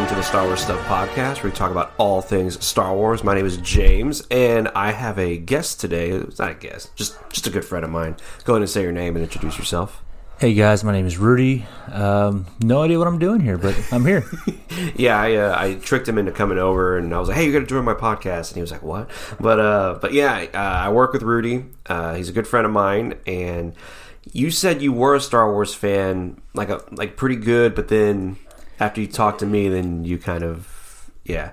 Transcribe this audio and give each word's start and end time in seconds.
Welcome 0.00 0.16
to 0.16 0.20
the 0.22 0.26
Star 0.26 0.46
Wars 0.46 0.60
Stuff 0.60 0.80
Podcast, 0.86 1.42
where 1.42 1.52
we 1.52 1.54
talk 1.54 1.70
about 1.70 1.92
all 1.98 2.22
things 2.22 2.64
Star 2.64 2.94
Wars. 2.96 3.22
My 3.22 3.34
name 3.34 3.44
is 3.44 3.58
James, 3.58 4.26
and 4.30 4.68
I 4.68 4.92
have 4.92 5.18
a 5.18 5.36
guest 5.36 5.78
today. 5.78 6.08
It's 6.08 6.38
not 6.38 6.52
a 6.52 6.54
guest, 6.54 6.96
just 6.96 7.18
just 7.28 7.46
a 7.46 7.50
good 7.50 7.66
friend 7.66 7.84
of 7.84 7.90
mine. 7.90 8.16
Go 8.44 8.54
ahead 8.54 8.62
and 8.62 8.70
say 8.70 8.80
your 8.80 8.92
name 8.92 9.14
and 9.14 9.22
introduce 9.22 9.58
yourself. 9.58 10.02
Hey 10.38 10.54
guys, 10.54 10.82
my 10.84 10.92
name 10.92 11.04
is 11.04 11.18
Rudy. 11.18 11.66
Um, 11.92 12.46
no 12.62 12.80
idea 12.80 12.98
what 12.98 13.08
I'm 13.08 13.18
doing 13.18 13.40
here, 13.40 13.58
but 13.58 13.76
I'm 13.92 14.06
here. 14.06 14.24
yeah, 14.96 15.20
I, 15.20 15.34
uh, 15.34 15.54
I 15.58 15.74
tricked 15.74 16.08
him 16.08 16.16
into 16.16 16.32
coming 16.32 16.56
over, 16.56 16.96
and 16.96 17.14
I 17.14 17.20
was 17.20 17.28
like, 17.28 17.36
"Hey, 17.36 17.44
you're 17.44 17.52
gonna 17.52 17.66
join 17.66 17.84
my 17.84 17.92
podcast," 17.92 18.48
and 18.48 18.54
he 18.54 18.62
was 18.62 18.72
like, 18.72 18.82
"What?" 18.82 19.10
But 19.38 19.60
uh, 19.60 19.98
but 20.00 20.14
yeah, 20.14 20.46
uh, 20.54 20.56
I 20.56 20.88
work 20.88 21.12
with 21.12 21.22
Rudy. 21.22 21.66
Uh, 21.84 22.14
he's 22.14 22.30
a 22.30 22.32
good 22.32 22.46
friend 22.46 22.64
of 22.64 22.72
mine, 22.72 23.18
and 23.26 23.74
you 24.32 24.50
said 24.50 24.80
you 24.80 24.94
were 24.94 25.14
a 25.14 25.20
Star 25.20 25.52
Wars 25.52 25.74
fan, 25.74 26.40
like 26.54 26.70
a 26.70 26.82
like 26.90 27.18
pretty 27.18 27.36
good, 27.36 27.74
but 27.74 27.88
then 27.88 28.38
after 28.80 29.00
you 29.00 29.06
talked 29.06 29.40
to 29.40 29.46
me, 29.46 29.68
then 29.68 30.04
you 30.04 30.18
kind 30.18 30.42
of 30.42 31.10
yeah. 31.24 31.52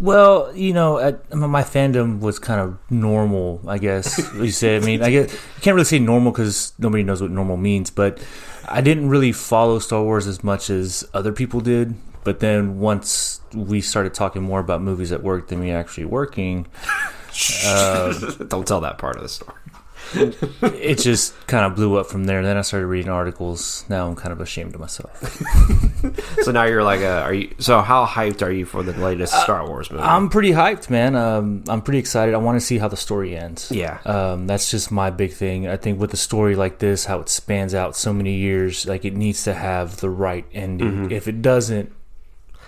Well, 0.00 0.54
you 0.54 0.72
know, 0.72 0.98
at, 0.98 1.34
my 1.34 1.64
fandom 1.64 2.20
was 2.20 2.38
kind 2.38 2.60
of 2.60 2.78
normal, 2.88 3.60
I 3.66 3.78
guess 3.78 4.18
you 4.34 4.52
say. 4.52 4.76
I 4.76 4.80
mean, 4.80 5.02
I 5.02 5.10
guess 5.10 5.32
you 5.32 5.62
can't 5.62 5.74
really 5.74 5.84
say 5.86 5.98
normal 5.98 6.30
because 6.30 6.72
nobody 6.78 7.02
knows 7.02 7.20
what 7.20 7.32
normal 7.32 7.56
means, 7.56 7.90
but 7.90 8.24
I 8.68 8.80
didn't 8.80 9.08
really 9.08 9.32
follow 9.32 9.80
Star 9.80 10.02
Wars 10.02 10.28
as 10.28 10.44
much 10.44 10.70
as 10.70 11.08
other 11.14 11.32
people 11.32 11.60
did. 11.60 11.94
But 12.22 12.40
then 12.40 12.78
once 12.78 13.40
we 13.54 13.80
started 13.80 14.12
talking 14.12 14.42
more 14.42 14.60
about 14.60 14.82
movies 14.82 15.10
at 15.12 15.22
work 15.22 15.48
than 15.48 15.60
me 15.60 15.70
actually 15.70 16.04
working, 16.04 16.66
uh, 17.64 18.12
don't 18.48 18.66
tell 18.66 18.82
that 18.82 18.98
part 18.98 19.16
of 19.16 19.22
the 19.22 19.28
story 19.28 19.54
it 20.62 20.98
just 20.98 21.34
kind 21.46 21.64
of 21.64 21.74
blew 21.74 21.96
up 21.96 22.06
from 22.06 22.24
there. 22.24 22.42
Then 22.42 22.56
I 22.56 22.62
started 22.62 22.86
reading 22.86 23.10
articles. 23.10 23.84
Now 23.88 24.08
I'm 24.08 24.16
kind 24.16 24.32
of 24.32 24.40
ashamed 24.40 24.74
of 24.74 24.80
myself. 24.80 25.20
so 26.42 26.50
now 26.52 26.64
you're 26.64 26.82
like, 26.82 27.00
are 27.00 27.34
you? 27.34 27.54
So 27.58 27.80
how 27.80 28.06
hyped 28.06 28.42
are 28.42 28.50
you 28.50 28.64
for 28.64 28.82
the 28.82 28.92
latest 28.92 29.34
uh, 29.34 29.42
Star 29.42 29.68
Wars 29.68 29.90
movie? 29.90 30.02
I'm 30.02 30.28
pretty 30.28 30.50
hyped, 30.50 30.90
man. 30.90 31.16
Um, 31.16 31.64
I'm 31.68 31.82
pretty 31.82 31.98
excited. 31.98 32.34
I 32.34 32.38
want 32.38 32.56
to 32.60 32.64
see 32.64 32.78
how 32.78 32.88
the 32.88 32.96
story 32.96 33.36
ends. 33.36 33.70
Yeah, 33.70 33.98
um, 34.04 34.46
that's 34.46 34.70
just 34.70 34.90
my 34.90 35.10
big 35.10 35.32
thing. 35.32 35.68
I 35.68 35.76
think 35.76 36.00
with 36.00 36.12
a 36.12 36.18
story 36.18 36.56
like 36.56 36.78
this, 36.78 37.04
how 37.04 37.20
it 37.20 37.28
spans 37.28 37.74
out 37.74 37.96
so 37.96 38.12
many 38.12 38.34
years, 38.34 38.86
like 38.86 39.04
it 39.04 39.14
needs 39.14 39.44
to 39.44 39.54
have 39.54 39.98
the 39.98 40.10
right 40.10 40.46
ending. 40.52 40.88
Mm-hmm. 40.88 41.12
If 41.12 41.28
it 41.28 41.42
doesn't, 41.42 41.92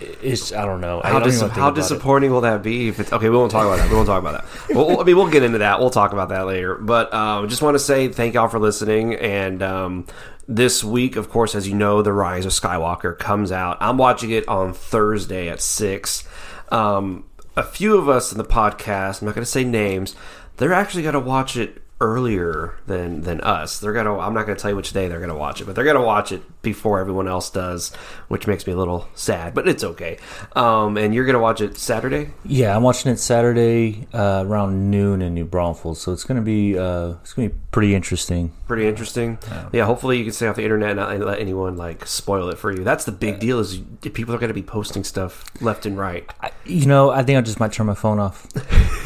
it's 0.01 0.51
I 0.51 0.65
don't 0.65 0.81
know. 0.81 1.01
How, 1.03 1.19
don't 1.19 1.23
dis- 1.23 1.41
how 1.41 1.71
disappointing 1.71 2.29
it. 2.29 2.33
will 2.33 2.41
that 2.41 2.63
be 2.63 2.87
if 2.87 2.99
it's 2.99 3.13
okay? 3.13 3.29
We 3.29 3.37
won't 3.37 3.51
talk 3.51 3.65
about 3.65 3.77
that. 3.77 3.89
We 3.89 3.95
won't 3.95 4.07
talk 4.07 4.19
about 4.19 4.43
that. 4.43 4.75
well, 4.75 4.99
I 4.99 5.03
mean, 5.03 5.15
we'll 5.15 5.29
get 5.29 5.43
into 5.43 5.59
that. 5.59 5.79
We'll 5.79 5.89
talk 5.89 6.13
about 6.13 6.29
that 6.29 6.45
later. 6.47 6.75
But 6.75 7.13
um, 7.13 7.47
just 7.49 7.61
want 7.61 7.75
to 7.75 7.79
say 7.79 8.07
thank 8.07 8.33
y'all 8.33 8.47
for 8.47 8.59
listening. 8.59 9.15
And 9.15 9.61
um, 9.61 10.07
this 10.47 10.83
week, 10.83 11.15
of 11.15 11.29
course, 11.29 11.55
as 11.55 11.67
you 11.67 11.75
know, 11.75 12.01
the 12.01 12.13
Rise 12.13 12.45
of 12.45 12.51
Skywalker 12.51 13.17
comes 13.17 13.51
out. 13.51 13.77
I'm 13.79 13.97
watching 13.97 14.31
it 14.31 14.47
on 14.47 14.73
Thursday 14.73 15.49
at 15.49 15.61
six. 15.61 16.27
Um, 16.69 17.25
a 17.55 17.63
few 17.63 17.97
of 17.97 18.09
us 18.09 18.31
in 18.31 18.37
the 18.37 18.45
podcast, 18.45 19.21
I'm 19.21 19.27
not 19.27 19.35
going 19.35 19.45
to 19.45 19.51
say 19.51 19.63
names, 19.63 20.15
they're 20.57 20.73
actually 20.73 21.03
going 21.03 21.13
to 21.13 21.19
watch 21.19 21.57
it 21.57 21.81
earlier 22.01 22.73
than 22.87 23.21
than 23.21 23.39
us. 23.41 23.79
They're 23.79 23.93
gonna. 23.93 24.17
I'm 24.17 24.33
not 24.33 24.45
gonna 24.45 24.57
tell 24.59 24.71
you 24.71 24.75
which 24.75 24.91
day 24.91 25.07
they're 25.07 25.21
gonna 25.21 25.37
watch 25.37 25.61
it, 25.61 25.65
but 25.65 25.75
they're 25.75 25.85
gonna 25.85 26.03
watch 26.03 26.31
it 26.31 26.41
before 26.61 26.99
everyone 26.99 27.27
else 27.27 27.49
does, 27.49 27.93
which 28.27 28.47
makes 28.47 28.67
me 28.67 28.73
a 28.73 28.75
little 28.75 29.07
sad, 29.13 29.53
but 29.53 29.67
it's 29.67 29.83
okay. 29.83 30.17
Um, 30.55 30.97
and 30.97 31.13
you're 31.13 31.25
gonna 31.25 31.39
watch 31.39 31.61
it 31.61 31.77
Saturday? 31.77 32.31
Yeah, 32.43 32.75
I'm 32.75 32.83
watching 32.83 33.11
it 33.11 33.17
Saturday 33.17 34.07
uh, 34.13 34.43
around 34.45 34.89
noon 34.91 35.21
in 35.21 35.33
New 35.33 35.45
Braunfels, 35.45 36.01
so 36.01 36.11
it's 36.11 36.23
gonna 36.23 36.41
be 36.41 36.77
uh, 36.77 37.13
it's 37.21 37.33
gonna 37.33 37.49
be 37.49 37.55
pretty 37.71 37.95
interesting. 37.95 38.51
Pretty 38.67 38.87
interesting. 38.87 39.37
Yeah. 39.47 39.69
yeah 39.71 39.85
hopefully 39.85 40.17
you 40.17 40.23
can 40.23 40.33
stay 40.33 40.47
off 40.47 40.55
the 40.55 40.63
internet 40.63 40.91
and 40.91 40.99
not 40.99 41.19
let 41.19 41.39
anyone 41.39 41.77
like 41.77 42.05
spoil 42.07 42.49
it 42.49 42.57
for 42.57 42.71
you. 42.71 42.83
That's 42.83 43.05
the 43.05 43.11
big 43.11 43.39
deal. 43.39 43.59
Is 43.59 43.77
people 44.01 44.33
are 44.33 44.39
gonna 44.39 44.53
be 44.53 44.63
posting 44.63 45.03
stuff 45.03 45.45
left 45.61 45.85
and 45.85 45.97
right. 45.97 46.27
I, 46.41 46.51
you 46.65 46.87
know, 46.87 47.11
I 47.11 47.21
think 47.21 47.37
I 47.37 47.41
just 47.41 47.59
might 47.59 47.71
turn 47.71 47.85
my 47.85 47.93
phone 47.93 48.19
off. 48.19 48.47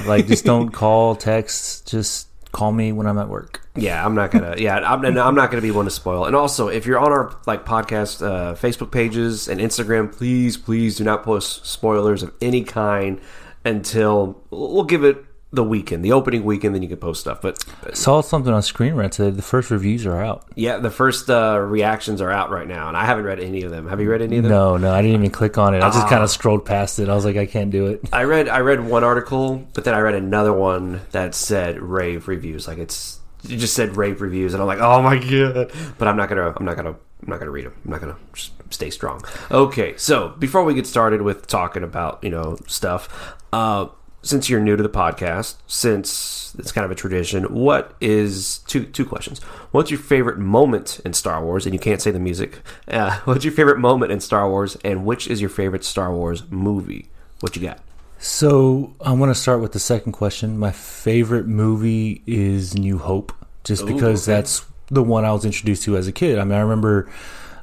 like, 0.08 0.28
just 0.28 0.46
don't 0.46 0.70
call, 0.72 1.16
text, 1.16 1.88
just 1.88 2.28
call 2.56 2.72
me 2.72 2.94
when 2.94 3.06
I'm 3.06 3.18
at 3.18 3.28
work. 3.28 3.62
Yeah, 3.76 4.04
I'm 4.04 4.16
not 4.16 4.32
gonna. 4.32 4.56
Yeah, 4.58 4.78
I'm, 4.78 5.04
I'm 5.06 5.36
not 5.36 5.52
gonna 5.52 5.62
be 5.62 5.72
one 5.72 5.86
to 5.86 5.92
spoil. 5.92 6.26
And 6.26 6.36
also, 6.36 6.70
if 6.70 6.86
you're 6.86 6.98
on 6.98 7.12
our 7.12 7.36
like 7.46 7.66
podcast 7.66 8.26
uh, 8.26 8.56
Facebook 8.56 8.92
pages 8.92 9.50
and 9.50 9.60
Instagram, 9.60 10.16
please, 10.16 10.56
please 10.56 10.96
do 10.96 11.04
not 11.04 11.24
post 11.24 11.66
spoilers 11.66 12.24
of 12.24 12.34
any 12.42 12.64
kind 12.64 13.20
until 13.66 14.42
we'll 14.52 14.86
give 14.86 15.04
it 15.04 15.26
the 15.52 15.64
weekend, 15.64 16.04
the 16.04 16.12
opening 16.12 16.44
weekend, 16.44 16.76
then 16.76 16.82
you 16.82 16.90
can 16.90 16.98
post 16.98 17.22
stuff. 17.22 17.42
But, 17.42 17.64
but 17.82 17.96
saw 17.96 18.22
something 18.22 18.54
on 18.54 18.62
Screen 18.62 18.94
Rant 18.94 19.14
today. 19.14 19.30
The 19.30 19.42
first 19.42 19.72
reviews 19.72 20.06
are 20.06 20.22
out. 20.22 20.46
Yeah, 20.56 20.78
the 20.78 20.92
first 20.92 21.30
uh, 21.30 21.60
reactions 21.60 22.22
are 22.22 22.32
out 22.32 22.52
right 22.52 22.68
now, 22.68 22.88
and 22.88 22.98
I 22.98 23.06
haven't 23.06 23.26
read 23.26 23.40
any 23.40 23.64
of 23.64 23.72
them. 23.72 23.88
Have 23.88 24.02
you 24.02 24.10
read 24.10 24.22
any 24.22 24.38
of 24.38 24.44
them? 24.44 24.52
No, 24.52 24.78
no, 24.78 24.94
I 24.94 25.02
didn't 25.02 25.18
even 25.18 25.32
click 25.32 25.58
on 25.58 25.74
it. 25.74 25.82
I 25.82 25.90
just 25.90 26.08
kind 26.08 26.24
of 26.24 26.30
scrolled 26.30 26.66
past 26.66 27.00
it. 27.00 27.10
I 27.10 27.16
was 27.16 27.26
like, 27.26 27.38
I 27.38 27.46
can't 27.46 27.72
do 27.72 27.88
it. 27.88 28.02
I 28.12 28.24
read, 28.24 28.50
I 28.50 28.60
read 28.60 28.82
one 28.82 29.04
article, 29.04 29.66
but 29.74 29.84
then 29.84 29.94
I 29.94 30.00
read 30.00 30.16
another 30.16 30.54
one 30.54 31.02
that 31.12 31.34
said 31.36 31.80
rave 31.80 32.28
reviews. 32.28 32.68
Like 32.68 32.78
it's 32.78 33.20
it 33.50 33.58
just 33.58 33.76
said 33.76 33.96
rave 33.96 34.22
reviews, 34.22 34.54
and 34.54 34.62
I'm 34.62 34.68
like, 34.68 34.80
oh 34.80 35.02
my 35.02 35.18
god! 35.18 35.72
But 35.98 36.08
I'm 36.08 36.18
not 36.18 36.30
gonna, 36.30 36.54
I'm 36.56 36.66
not 36.66 36.76
gonna, 36.76 36.92
I'm 36.92 37.30
not 37.30 37.40
gonna 37.40 37.52
read 37.52 37.66
them. 37.66 37.74
I'm 37.86 37.92
not 37.92 38.02
gonna 38.02 38.18
just 38.34 38.52
stay 38.72 38.90
strong. 38.90 39.24
Okay, 39.52 39.96
so 39.98 40.30
before 40.40 40.64
we 40.64 40.74
get 40.74 40.88
started 40.88 41.22
with 41.22 41.48
talking 41.48 41.84
about 41.84 42.24
you 42.24 42.30
know 42.30 42.58
stuff, 42.68 43.36
uh 43.54 43.88
since 44.26 44.50
you're 44.50 44.60
new 44.60 44.76
to 44.76 44.82
the 44.82 44.90
podcast, 44.90 45.56
since 45.68 46.56
it's 46.58 46.72
kind 46.72 46.84
of 46.84 46.90
a 46.90 46.96
tradition, 46.96 47.44
what 47.54 47.96
is 48.02 48.58
two 48.68 48.84
two 48.84 49.06
questions? 49.06 49.42
What's 49.72 49.92
your 49.92 50.00
favorite 50.00 50.40
moment 50.40 51.00
in 51.06 51.14
Star 51.14 51.44
Wars? 51.44 51.66
And 51.66 51.74
you 51.74 51.80
can't 51.80 52.02
say 52.02 52.10
the 52.10 52.20
music. 52.20 52.60
Uh, 52.88 53.20
what's 53.26 53.46
your 53.46 53.54
favorite 53.54 53.78
moment 53.78 54.12
in 54.12 54.20
Star 54.20 54.50
Wars? 54.50 54.78
And 54.84 55.06
which 55.06 55.28
is 55.28 55.42
your 55.42 55.50
favorite 55.50 55.86
Star 55.86 56.12
Wars 56.12 56.44
movie? 56.50 57.10
What 57.40 57.56
you 57.56 57.62
got? 57.62 57.80
So 58.18 58.96
I 59.00 59.12
want 59.12 59.30
to 59.30 59.40
start 59.40 59.62
with 59.62 59.74
the 59.74 59.80
second 59.80 60.14
question. 60.14 60.58
My 60.58 60.72
favorite 60.72 61.46
movie 61.46 62.24
is 62.26 62.76
New 62.76 62.98
Hope, 62.98 63.32
just 63.64 63.84
Ooh, 63.84 63.94
because 63.94 64.28
okay. 64.28 64.38
that's 64.38 64.66
the 64.88 65.04
one 65.04 65.24
I 65.24 65.34
was 65.34 65.46
introduced 65.46 65.84
to 65.84 65.98
as 65.98 66.08
a 66.08 66.12
kid. 66.12 66.40
I 66.40 66.44
mean, 66.46 66.54
I 66.54 66.62
remember 66.62 67.12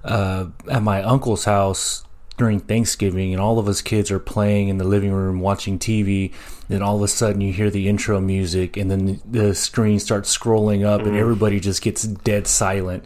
uh, 0.04 0.46
at 0.70 0.82
my 0.82 1.02
uncle's 1.02 1.44
house 1.44 2.04
during 2.36 2.60
Thanksgiving, 2.60 3.32
and 3.32 3.40
all 3.40 3.58
of 3.58 3.68
us 3.68 3.82
kids 3.82 4.10
are 4.10 4.18
playing 4.18 4.68
in 4.68 4.78
the 4.78 4.84
living 4.84 5.12
room 5.12 5.40
watching 5.40 5.78
TV. 5.78 6.32
Then 6.68 6.82
all 6.82 6.96
of 6.96 7.02
a 7.02 7.08
sudden, 7.08 7.40
you 7.40 7.52
hear 7.52 7.70
the 7.70 7.88
intro 7.88 8.20
music, 8.20 8.76
and 8.76 8.90
then 8.90 9.20
the, 9.30 9.54
screen 9.54 9.98
starts 9.98 10.36
scrolling 10.36 10.84
up, 10.84 11.02
mm. 11.02 11.08
and 11.08 11.16
everybody 11.16 11.60
just 11.60 11.82
gets 11.82 12.04
dead 12.04 12.46
silent. 12.46 13.04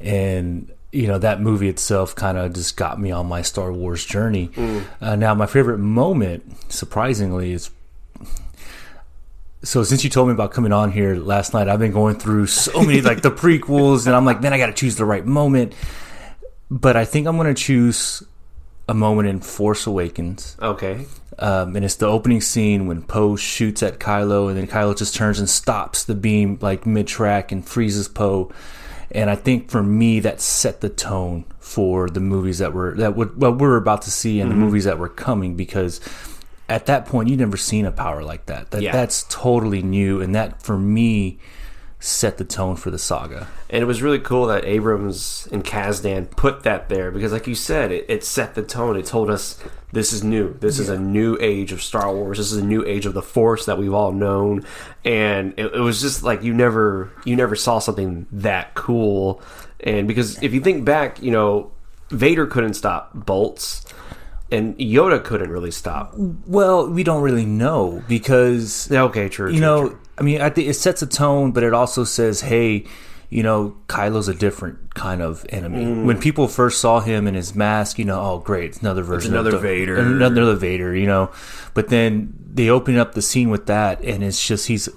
And 0.00 0.70
you 0.92 1.06
know 1.06 1.18
that 1.18 1.40
movie 1.40 1.68
itself 1.68 2.14
kind 2.14 2.36
of 2.36 2.52
just 2.52 2.76
got 2.76 3.00
me 3.00 3.10
on 3.10 3.26
my 3.26 3.42
Star 3.42 3.72
Wars 3.72 4.04
journey. 4.04 4.48
Mm. 4.48 4.84
Uh, 5.00 5.16
now, 5.16 5.34
my 5.34 5.46
favorite 5.46 5.78
moment, 5.78 6.72
surprisingly, 6.72 7.52
is 7.52 7.70
so 9.62 9.82
since 9.82 10.04
you 10.04 10.10
told 10.10 10.28
me 10.28 10.34
about 10.34 10.52
coming 10.52 10.72
on 10.72 10.90
here 10.90 11.16
last 11.16 11.52
night, 11.52 11.68
I've 11.68 11.78
been 11.78 11.92
going 11.92 12.16
through 12.16 12.46
so 12.46 12.80
many 12.80 13.00
like 13.02 13.22
the 13.22 13.30
prequels, 13.30 14.06
and 14.06 14.14
I'm 14.14 14.24
like, 14.24 14.40
man, 14.40 14.52
I 14.52 14.58
got 14.58 14.66
to 14.66 14.72
choose 14.72 14.96
the 14.96 15.04
right 15.04 15.24
moment. 15.24 15.74
But 16.70 16.96
I 16.96 17.04
think 17.04 17.26
I'm 17.26 17.36
going 17.36 17.52
to 17.52 17.60
choose 17.60 18.22
a 18.90 18.94
moment 18.94 19.28
in 19.28 19.38
Force 19.38 19.86
Awakens. 19.86 20.56
Okay. 20.60 21.06
Um, 21.38 21.76
and 21.76 21.84
it's 21.84 21.94
the 21.94 22.08
opening 22.08 22.40
scene 22.40 22.88
when 22.88 23.02
Poe 23.02 23.36
shoots 23.36 23.84
at 23.84 24.00
Kylo, 24.00 24.48
and 24.48 24.58
then 24.58 24.66
Kylo 24.66 24.98
just 24.98 25.14
turns 25.14 25.38
and 25.38 25.48
stops 25.48 26.02
the 26.04 26.16
beam 26.16 26.58
like 26.60 26.84
mid 26.86 27.06
track 27.06 27.52
and 27.52 27.64
freezes 27.64 28.08
Poe. 28.08 28.50
And 29.12 29.30
I 29.30 29.36
think 29.36 29.70
for 29.70 29.82
me, 29.82 30.18
that 30.20 30.40
set 30.40 30.80
the 30.80 30.88
tone 30.88 31.44
for 31.60 32.10
the 32.10 32.18
movies 32.18 32.58
that 32.58 32.72
were 32.72 32.96
that 32.96 33.14
would 33.14 33.40
what 33.40 33.58
we're 33.58 33.76
about 33.76 34.02
to 34.02 34.10
see 34.10 34.40
and 34.40 34.50
mm-hmm. 34.50 34.58
the 34.58 34.66
movies 34.66 34.84
that 34.84 34.98
were 34.98 35.08
coming 35.08 35.54
because 35.54 36.00
at 36.68 36.86
that 36.86 37.06
point 37.06 37.28
you'd 37.28 37.38
never 37.38 37.56
seen 37.56 37.86
a 37.86 37.92
power 37.92 38.24
like 38.24 38.46
that. 38.46 38.72
That 38.72 38.82
yeah. 38.82 38.92
that's 38.92 39.24
totally 39.30 39.82
new, 39.82 40.20
and 40.20 40.34
that 40.34 40.62
for 40.62 40.76
me 40.76 41.38
set 42.00 42.38
the 42.38 42.44
tone 42.44 42.76
for 42.76 42.90
the 42.90 42.98
saga. 42.98 43.46
And 43.68 43.82
it 43.82 43.86
was 43.86 44.02
really 44.02 44.18
cool 44.18 44.46
that 44.46 44.64
Abrams 44.64 45.46
and 45.52 45.62
Kasdan 45.62 46.30
put 46.30 46.62
that 46.62 46.88
there 46.88 47.10
because, 47.10 47.30
like 47.30 47.46
you 47.46 47.54
said, 47.54 47.92
it, 47.92 48.06
it 48.08 48.24
set 48.24 48.54
the 48.54 48.62
tone. 48.62 48.96
It 48.96 49.04
told 49.04 49.30
us 49.30 49.62
this 49.92 50.12
is 50.12 50.24
new. 50.24 50.54
This 50.54 50.78
yeah. 50.78 50.84
is 50.84 50.88
a 50.88 50.98
new 50.98 51.36
age 51.40 51.72
of 51.72 51.82
Star 51.82 52.12
Wars. 52.12 52.38
This 52.38 52.50
is 52.50 52.58
a 52.58 52.64
new 52.64 52.84
age 52.84 53.04
of 53.04 53.12
the 53.12 53.22
Force 53.22 53.66
that 53.66 53.78
we've 53.78 53.92
all 53.92 54.12
known. 54.12 54.64
And 55.04 55.52
it, 55.58 55.66
it 55.66 55.80
was 55.80 56.00
just 56.00 56.22
like 56.22 56.42
you 56.42 56.54
never 56.54 57.12
you 57.24 57.36
never 57.36 57.54
saw 57.54 57.78
something 57.78 58.26
that 58.32 58.74
cool. 58.74 59.42
And 59.80 60.08
because 60.08 60.42
if 60.42 60.54
you 60.54 60.60
think 60.60 60.86
back, 60.86 61.22
you 61.22 61.30
know, 61.30 61.70
Vader 62.08 62.46
couldn't 62.46 62.74
stop 62.74 63.10
bolts 63.14 63.84
and 64.50 64.76
Yoda 64.78 65.22
couldn't 65.22 65.50
really 65.50 65.70
stop. 65.70 66.14
Well, 66.16 66.88
we 66.88 67.04
don't 67.04 67.22
really 67.22 67.46
know 67.46 68.02
because 68.08 68.90
okay, 68.90 69.28
true. 69.28 69.48
You 69.48 69.58
true, 69.58 69.60
know, 69.60 69.88
true. 69.88 69.98
I 70.20 70.22
mean, 70.22 70.40
I 70.40 70.50
think 70.50 70.68
it 70.68 70.74
sets 70.74 71.02
a 71.02 71.06
tone, 71.06 71.52
but 71.52 71.62
it 71.62 71.72
also 71.72 72.04
says, 72.04 72.42
"Hey, 72.42 72.84
you 73.30 73.42
know, 73.42 73.76
Kylo's 73.88 74.28
a 74.28 74.34
different 74.34 74.94
kind 74.94 75.22
of 75.22 75.46
enemy." 75.48 75.84
Mm. 75.84 76.04
When 76.04 76.18
people 76.20 76.46
first 76.46 76.80
saw 76.80 77.00
him 77.00 77.26
in 77.26 77.34
his 77.34 77.54
mask, 77.54 77.98
you 77.98 78.04
know, 78.04 78.20
oh 78.20 78.38
great, 78.38 78.70
it's 78.70 78.80
another 78.80 79.02
version, 79.02 79.32
it's 79.32 79.40
another 79.40 79.56
of 79.56 79.62
Vader, 79.62 79.96
another 79.96 80.54
Vader, 80.54 80.94
you 80.94 81.06
know. 81.06 81.30
But 81.72 81.88
then 81.88 82.34
they 82.52 82.68
open 82.68 82.98
up 82.98 83.14
the 83.14 83.22
scene 83.22 83.48
with 83.48 83.66
that, 83.66 84.02
and 84.02 84.22
it's 84.22 84.46
just 84.46 84.68
he's 84.68 84.88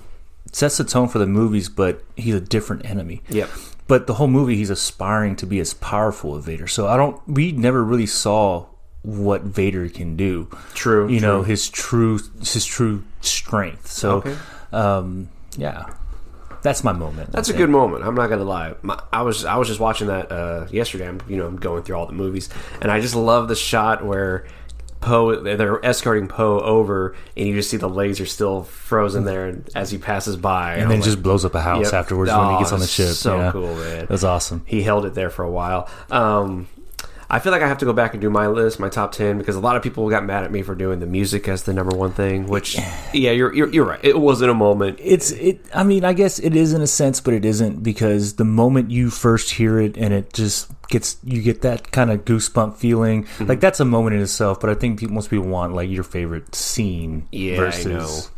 sets 0.51 0.77
the 0.77 0.83
tone 0.83 1.07
for 1.07 1.19
the 1.19 1.25
movies, 1.25 1.69
but 1.69 2.03
he's 2.15 2.35
a 2.35 2.41
different 2.41 2.85
enemy. 2.85 3.23
Yep. 3.29 3.49
But 3.87 4.07
the 4.07 4.15
whole 4.15 4.27
movie, 4.27 4.55
he's 4.55 4.69
aspiring 4.69 5.35
to 5.37 5.45
be 5.45 5.59
as 5.59 5.73
powerful 5.73 6.35
as 6.37 6.45
Vader. 6.45 6.67
So 6.67 6.87
I 6.87 6.97
don't. 6.97 7.21
We 7.27 7.51
never 7.51 7.83
really 7.83 8.05
saw 8.05 8.67
what 9.03 9.41
Vader 9.41 9.87
can 9.89 10.15
do. 10.15 10.49
True, 10.73 11.09
You 11.09 11.19
know 11.19 11.43
his 11.43 11.69
true 11.69 12.19
his 12.39 12.65
true 12.65 13.03
strength. 13.21 13.87
So, 13.87 14.17
Okay. 14.17 14.35
Um, 14.73 15.29
yeah, 15.57 15.85
that's 16.61 16.83
my 16.83 16.91
moment. 16.93 17.31
That's 17.31 17.49
a 17.49 17.53
I 17.53 17.57
good 17.57 17.69
moment. 17.69 18.03
I'm 18.03 18.15
not 18.15 18.27
gonna 18.29 18.43
lie. 18.43 18.73
My, 18.81 18.99
I 19.11 19.21
was 19.21 19.45
I 19.45 19.57
was 19.57 19.67
just 19.67 19.79
watching 19.79 20.07
that 20.07 20.31
uh, 20.31 20.67
yesterday. 20.71 21.07
I'm 21.07 21.21
you 21.27 21.37
know 21.37 21.45
I'm 21.47 21.57
going 21.57 21.83
through 21.83 21.95
all 21.97 22.05
the 22.05 22.13
movies, 22.13 22.49
and 22.81 22.91
I 22.91 22.99
just 22.99 23.15
love 23.15 23.47
the 23.47 23.55
shot 23.55 24.03
where 24.05 24.45
Poe 25.01 25.35
they're 25.41 25.85
escorting 25.85 26.27
Poe 26.29 26.59
over, 26.61 27.13
and 27.35 27.45
you 27.47 27.53
just 27.55 27.69
see 27.69 27.75
the 27.77 27.89
laser 27.89 28.25
still 28.25 28.63
frozen 28.63 29.25
there 29.25 29.61
as 29.75 29.91
he 29.91 29.97
passes 29.97 30.37
by, 30.37 30.75
and 30.75 30.89
then 30.89 30.99
it 30.99 31.03
just 31.03 31.21
blows 31.21 31.43
up 31.43 31.53
a 31.55 31.61
house 31.61 31.87
Yep. 31.87 31.93
afterwards 31.93 32.31
when 32.31 32.39
he 32.49 32.55
Oh, 32.55 32.59
gets 32.59 32.71
on 32.71 32.79
the 32.79 32.87
ship. 32.87 33.09
so 33.09 33.37
yeah. 33.37 33.51
cool, 33.51 33.75
man. 33.75 34.05
That's 34.09 34.23
awesome. 34.23 34.63
he 34.65 34.81
held 34.81 35.05
it 35.05 35.13
there 35.13 35.29
for 35.29 35.43
a 35.43 35.51
while. 35.51 35.89
Um, 36.09 36.67
I 37.29 37.39
feel 37.39 37.51
like 37.51 37.61
I 37.61 37.67
have 37.67 37.77
to 37.79 37.85
go 37.85 37.93
back 37.93 38.13
and 38.13 38.21
do 38.21 38.29
my 38.29 38.47
list, 38.47 38.79
my 38.79 38.89
top 38.89 39.11
ten, 39.11 39.37
because 39.37 39.55
a 39.55 39.59
lot 39.59 39.75
of 39.75 39.83
people 39.83 40.09
got 40.09 40.25
mad 40.25 40.43
at 40.43 40.51
me 40.51 40.61
for 40.61 40.75
doing 40.75 40.99
the 40.99 41.05
music 41.05 41.47
as 41.47 41.63
the 41.63 41.73
number 41.73 41.95
one 41.95 42.11
thing. 42.11 42.47
Which, 42.47 42.77
yeah, 43.13 43.31
you're 43.31 43.53
you're, 43.53 43.69
you're 43.69 43.85
right. 43.85 43.99
It 44.03 44.19
wasn't 44.19 44.51
a 44.51 44.53
moment. 44.53 44.99
It's 45.01 45.31
it. 45.31 45.65
I 45.73 45.83
mean, 45.83 46.05
I 46.05 46.13
guess 46.13 46.39
it 46.39 46.55
is 46.55 46.73
in 46.73 46.81
a 46.81 46.87
sense, 46.87 47.21
but 47.21 47.33
it 47.33 47.45
isn't 47.45 47.83
because 47.83 48.35
the 48.35 48.45
moment 48.45 48.91
you 48.91 49.09
first 49.09 49.51
hear 49.51 49.79
it 49.79 49.97
and 49.97 50.13
it 50.13 50.33
just 50.33 50.69
gets 50.89 51.17
you 51.23 51.41
get 51.41 51.61
that 51.61 51.91
kind 51.91 52.11
of 52.11 52.25
goosebump 52.25 52.77
feeling. 52.77 53.23
Mm-hmm. 53.23 53.45
Like 53.47 53.59
that's 53.59 53.79
a 53.79 53.85
moment 53.85 54.15
in 54.15 54.21
itself. 54.21 54.59
But 54.59 54.69
I 54.69 54.75
think 54.75 55.01
most 55.09 55.29
people 55.29 55.47
want 55.47 55.73
like 55.73 55.89
your 55.89 56.03
favorite 56.03 56.53
scene. 56.55 57.27
Yeah, 57.31 57.57
versus, 57.57 58.29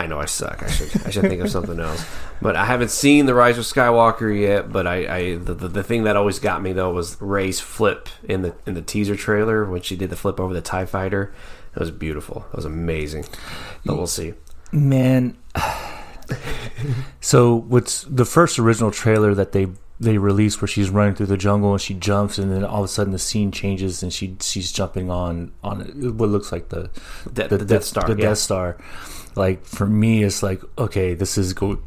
I 0.00 0.06
know. 0.06 0.18
I 0.18 0.24
suck. 0.24 0.62
I 0.62 0.70
should 0.70 1.06
I 1.06 1.10
should 1.10 1.22
think 1.24 1.42
of 1.42 1.50
something 1.50 1.78
else. 1.78 2.04
But 2.40 2.56
I 2.56 2.64
haven't 2.64 2.90
seen 2.90 3.26
the 3.26 3.34
Rise 3.34 3.58
of 3.58 3.64
Skywalker 3.64 4.38
yet. 4.38 4.72
But 4.72 4.86
I, 4.86 5.16
I 5.16 5.36
the, 5.36 5.52
the, 5.52 5.68
the 5.68 5.82
thing 5.82 6.04
that 6.04 6.16
always 6.16 6.38
got 6.38 6.62
me 6.62 6.72
though 6.72 6.90
was 6.90 7.20
Rey's 7.20 7.60
flip 7.60 8.08
in 8.24 8.40
the 8.40 8.54
in 8.66 8.72
the 8.72 8.80
teaser 8.80 9.14
trailer 9.14 9.66
when 9.66 9.82
she 9.82 9.96
did 9.96 10.08
the 10.08 10.16
flip 10.16 10.40
over 10.40 10.54
the 10.54 10.62
Tie 10.62 10.86
Fighter. 10.86 11.34
It 11.74 11.78
was 11.78 11.90
beautiful. 11.90 12.46
It 12.50 12.56
was 12.56 12.64
amazing. 12.64 13.26
But 13.84 13.96
we'll 13.96 14.06
see. 14.06 14.32
Man. 14.72 15.36
so 17.20 17.54
what's 17.54 18.04
the 18.04 18.24
first 18.24 18.58
original 18.58 18.90
trailer 18.90 19.34
that 19.34 19.52
they 19.52 19.68
they 20.00 20.16
released 20.16 20.62
where 20.62 20.68
she's 20.68 20.88
running 20.88 21.14
through 21.14 21.26
the 21.26 21.36
jungle 21.36 21.72
and 21.72 21.80
she 21.80 21.92
jumps 21.92 22.38
and 22.38 22.50
then 22.50 22.64
all 22.64 22.78
of 22.78 22.86
a 22.86 22.88
sudden 22.88 23.12
the 23.12 23.18
scene 23.18 23.52
changes 23.52 24.02
and 24.02 24.12
she 24.12 24.34
she's 24.40 24.72
jumping 24.72 25.10
on 25.10 25.52
on 25.62 25.80
what 26.16 26.30
looks 26.30 26.50
like 26.50 26.70
the 26.70 26.90
De- 27.30 27.48
the, 27.48 27.58
the 27.58 27.64
Death 27.66 27.84
Star, 27.84 28.08
the 28.08 28.16
yeah. 28.16 28.30
Death 28.30 28.38
Star. 28.38 28.78
Like 29.36 29.64
for 29.64 29.86
me, 29.86 30.22
it's 30.22 30.42
like 30.42 30.62
okay, 30.78 31.14
this 31.14 31.38
is 31.38 31.52
go. 31.52 31.80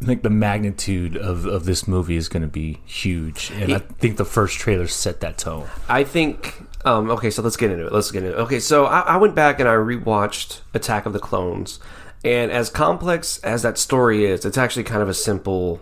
I 0.00 0.04
think 0.04 0.22
the 0.22 0.30
magnitude 0.30 1.16
of, 1.16 1.46
of 1.46 1.64
this 1.64 1.86
movie 1.86 2.16
is 2.16 2.28
going 2.28 2.42
to 2.42 2.48
be 2.48 2.80
huge, 2.84 3.52
and 3.54 3.72
I 3.72 3.78
think 3.78 4.16
the 4.16 4.24
first 4.24 4.58
trailer 4.58 4.88
set 4.88 5.20
that 5.20 5.38
tone. 5.38 5.68
I 5.88 6.04
think. 6.04 6.60
Um, 6.84 7.10
okay, 7.10 7.30
so 7.30 7.42
let's 7.42 7.56
get 7.56 7.70
into 7.70 7.86
it. 7.86 7.92
Let's 7.92 8.10
get 8.10 8.24
into 8.24 8.36
it. 8.36 8.40
Okay, 8.40 8.58
so 8.58 8.86
I, 8.86 9.00
I 9.00 9.16
went 9.16 9.36
back 9.36 9.60
and 9.60 9.68
I 9.68 9.74
rewatched 9.74 10.62
Attack 10.74 11.06
of 11.06 11.12
the 11.12 11.20
Clones, 11.20 11.78
and 12.24 12.50
as 12.50 12.68
complex 12.68 13.38
as 13.38 13.62
that 13.62 13.78
story 13.78 14.24
is, 14.24 14.44
it's 14.44 14.58
actually 14.58 14.82
kind 14.82 15.02
of 15.02 15.08
a 15.08 15.14
simple. 15.14 15.80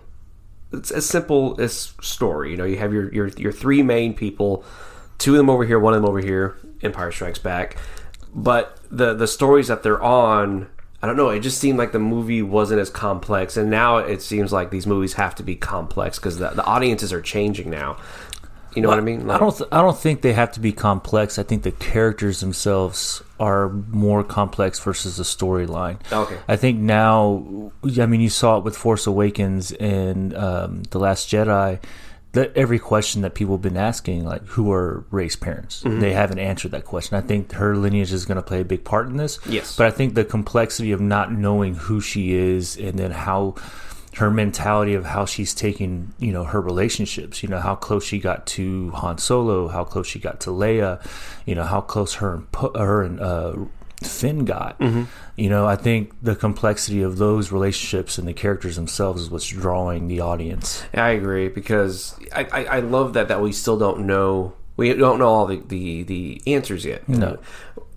It's 0.72 0.90
a 0.90 1.00
simple 1.00 1.56
story. 1.68 2.50
You 2.50 2.58
know, 2.58 2.64
you 2.64 2.76
have 2.76 2.92
your 2.92 3.12
your 3.12 3.28
your 3.28 3.52
three 3.52 3.82
main 3.82 4.12
people, 4.12 4.64
two 5.16 5.32
of 5.32 5.38
them 5.38 5.48
over 5.48 5.64
here, 5.64 5.78
one 5.80 5.94
of 5.94 6.02
them 6.02 6.08
over 6.08 6.20
here. 6.20 6.56
Empire 6.82 7.10
Strikes 7.10 7.38
Back, 7.38 7.76
but 8.34 8.78
the 8.90 9.14
the 9.14 9.26
stories 9.26 9.68
that 9.68 9.82
they're 9.82 10.02
on. 10.02 10.68
I 11.02 11.06
don't 11.06 11.16
know. 11.16 11.30
It 11.30 11.40
just 11.40 11.58
seemed 11.58 11.78
like 11.78 11.92
the 11.92 11.98
movie 11.98 12.42
wasn't 12.42 12.80
as 12.80 12.90
complex, 12.90 13.56
and 13.56 13.70
now 13.70 13.98
it 13.98 14.20
seems 14.20 14.52
like 14.52 14.70
these 14.70 14.86
movies 14.86 15.14
have 15.14 15.34
to 15.36 15.42
be 15.42 15.56
complex 15.56 16.18
because 16.18 16.38
the, 16.38 16.50
the 16.50 16.64
audiences 16.64 17.12
are 17.12 17.22
changing 17.22 17.70
now. 17.70 17.96
You 18.74 18.82
know 18.82 18.88
what 18.88 18.98
I 18.98 19.02
mean? 19.02 19.28
I 19.28 19.38
don't. 19.38 19.56
Th- 19.56 19.68
I 19.72 19.82
don't 19.82 19.98
think 19.98 20.22
they 20.22 20.32
have 20.32 20.52
to 20.52 20.60
be 20.60 20.72
complex. 20.72 21.38
I 21.38 21.42
think 21.42 21.64
the 21.64 21.72
characters 21.72 22.40
themselves 22.40 23.22
are 23.40 23.68
more 23.68 24.22
complex 24.22 24.78
versus 24.78 25.16
the 25.16 25.24
storyline. 25.24 25.98
Okay. 26.12 26.38
I 26.46 26.54
think 26.56 26.78
now. 26.78 27.72
I 27.82 28.06
mean, 28.06 28.20
you 28.20 28.28
saw 28.28 28.58
it 28.58 28.64
with 28.64 28.76
Force 28.76 29.08
Awakens 29.08 29.72
and 29.72 30.36
um, 30.36 30.82
the 30.90 31.00
Last 31.00 31.28
Jedi. 31.28 31.80
That 32.32 32.56
every 32.56 32.78
question 32.78 33.22
that 33.22 33.34
people 33.34 33.54
have 33.56 33.62
been 33.62 33.76
asking, 33.76 34.24
like 34.24 34.44
who 34.46 34.70
are 34.72 35.04
Rey's 35.10 35.34
parents, 35.34 35.82
Mm-hmm. 35.82 35.98
they 36.00 36.12
haven't 36.12 36.38
answered 36.38 36.70
that 36.70 36.84
question. 36.84 37.16
I 37.16 37.22
think 37.22 37.52
her 37.52 37.76
lineage 37.76 38.12
is 38.12 38.24
going 38.24 38.36
to 38.36 38.42
play 38.42 38.60
a 38.60 38.64
big 38.64 38.84
part 38.84 39.08
in 39.08 39.16
this. 39.16 39.38
Yes. 39.48 39.76
but 39.76 39.86
I 39.86 39.90
think 39.90 40.14
the 40.14 40.24
complexity 40.24 40.92
of 40.92 41.00
not 41.00 41.32
knowing 41.32 41.74
who 41.74 42.00
she 42.00 42.32
is 42.34 42.76
and 42.76 42.96
then 42.98 43.10
how 43.10 43.56
her 44.16 44.30
mentality 44.30 44.94
of 44.94 45.04
how 45.06 45.24
she's 45.24 45.54
taking, 45.54 46.12
you 46.18 46.32
know, 46.32 46.44
her 46.44 46.60
relationships, 46.60 47.42
you 47.42 47.48
know, 47.48 47.58
how 47.60 47.74
close 47.76 48.04
she 48.04 48.18
got 48.18 48.44
to 48.46 48.90
Han 48.90 49.18
Solo, 49.18 49.68
how 49.68 49.84
close 49.84 50.06
she 50.06 50.18
got 50.18 50.40
to 50.40 50.50
Leia, 50.50 51.04
you 51.46 51.54
know, 51.54 51.64
how 51.64 51.80
close 51.80 52.14
her 52.14 52.34
and 52.34 52.46
her 52.76 53.02
and 53.02 53.20
uh, 53.20 53.54
Finn 54.02 54.44
got. 54.44 54.78
Mm-hmm. 54.78 55.04
You 55.36 55.50
know, 55.50 55.66
I 55.66 55.76
think 55.76 56.12
the 56.22 56.36
complexity 56.36 57.02
of 57.02 57.18
those 57.18 57.52
relationships 57.52 58.18
and 58.18 58.26
the 58.26 58.32
characters 58.32 58.76
themselves 58.76 59.22
is 59.22 59.30
what's 59.30 59.48
drawing 59.48 60.08
the 60.08 60.20
audience. 60.20 60.84
I 60.94 61.10
agree 61.10 61.48
because 61.48 62.18
I, 62.34 62.44
I, 62.44 62.64
I 62.64 62.80
love 62.80 63.14
that 63.14 63.28
that 63.28 63.40
we 63.40 63.52
still 63.52 63.78
don't 63.78 64.06
know 64.06 64.54
we 64.80 64.94
don't 64.94 65.18
know 65.18 65.28
all 65.28 65.44
the, 65.44 65.58
the, 65.58 66.04
the 66.04 66.42
answers 66.46 66.86
yet. 66.86 67.06
No. 67.06 67.38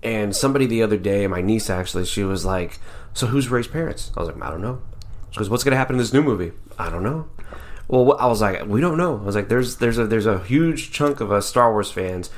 And 0.02 0.36
somebody 0.36 0.66
the 0.66 0.82
other 0.82 0.98
day, 0.98 1.26
my 1.26 1.40
niece 1.40 1.70
actually, 1.70 2.04
she 2.04 2.24
was 2.24 2.44
like, 2.44 2.78
"So 3.14 3.26
who's 3.26 3.48
Rey's 3.48 3.66
parents?" 3.66 4.12
I 4.14 4.20
was 4.20 4.28
like, 4.28 4.42
"I 4.42 4.50
don't 4.50 4.60
know." 4.60 4.82
She 5.30 5.38
goes, 5.38 5.48
"What's 5.48 5.64
going 5.64 5.72
to 5.72 5.78
happen 5.78 5.94
in 5.94 5.98
this 5.98 6.12
new 6.12 6.22
movie?" 6.22 6.52
I 6.78 6.90
don't 6.90 7.02
know. 7.02 7.26
Well, 7.88 8.18
I 8.18 8.26
was 8.26 8.42
like, 8.42 8.66
"We 8.66 8.82
don't 8.82 8.98
know." 8.98 9.16
I 9.16 9.22
was 9.22 9.34
like, 9.34 9.48
"There's 9.48 9.76
there's 9.76 9.96
a 9.96 10.06
there's 10.06 10.26
a 10.26 10.40
huge 10.40 10.92
chunk 10.92 11.20
of 11.20 11.32
us 11.32 11.46
Star 11.46 11.72
Wars 11.72 11.90
fans." 11.90 12.28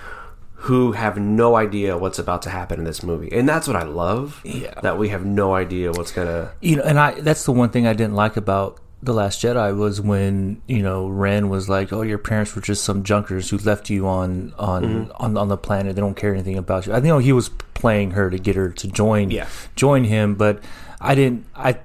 Who 0.67 0.93
have 0.93 1.17
no 1.19 1.57
idea 1.57 1.97
what's 1.99 2.19
about 2.19 2.43
to 2.43 2.51
happen 2.51 2.79
in 2.79 2.85
this 2.85 3.03
movie, 3.03 3.29
and 3.33 3.49
that's 3.49 3.67
what 3.69 3.77
I 3.77 3.85
love. 3.85 4.41
Yeah. 4.45 4.75
that 4.83 4.99
we 4.99 5.09
have 5.11 5.25
no 5.25 5.55
idea 5.55 5.91
what's 5.93 6.13
gonna. 6.13 6.53
you 6.61 6.77
know, 6.77 6.83
and 6.83 6.99
I 6.99 7.21
that's 7.21 7.45
the 7.45 7.53
one 7.53 7.71
thing 7.71 7.87
I 7.87 7.93
didn't 7.93 8.15
like 8.15 8.37
about 8.37 8.79
the 9.03 9.13
Last 9.13 9.43
Jedi 9.43 9.77
was 9.77 10.01
when 10.01 10.63
you 10.67 10.83
know 10.83 11.07
Ren 11.09 11.49
was 11.49 11.69
like, 11.69 11.93
"Oh, 11.93 12.03
your 12.03 12.19
parents 12.19 12.57
were 12.57 12.63
just 12.63 12.83
some 12.83 13.03
junkers 13.05 13.51
who 13.51 13.59
left 13.59 13.91
you 13.91 14.07
on 14.09 14.53
on 14.59 14.83
Mm-hmm. 14.85 15.13
on, 15.23 15.37
on 15.37 15.49
the 15.49 15.57
planet. 15.59 15.95
They 15.95 16.01
don't 16.01 16.17
care 16.17 16.33
anything 16.35 16.57
about 16.59 16.87
you." 16.87 16.93
I 16.95 17.01
know 17.01 17.19
he 17.19 17.33
was 17.33 17.49
playing 17.75 18.13
her 18.13 18.31
to 18.31 18.39
get 18.39 18.57
her 18.57 18.71
to 18.71 18.87
join 18.89 19.31
Yeah. 19.31 19.47
join 19.77 20.05
him, 20.05 20.35
but 20.35 20.61
I 21.01 21.15
didn't. 21.15 21.45
I 21.55 21.79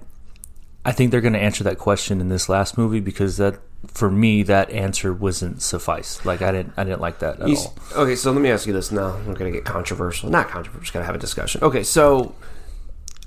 I 0.84 0.92
think 0.92 1.12
they're 1.12 1.22
going 1.22 1.34
to 1.34 1.40
answer 1.40 1.64
that 1.66 1.78
question 1.78 2.20
in 2.22 2.30
this 2.30 2.50
last 2.50 2.78
movie 2.78 3.00
because 3.00 3.38
that 3.38 3.60
for 3.88 4.10
me 4.10 4.42
that 4.44 4.70
answer 4.72 5.14
wasn't 5.14 5.62
suffice. 5.62 6.24
Like 6.26 6.42
I 6.42 6.52
didn't 6.52 6.74
I 6.78 6.84
didn't 6.84 7.02
like 7.02 7.20
that 7.20 7.40
at 7.40 7.48
You 7.48 7.56
s- 7.56 7.68
all. 7.96 8.04
Okay, 8.04 8.16
so 8.16 8.32
let 8.32 8.42
me 8.42 8.50
ask 8.50 8.66
you 8.66 8.74
this 8.74 8.92
now. 8.92 9.10
I'm 9.16 9.34
going 9.34 9.52
to 9.52 9.58
get 9.58 9.64
controversial. 9.66 10.30
Not 10.30 10.50
controversial, 10.50 10.82
just 10.82 10.94
going 10.94 11.04
to 11.04 11.06
have 11.06 11.16
a 11.16 11.20
discussion. 11.20 11.64
Okay, 11.64 11.84
so 11.84 12.34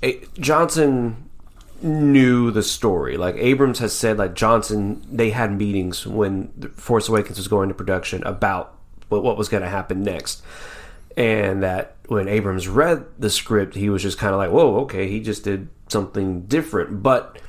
eh, 0.03 0.15
Johnson 0.39 1.29
knew 1.81 2.51
the 2.51 2.63
story. 2.63 3.15
Like 3.17 3.35
Abrams 3.35 3.79
has 3.79 3.93
said, 3.93 4.17
like 4.17 4.33
Johnson, 4.33 5.01
they 5.11 5.29
had 5.31 5.57
meetings 5.57 6.05
when 6.07 6.47
Force 6.75 7.07
Awakens 7.09 7.37
was 7.37 7.47
going 7.47 7.69
to 7.69 7.75
production 7.75 8.23
about 8.23 8.77
what, 9.09 9.23
what 9.23 9.37
was 9.37 9.49
going 9.49 9.63
to 9.63 9.69
happen 9.69 10.03
next. 10.03 10.41
And 11.17 11.63
that 11.63 11.95
when 12.07 12.27
Abrams 12.27 12.67
read 12.67 13.05
the 13.17 13.29
script, 13.29 13.75
he 13.75 13.89
was 13.89 14.01
just 14.01 14.17
kind 14.17 14.33
of 14.33 14.37
like, 14.37 14.51
whoa, 14.51 14.81
okay, 14.81 15.07
he 15.07 15.19
just 15.21 15.43
did 15.43 15.69
something 15.87 16.41
different. 16.41 17.01
But 17.01 17.39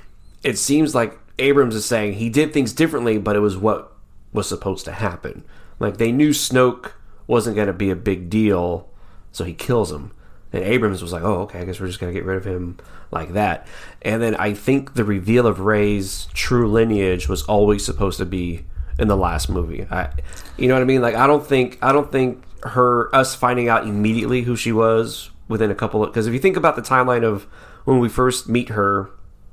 it 0.43 0.59
seems 0.59 0.95
like 0.95 1.19
Abrams 1.39 1.75
is 1.75 1.85
saying 1.85 2.15
he 2.15 2.29
did 2.29 2.53
things 2.53 2.73
differently, 2.73 3.19
but 3.19 3.37
it 3.37 3.41
was 3.41 3.57
what 3.57 3.93
was 4.33 4.49
supposed 4.49 4.85
to 4.85 4.93
happen. 4.93 5.45
Like 5.79 5.97
they 5.97 6.13
knew 6.13 6.31
Snoke 6.31 6.93
wasn't 7.27 7.57
going 7.57 7.67
to 7.67 7.73
be 7.73 7.91
a 7.91 7.97
big 7.97 8.31
deal, 8.31 8.89
so 9.33 9.45
he 9.45 9.53
kills 9.53 9.93
him. 9.93 10.13
And 10.53 10.65
Abrams 10.65 11.03
was 11.03 11.13
like, 11.13 11.23
"Oh, 11.23 11.43
okay, 11.43 11.61
I 11.61 11.65
guess 11.65 11.81
we're 11.81 11.89
just 11.89 11.99
going 11.99 12.13
to 12.13 12.19
get 12.19 12.25
rid 12.25 12.37
of 12.39 12.45
him 12.45 12.79
like 13.11 13.33
that." 13.33 13.67
And 14.03 14.23
then 14.23 14.35
I 14.37 14.55
think 14.55 14.95
the 14.95 15.05
reveal 15.05 15.47
of 15.47 15.61
Rey's 15.61 16.29
true 16.33 16.71
lineage 16.71 17.29
was 17.29 17.43
always 17.43 17.85
supposed 17.85 18.19
to 18.19 18.27
be 18.27 18.65
in 18.99 19.09
the 19.09 19.17
last 19.17 19.51
movie. 19.51 19.87
I, 19.91 20.11
you 20.57 20.69
know 20.69 20.75
what 20.75 20.83
I 20.83 20.87
mean? 20.87 21.03
Like 21.03 21.15
I 21.15 21.27
don't 21.27 21.47
think 21.47 21.79
I 21.83 21.93
don't 21.93 22.11
think 22.11 22.43
her 22.63 23.15
us 23.15 23.35
finding 23.35 23.69
out 23.69 23.87
immediately 23.87 24.43
who 24.43 24.57
she 24.57 24.73
was 24.73 25.31
within 25.49 25.71
a 25.71 25.75
couple 25.75 26.03
of 26.03 26.11
because 26.11 26.27
if 26.27 26.35
you 26.35 26.41
think 26.41 26.57
about 26.57 26.77
the 26.77 26.83
timeline 26.83 27.25
of 27.25 27.45
when 27.85 27.99
we 27.99 28.09
first 28.09 28.49
meet 28.49 28.71
her 28.71 29.11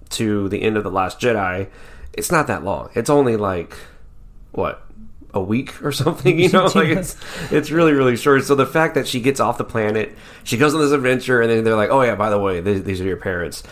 to 0.10 0.50
the 0.50 0.62
end 0.62 0.78
of 0.78 0.84
the 0.84 0.92
last 0.92 1.20
Jedi, 1.20 1.70
it's 2.14 2.32
not 2.32 2.48
that 2.48 2.64
long. 2.64 2.90
It's 2.96 3.10
only 3.10 3.36
like 3.36 3.76
what 4.52 4.86
a 5.34 5.42
week 5.42 5.84
or 5.84 5.92
something. 5.92 6.40
You 6.40 6.50
know, 6.54 6.66
like 6.66 6.88
it's 6.88 7.18
it's 7.52 7.72
really 7.72 7.94
really 7.94 8.16
short. 8.16 8.44
So 8.44 8.56
the 8.56 8.66
fact 8.66 8.96
that 8.96 9.08
she 9.08 9.20
gets 9.20 9.40
off 9.40 9.58
the 9.58 9.64
planet, 9.64 10.16
she 10.44 10.58
goes 10.58 10.74
on 10.74 10.82
this 10.82 10.92
adventure, 10.92 11.42
and 11.42 11.50
then 11.50 11.64
they're 11.64 11.76
like, 11.76 11.90
oh 11.90 12.02
yeah, 12.02 12.16
by 12.16 12.30
the 12.30 12.40
way, 12.40 12.62
these, 12.62 12.84
these 12.84 13.02
are 13.02 13.06
your 13.06 13.18
parents. 13.18 13.64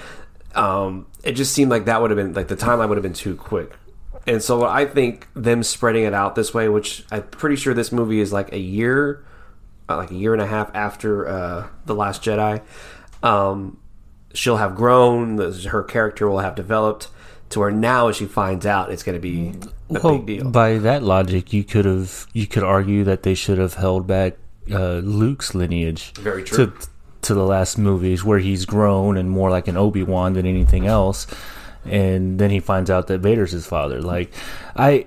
Um, 0.54 1.08
it 1.24 1.34
just 1.34 1.54
seemed 1.54 1.72
like 1.72 1.86
that 1.86 2.02
would 2.02 2.12
have 2.12 2.18
been 2.18 2.34
like 2.34 2.48
the 2.48 2.58
timeline 2.58 2.90
would 2.90 2.98
have 2.98 3.04
been 3.04 3.14
too 3.14 3.36
quick. 3.36 3.72
And 4.28 4.42
so 4.42 4.64
I 4.66 4.86
think 4.86 5.28
them 5.36 5.64
spreading 5.64 6.04
it 6.04 6.14
out 6.14 6.36
this 6.36 6.54
way, 6.54 6.70
which 6.70 7.04
I'm 7.12 7.24
pretty 7.24 7.56
sure 7.56 7.74
this 7.74 7.92
movie 7.92 8.20
is 8.20 8.32
like 8.32 8.52
a 8.54 8.60
year, 8.60 9.24
uh, 9.90 9.98
like 9.98 10.12
a 10.12 10.16
year 10.16 10.34
and 10.34 10.42
a 10.42 10.48
half 10.48 10.70
after 10.76 11.28
uh, 11.28 11.68
the 11.86 11.96
Last 11.96 12.24
Jedi. 12.24 12.62
Um, 13.24 13.80
she'll 14.34 14.58
have 14.58 14.76
grown. 14.76 15.36
the- 15.38 15.52
Her 15.72 15.84
character 15.84 16.30
will 16.30 16.40
have 16.40 16.56
developed 16.56 17.08
to 17.50 17.60
where 17.60 17.72
now, 17.72 18.08
as 18.08 18.16
she 18.16 18.26
finds 18.26 18.66
out, 18.66 18.92
it's 18.92 19.04
going 19.04 19.16
to 19.16 19.20
be 19.22 19.54
a 19.90 20.00
Well, 20.02 20.20
big 20.20 20.26
deal. 20.40 20.50
by 20.52 20.78
that 20.78 21.04
logic, 21.04 21.52
you 21.52 21.64
could 21.64 21.86
have 21.86 22.28
you 22.32 22.48
could 22.48 22.64
argue 22.64 23.04
that 23.04 23.24
they 23.24 23.34
should 23.34 23.58
have 23.58 23.74
held 23.74 24.08
back 24.08 24.38
uh, 24.72 24.98
Luke's 25.04 25.54
lineage. 25.54 26.14
Very 26.14 26.44
true. 26.44 26.68
To, 26.68 26.74
to 27.24 27.34
the 27.34 27.44
last 27.44 27.78
movies 27.78 28.24
where 28.24 28.40
he's 28.40 28.66
grown 28.66 29.18
and 29.18 29.30
more 29.30 29.50
like 29.50 29.68
an 29.68 29.76
Obi 29.78 30.02
Wan 30.04 30.32
than 30.34 30.46
anything 30.46 30.88
else, 30.88 31.28
and 31.86 32.40
then 32.40 32.50
he 32.52 32.60
finds 32.60 32.90
out 32.90 33.08
that 33.08 33.22
Vader's 33.22 33.52
his 33.52 33.66
father. 33.66 34.02
Like, 34.02 34.34
I. 34.76 35.06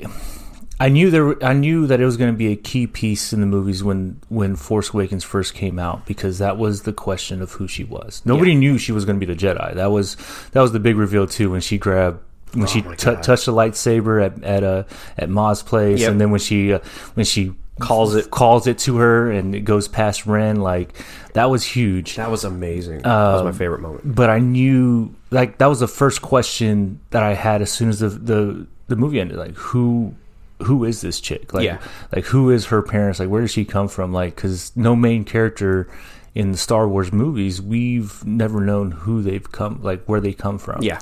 I 0.80 0.88
knew 0.88 1.08
there. 1.08 1.42
I 1.42 1.52
knew 1.52 1.86
that 1.86 2.00
it 2.00 2.04
was 2.04 2.16
going 2.16 2.32
to 2.32 2.36
be 2.36 2.48
a 2.50 2.56
key 2.56 2.88
piece 2.88 3.32
in 3.32 3.40
the 3.40 3.46
movies 3.46 3.84
when 3.84 4.20
when 4.28 4.56
Force 4.56 4.92
Awakens 4.92 5.22
first 5.22 5.54
came 5.54 5.78
out 5.78 6.04
because 6.04 6.38
that 6.38 6.58
was 6.58 6.82
the 6.82 6.92
question 6.92 7.40
of 7.42 7.52
who 7.52 7.68
she 7.68 7.84
was. 7.84 8.20
Nobody 8.24 8.52
Yeah. 8.54 8.58
knew 8.58 8.78
she 8.78 8.90
was 8.90 9.04
going 9.04 9.18
to 9.20 9.24
be 9.24 9.32
the 9.32 9.38
Jedi. 9.38 9.74
That 9.76 9.92
was 9.92 10.16
that 10.50 10.60
was 10.60 10.72
the 10.72 10.80
big 10.80 10.96
reveal 10.96 11.28
too 11.28 11.48
when 11.52 11.60
she 11.60 11.78
grabbed 11.78 12.18
when 12.54 12.66
she 12.66 12.82
Oh 12.82 12.88
my 12.88 12.96
t- 12.96 13.04
touched 13.22 13.46
the 13.46 13.52
lightsaber 13.52 14.20
at 14.26 14.42
at 14.42 14.64
uh, 14.64 14.82
at 15.16 15.28
Maz's 15.30 15.62
place, 15.62 16.00
Yep. 16.00 16.10
and 16.10 16.20
then 16.20 16.32
when 16.32 16.40
she 16.40 16.72
uh, 16.72 16.80
when 17.14 17.24
she 17.24 17.54
Calls 17.80 18.14
it- 18.14 18.30
calls 18.30 18.66
it 18.68 18.78
to 18.80 18.98
her 18.98 19.30
and 19.32 19.54
it 19.54 19.60
goes 19.62 19.88
past 19.88 20.26
Ren, 20.26 20.60
like 20.60 20.94
that 21.32 21.50
was 21.50 21.64
huge. 21.64 22.14
That 22.16 22.30
was 22.30 22.44
amazing. 22.44 22.98
that 23.02 23.32
was 23.32 23.42
my 23.42 23.52
favorite 23.52 23.80
moment. 23.80 24.14
But 24.14 24.30
I 24.30 24.38
knew 24.38 25.12
like 25.32 25.58
that 25.58 25.66
was 25.66 25.80
the 25.80 25.88
first 25.88 26.22
question 26.22 27.00
that 27.10 27.22
I 27.24 27.34
had 27.34 27.62
as 27.62 27.72
soon 27.72 27.88
as 27.88 27.98
the 27.98 28.08
the, 28.10 28.66
the 28.86 28.94
movie 28.96 29.18
ended. 29.20 29.38
Like 29.38 29.56
who 29.56 30.14
who 30.62 30.84
is 30.84 31.00
this 31.00 31.18
chick? 31.20 31.52
Like 31.52 31.64
Yeah. 31.64 31.78
like 32.14 32.24
who 32.26 32.50
is 32.50 32.66
her 32.66 32.80
parents? 32.80 33.18
Like 33.18 33.28
where 33.28 33.40
does 33.40 33.50
she 33.50 33.64
come 33.64 33.88
from? 33.88 34.12
Like 34.12 34.36
because 34.36 34.70
no 34.76 34.94
main 34.94 35.24
character 35.24 35.88
in 36.36 36.52
the 36.52 36.58
Star 36.58 36.86
Wars 36.88 37.12
movies, 37.12 37.60
we've 37.60 38.24
never 38.24 38.60
known 38.60 38.92
who 38.92 39.20
they've 39.20 39.50
come, 39.50 39.80
like 39.82 40.04
where 40.06 40.20
they 40.20 40.32
come 40.32 40.58
from 40.58 40.80
Yeah. 40.82 41.00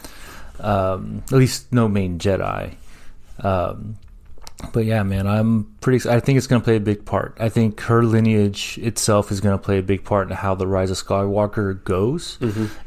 um, 0.61 1.23
at 1.26 1.33
least 1.38 1.71
no 1.73 1.87
main 1.88 2.19
Jedi. 2.19 2.75
Um, 3.41 3.97
but 4.73 4.85
yeah, 4.85 5.02
man, 5.02 5.26
I'm 5.26 5.64
pretty. 5.81 6.09
I 6.09 6.21
think 6.21 6.38
it's 6.38 6.47
going 6.47 6.61
to 6.61 6.64
play 6.64 6.76
a 6.76 6.81
big 6.81 7.04
part. 7.04 7.37
I 7.40 7.49
think 7.49 7.81
her 7.83 8.04
lineage 8.04 8.78
itself 8.78 9.31
is 9.31 9.40
going 9.40 9.57
to 9.59 9.62
play 9.62 9.78
a 9.78 9.83
big 9.83 10.04
part 10.04 10.31
in 10.31 10.37
how 10.37 10.54
the 10.54 10.66
Rise 10.66 10.90
of 10.90 10.97
Skywalker 10.97 11.83
goes, 11.85 12.38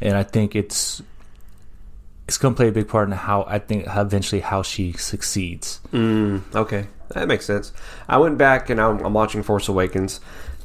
and 0.01 0.15
I 0.17 0.23
think 0.23 0.55
it's 0.55 1.01
it's 2.27 2.37
going 2.37 2.53
to 2.53 2.57
play 2.57 2.69
a 2.69 2.71
big 2.71 2.87
part 2.87 3.07
in 3.07 3.13
how 3.13 3.45
I 3.47 3.59
think 3.59 3.87
how 3.87 4.01
eventually 4.01 4.41
how 4.41 4.63
she 4.63 4.93
succeeds. 4.93 5.79
Mm, 5.91 6.41
okay, 6.55 6.87
that 7.09 7.27
makes 7.27 7.45
sense. 7.45 7.71
I 8.07 8.17
went 8.17 8.37
back 8.37 8.69
and 8.69 8.81
I'm, 8.81 8.99
I'm 9.05 9.13
watching 9.13 9.43
Force 9.43 9.67
Awakens, 9.67 10.19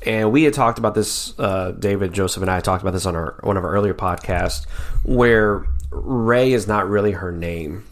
and 0.06 0.32
we 0.32 0.44
had 0.44 0.54
talked 0.54 0.78
about 0.78 0.94
this. 0.94 1.38
Uh, 1.38 1.72
David, 1.72 2.12
Joseph, 2.12 2.42
and 2.42 2.50
I 2.50 2.60
talked 2.60 2.82
about 2.82 2.92
this 2.92 3.06
on 3.06 3.14
our 3.16 3.38
one 3.42 3.56
of 3.56 3.64
our 3.64 3.70
earlier 3.70 3.94
podcasts, 3.94 4.66
where 5.02 5.66
Rey 5.90 6.52
is 6.52 6.66
not 6.66 6.88
really 6.88 7.12
her 7.12 7.32
name. 7.32 7.84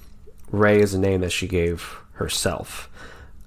Rey 0.51 0.81
is 0.81 0.95
a 0.95 0.99
name 0.99 1.21
that 1.21 1.33
she 1.33 1.47
gave 1.47 1.99
herself. 2.15 2.89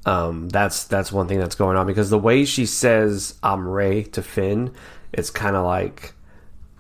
Um, 0.06 0.50
that's 0.50 0.86
that's 0.86 1.12
one 1.12 1.28
thing 1.28 1.40
that's 1.40 1.56
going 1.56 1.78
on 1.78 1.86
because 1.86 2.10
the 2.10 2.18
way 2.20 2.44
she 2.46 2.66
says 2.66 3.36
"I'm 3.44 3.68
Rey" 3.68 4.04
to 4.04 4.22
Finn, 4.24 4.72
it's 5.14 5.30
kind 5.30 5.56
of 5.56 5.64
like 5.64 6.14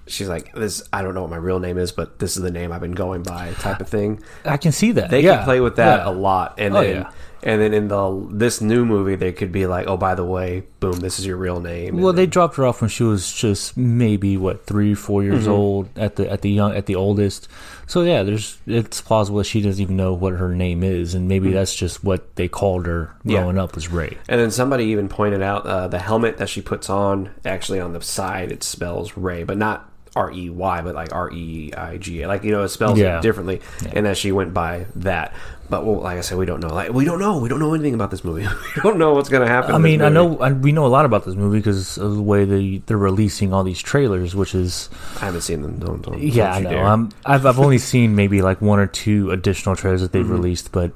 she's 0.07 0.27
like 0.27 0.53
this. 0.55 0.81
I 0.91 1.03
don't 1.03 1.13
know 1.13 1.21
what 1.21 1.29
my 1.29 1.37
real 1.37 1.59
name 1.59 1.77
is, 1.77 1.91
but 1.91 2.17
this 2.19 2.35
is 2.35 2.41
the 2.43 2.49
name 2.51 2.71
I've 2.71 2.81
been 2.81 2.93
going 2.93 3.21
by, 3.23 3.53
type 3.53 3.79
of 3.79 3.87
thing 3.87 4.21
I 4.43 4.57
can 4.57 4.71
see 4.71 4.91
that 4.93 5.09
they 5.11 5.21
yeah. 5.21 5.37
can 5.37 5.45
play 5.45 5.59
with 5.61 5.75
that 5.75 5.99
Yeah. 6.05 6.09
a 6.09 6.13
lot 6.13 6.55
and 6.57 6.75
Oh, 6.75 6.81
then 6.81 6.95
yeah. 7.01 7.11
and 7.43 7.61
then 7.61 7.73
in 7.75 7.87
the 7.89 8.27
this 8.31 8.59
new 8.59 8.85
movie 8.85 9.15
they 9.15 9.31
could 9.31 9.51
be 9.51 9.67
like 9.67 9.85
oh 9.87 9.97
by 9.97 10.15
the 10.15 10.25
way 10.25 10.63
boom 10.79 10.99
this 10.99 11.19
is 11.19 11.25
your 11.27 11.37
real 11.37 11.59
name 11.61 11.97
Well, 11.97 12.09
And 12.09 12.17
they 12.17 12.23
then- 12.23 12.31
dropped 12.31 12.55
her 12.57 12.65
off 12.65 12.81
when 12.81 12.89
she 12.89 13.03
was 13.03 13.31
just 13.31 13.77
maybe 13.77 14.35
what 14.35 14.65
three, 14.65 14.95
four 14.95 15.21
years 15.23 15.43
Mm-hmm. 15.43 15.51
old 15.51 15.89
at 15.95 16.15
the 16.15 16.29
at 16.29 16.41
the 16.41 16.49
young 16.49 16.75
at 16.75 16.87
the 16.87 16.95
oldest. 16.95 17.47
So 17.91 18.03
yeah, 18.03 18.23
there's 18.23 18.57
it's 18.65 19.01
plausible 19.01 19.39
that 19.39 19.43
she 19.43 19.59
doesn't 19.61 19.81
even 19.81 19.97
know 19.97 20.13
what 20.13 20.31
her 20.33 20.55
name 20.55 20.81
is, 20.81 21.13
and 21.13 21.27
maybe 21.27 21.51
that's 21.51 21.75
just 21.75 22.05
what 22.05 22.37
they 22.37 22.47
called 22.47 22.85
her 22.85 23.07
Mm-hmm. 23.19 23.29
Yeah. 23.31 23.39
growing 23.41 23.57
up 23.57 23.75
was 23.75 23.89
Rey. 23.89 24.17
and 24.29 24.39
then 24.39 24.49
somebody 24.49 24.85
even 24.85 25.09
pointed 25.09 25.41
out 25.41 25.65
uh, 25.65 25.87
the 25.89 25.99
helmet 25.99 26.37
that 26.37 26.47
she 26.47 26.61
puts 26.61 26.89
on 26.89 27.31
actually 27.43 27.81
on 27.81 27.91
the 27.91 28.01
side 28.01 28.51
it 28.53 28.63
spells 28.63 29.15
ray 29.17 29.43
but 29.43 29.57
not 29.57 29.91
r-e-y 30.15 30.81
but 30.81 30.95
like 30.95 31.13
r-e-i-g 31.13 32.25
like 32.27 32.43
you 32.43 32.51
know 32.51 32.63
it 32.63 32.69
spells 32.69 32.97
Yeah. 32.97 33.19
it 33.19 33.21
differently 33.21 33.61
and 33.93 34.05
that 34.05 34.17
she 34.17 34.31
went 34.31 34.53
by 34.53 34.85
that 34.95 35.33
but 35.71 35.85
well, 35.85 36.01
like 36.01 36.17
i 36.17 36.21
said 36.21 36.37
we 36.37 36.45
don't 36.45 36.59
know 36.59 36.67
like 36.67 36.91
we 36.91 37.05
don't 37.05 37.17
know 37.19 37.39
we 37.39 37.47
don't 37.49 37.59
know 37.59 37.73
anything 37.73 37.93
about 37.95 38.11
this 38.11 38.23
movie 38.23 38.45
we 38.75 38.81
don't 38.83 38.99
know 38.99 39.13
what's 39.13 39.29
going 39.29 39.41
to 39.41 39.47
happen 39.47 39.71
I 39.71 39.75
in 39.77 39.81
this 39.81 39.89
mean, 39.91 40.01
I 40.01 40.09
know 40.09 40.37
I, 40.39 40.51
we 40.51 40.71
know 40.71 40.85
a 40.85 40.93
lot 40.97 41.05
about 41.05 41.25
this 41.25 41.35
movie 41.35 41.59
because 41.59 41.97
of 41.97 42.15
the 42.15 42.21
way 42.21 42.45
they 42.45 42.81
they're 42.85 42.97
releasing 42.97 43.53
all 43.53 43.63
these 43.63 43.81
trailers, 43.81 44.35
which 44.35 44.53
is 44.53 44.89
i 45.21 45.25
haven't 45.25 45.41
seen 45.41 45.61
them 45.61 45.79
don't, 45.79 46.01
don't, 46.01 46.21
yeah, 46.21 46.59
don't 46.59 46.67
I 46.67 46.99
know. 46.99 47.09
I've 47.25 47.45
I've 47.45 47.59
only 47.59 47.77
seen 47.79 48.15
maybe 48.15 48.41
like 48.41 48.61
one 48.61 48.79
or 48.79 48.87
two 48.87 49.31
additional 49.31 49.75
trailers 49.75 50.01
that 50.01 50.11
they've 50.11 50.23
Mm-hmm. 50.25 50.33
released, 50.33 50.71
but 50.71 50.95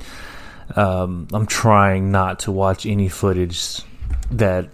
um, 0.75 1.27
I'm 1.31 1.45
trying 1.45 2.11
not 2.11 2.39
to 2.39 2.51
watch 2.51 2.85
any 2.85 3.07
footage 3.07 3.81
that 4.31 4.67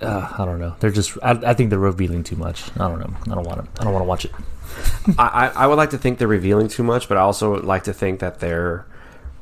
uh, 0.00 0.32
I 0.38 0.44
don't 0.44 0.60
know. 0.60 0.76
They're 0.78 0.90
just 0.90 1.18
I, 1.22 1.32
I 1.32 1.54
think 1.54 1.70
they're 1.70 1.78
revealing 1.78 2.22
too 2.22 2.36
much. 2.36 2.70
I 2.78 2.86
don't 2.88 3.00
know. 3.00 3.12
I 3.32 3.34
don't 3.34 3.44
want 3.44 3.64
to. 3.64 3.80
I 3.80 3.84
don't 3.84 3.92
want 3.92 4.02
to 4.04 4.08
watch 4.08 4.24
it. 4.24 4.32
I, 5.18 5.26
I 5.28 5.64
I 5.64 5.66
would 5.66 5.76
like 5.76 5.90
to 5.90 5.98
think 5.98 6.18
they're 6.18 6.28
revealing 6.28 6.68
too 6.68 6.82
much, 6.84 7.08
but 7.08 7.16
I 7.16 7.20
also 7.22 7.60
like 7.62 7.84
to 7.84 7.92
think 7.92 8.20
that 8.20 8.38
they're 8.40 8.86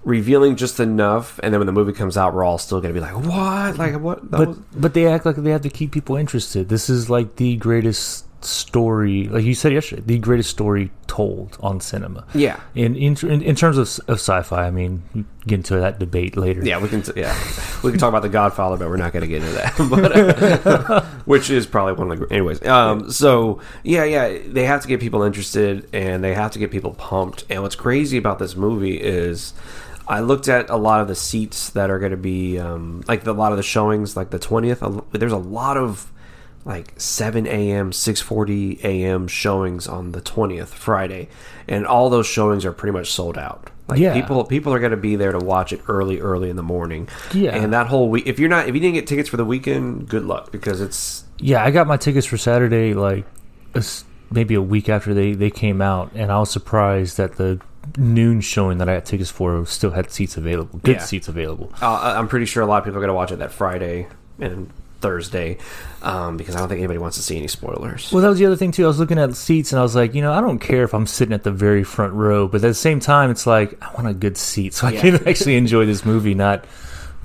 revealing 0.06 0.56
just 0.56 0.80
enough, 0.80 1.38
and 1.42 1.52
then 1.52 1.58
when 1.60 1.66
the 1.66 1.72
movie 1.72 1.92
comes 1.92 2.16
out, 2.16 2.32
we're 2.32 2.44
all 2.44 2.56
still 2.58 2.80
going 2.80 2.94
to 2.94 2.98
be 2.98 3.04
like, 3.04 3.14
"What? 3.26 3.76
Like 3.76 4.00
what?" 4.00 4.22
That 4.30 4.38
But 4.38 4.48
was- 4.48 4.58
but 4.74 4.94
they 4.94 5.06
act 5.06 5.26
like 5.26 5.36
they 5.36 5.50
have 5.50 5.62
to 5.62 5.68
keep 5.68 5.92
people 5.92 6.16
interested. 6.16 6.68
This 6.70 6.88
is 6.88 7.10
like 7.10 7.36
the 7.36 7.56
greatest 7.56 8.24
story, 8.44 9.24
like 9.28 9.42
you 9.44 9.54
said 9.54 9.72
yesterday, 9.72 10.02
the 10.06 10.18
greatest 10.18 10.50
story 10.50 10.90
told 11.08 11.56
on 11.60 11.80
cinema. 11.80 12.24
yeah, 12.34 12.60
In 12.76 12.94
in 12.94 13.16
in, 13.22 13.42
in 13.42 13.56
terms 13.56 13.76
of, 13.76 13.88
of 14.08 14.18
sci-fi, 14.20 14.66
I 14.66 14.70
mean, 14.70 15.02
get 15.48 15.56
into 15.56 15.76
that 15.78 15.98
debate 15.98 16.36
later. 16.36 16.62
yeah, 16.64 16.78
we 16.80 16.88
can, 16.88 17.02
t- 17.02 17.12
yeah, 17.16 17.34
we 17.82 17.90
can 17.90 17.98
talk 17.98 18.10
about 18.10 18.22
the 18.22 18.28
Godfather, 18.28 18.76
but 18.76 18.88
we're 18.88 18.98
not 18.98 19.12
going 19.12 19.22
to 19.22 19.26
get 19.28 19.42
into 19.42 19.52
that. 19.54 19.74
but, 19.90 20.66
uh, 20.66 21.00
which 21.24 21.50
is 21.50 21.66
probably 21.66 21.94
one 21.94 22.12
of 22.12 22.20
the, 22.20 22.32
anyways. 22.32 22.64
Um, 22.64 23.10
so 23.10 23.60
yeah, 23.82 24.04
yeah, 24.04 24.38
they 24.46 24.64
have 24.64 24.82
to 24.82 24.88
get 24.88 25.00
people 25.00 25.22
interested, 25.24 25.88
and 25.92 26.22
they 26.22 26.34
have 26.34 26.52
to 26.52 26.60
get 26.60 26.70
people 26.70 26.92
pumped. 26.94 27.44
And 27.50 27.62
what's 27.62 27.74
crazy 27.76 28.16
about 28.18 28.38
this 28.38 28.54
movie 28.54 28.96
is. 29.00 29.54
I 30.08 30.20
looked 30.20 30.48
at 30.48 30.70
a 30.70 30.76
lot 30.76 31.00
of 31.00 31.08
the 31.08 31.14
seats 31.16 31.70
that 31.70 31.90
are 31.90 31.98
going 31.98 32.12
to 32.12 32.16
be 32.16 32.58
um, 32.58 33.02
like 33.08 33.24
the, 33.24 33.32
a 33.32 33.34
lot 33.34 33.52
of 33.52 33.56
the 33.56 33.62
showings, 33.64 34.16
like 34.16 34.30
the 34.30 34.38
twentieth. 34.38 34.82
There's 35.12 35.32
a 35.32 35.36
lot 35.36 35.76
of 35.76 36.12
like 36.64 36.92
7 36.96 37.46
a.m 37.46 37.92
6.40 37.92 38.82
a.m 38.82 39.28
showings 39.28 39.86
on 39.86 40.10
the 40.10 40.20
20th 40.20 40.66
friday 40.70 41.28
and 41.68 41.86
all 41.86 42.10
those 42.10 42.26
showings 42.26 42.64
are 42.64 42.72
pretty 42.72 42.90
much 42.92 43.12
sold 43.12 43.38
out 43.38 43.70
like 43.86 44.00
Yeah. 44.00 44.12
people 44.14 44.42
people 44.42 44.74
are 44.74 44.80
going 44.80 44.90
to 44.90 44.96
be 44.96 45.14
there 45.14 45.30
to 45.30 45.38
watch 45.38 45.72
it 45.72 45.80
early 45.86 46.18
early 46.18 46.50
in 46.50 46.56
the 46.56 46.64
morning 46.64 47.08
Yeah. 47.32 47.54
and 47.54 47.72
that 47.72 47.86
whole 47.86 48.08
week 48.08 48.26
if 48.26 48.40
you're 48.40 48.48
not 48.48 48.68
if 48.68 48.74
you 48.74 48.80
didn't 48.80 48.94
get 48.94 49.06
tickets 49.06 49.28
for 49.28 49.36
the 49.36 49.44
weekend 49.44 50.08
good 50.08 50.24
luck 50.24 50.50
because 50.50 50.80
it's 50.80 51.22
Yeah, 51.38 51.62
I 51.64 51.70
got 51.70 51.86
my 51.86 51.96
tickets 51.98 52.26
for 52.26 52.36
Saturday 52.36 52.94
like 52.94 53.24
maybe 54.32 54.54
a 54.56 54.62
week 54.62 54.88
after 54.88 55.14
they, 55.14 55.34
they 55.34 55.50
came 55.50 55.80
out, 55.80 56.10
and 56.14 56.32
I 56.32 56.38
was 56.40 56.50
surprised 56.50 57.16
that 57.18 57.36
the 57.36 57.60
noon 57.96 58.40
showing 58.40 58.78
that 58.78 58.88
I 58.88 58.92
had 58.94 59.06
tickets 59.06 59.30
for 59.30 59.64
still 59.66 59.90
had 59.92 60.10
seats 60.10 60.36
available, 60.36 60.78
good 60.82 60.96
Yeah. 60.96 61.02
seats 61.02 61.28
available. 61.28 61.72
uh, 61.80 62.14
i'm 62.16 62.28
pretty 62.28 62.46
sure 62.46 62.62
a 62.62 62.66
lot 62.66 62.78
of 62.78 62.84
people 62.84 62.98
are 62.98 63.00
going 63.00 63.08
to 63.08 63.14
watch 63.14 63.32
it 63.32 63.38
that 63.38 63.52
friday 63.52 64.06
and 64.40 64.70
thursday 65.00 65.58
um, 66.02 66.36
because 66.36 66.56
i 66.56 66.58
don't 66.58 66.68
think 66.68 66.78
anybody 66.78 66.98
wants 66.98 67.16
to 67.16 67.22
see 67.22 67.36
any 67.36 67.46
spoilers 67.48 68.10
Well, 68.12 68.22
that 68.22 68.28
was 68.28 68.38
the 68.38 68.46
other 68.46 68.56
thing 68.56 68.72
too. 68.72 68.84
I 68.84 68.86
was 68.88 68.98
looking 68.98 69.18
at 69.18 69.34
seats, 69.36 69.72
and 69.72 69.78
I 69.78 69.82
was 69.82 69.94
like, 69.94 70.14
you 70.14 70.22
know, 70.22 70.32
I 70.32 70.40
don't 70.40 70.58
care 70.58 70.84
if 70.84 70.94
I'm 70.94 71.06
sitting 71.06 71.34
at 71.34 71.42
the 71.44 71.50
very 71.50 71.84
front 71.84 72.14
row, 72.14 72.48
but 72.48 72.56
at 72.56 72.68
the 72.68 72.74
same 72.74 72.98
time, 73.00 73.30
it's 73.30 73.46
like 73.46 73.76
I 73.82 73.92
want 73.94 74.08
a 74.08 74.14
good 74.14 74.36
seat 74.36 74.72
so 74.74 74.86
I 74.86 74.92
Yeah. 74.92 75.00
can 75.02 75.28
actually 75.28 75.56
enjoy 75.56 75.84
this 75.86 76.04
movie. 76.04 76.34
Not 76.34 76.64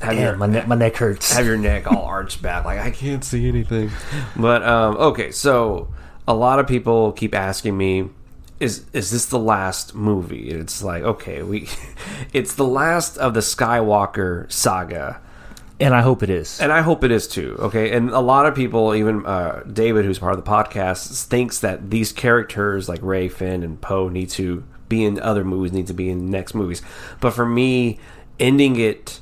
have 0.02 0.14
damn, 0.14 0.22
your 0.22 0.36
my 0.38 0.48
neck, 0.48 0.68
my 0.68 0.76
neck 0.76 0.96
hurts. 0.98 1.32
have 1.34 1.46
your 1.46 1.58
neck 1.58 1.86
all 1.92 2.04
arched 2.06 2.42
back 2.42 2.66
like 2.66 2.80
i 2.80 2.90
can't 2.90 3.24
see 3.24 3.48
anything 3.48 3.92
but 4.36 4.64
um, 4.64 4.98
okay 4.98 5.30
so 5.30 5.88
a 6.28 6.34
lot 6.34 6.58
of 6.60 6.66
people 6.68 7.12
keep 7.12 7.36
asking 7.36 7.78
me 7.78 8.10
is 8.62 8.86
is 8.94 9.12
this 9.12 9.26
the 9.26 9.40
last 9.40 9.96
movie 9.96 10.52
And 10.52 10.62
it's 10.62 10.84
like 10.84 11.04
okay 11.04 11.42
we 11.44 11.68
it's 12.34 12.56
the 12.56 12.66
last 12.66 13.18
of 13.18 13.34
the 13.34 13.40
skywalker 13.42 14.50
saga 14.52 15.20
and 15.80 15.96
I 15.96 16.02
hope 16.02 16.22
it 16.22 16.30
is. 16.30 16.62
and 16.62 16.72
I 16.72 16.82
hope 16.82 17.04
it 17.04 17.10
is 17.10 17.28
too. 17.28 17.56
Okay, 17.58 17.92
and 17.92 18.12
a 18.12 18.20
lot 18.20 18.46
of 18.46 18.54
people, 18.54 18.94
even 18.94 19.26
uh, 19.26 19.64
David, 19.64 20.06
who's 20.06 20.20
part 20.20 20.38
of 20.38 20.46
the 20.46 20.48
podcast, 20.48 21.26
thinks 21.26 21.58
that 21.62 21.90
these 21.90 22.12
characters 22.14 22.88
like 22.88 23.02
Rey, 23.02 23.30
Finn, 23.30 23.64
and 23.64 23.82
Poe 23.82 24.08
need 24.08 24.30
to 24.32 24.64
be 24.90 25.04
in 25.04 25.20
other 25.20 25.44
movies, 25.44 25.72
need 25.72 25.88
to 25.88 25.96
be 25.96 26.12
in 26.12 26.30
next 26.30 26.54
movies. 26.54 26.84
But 27.20 27.32
for 27.32 27.48
me, 27.48 28.00
ending 28.40 28.76
it 28.76 29.22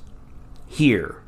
here, 0.67 1.18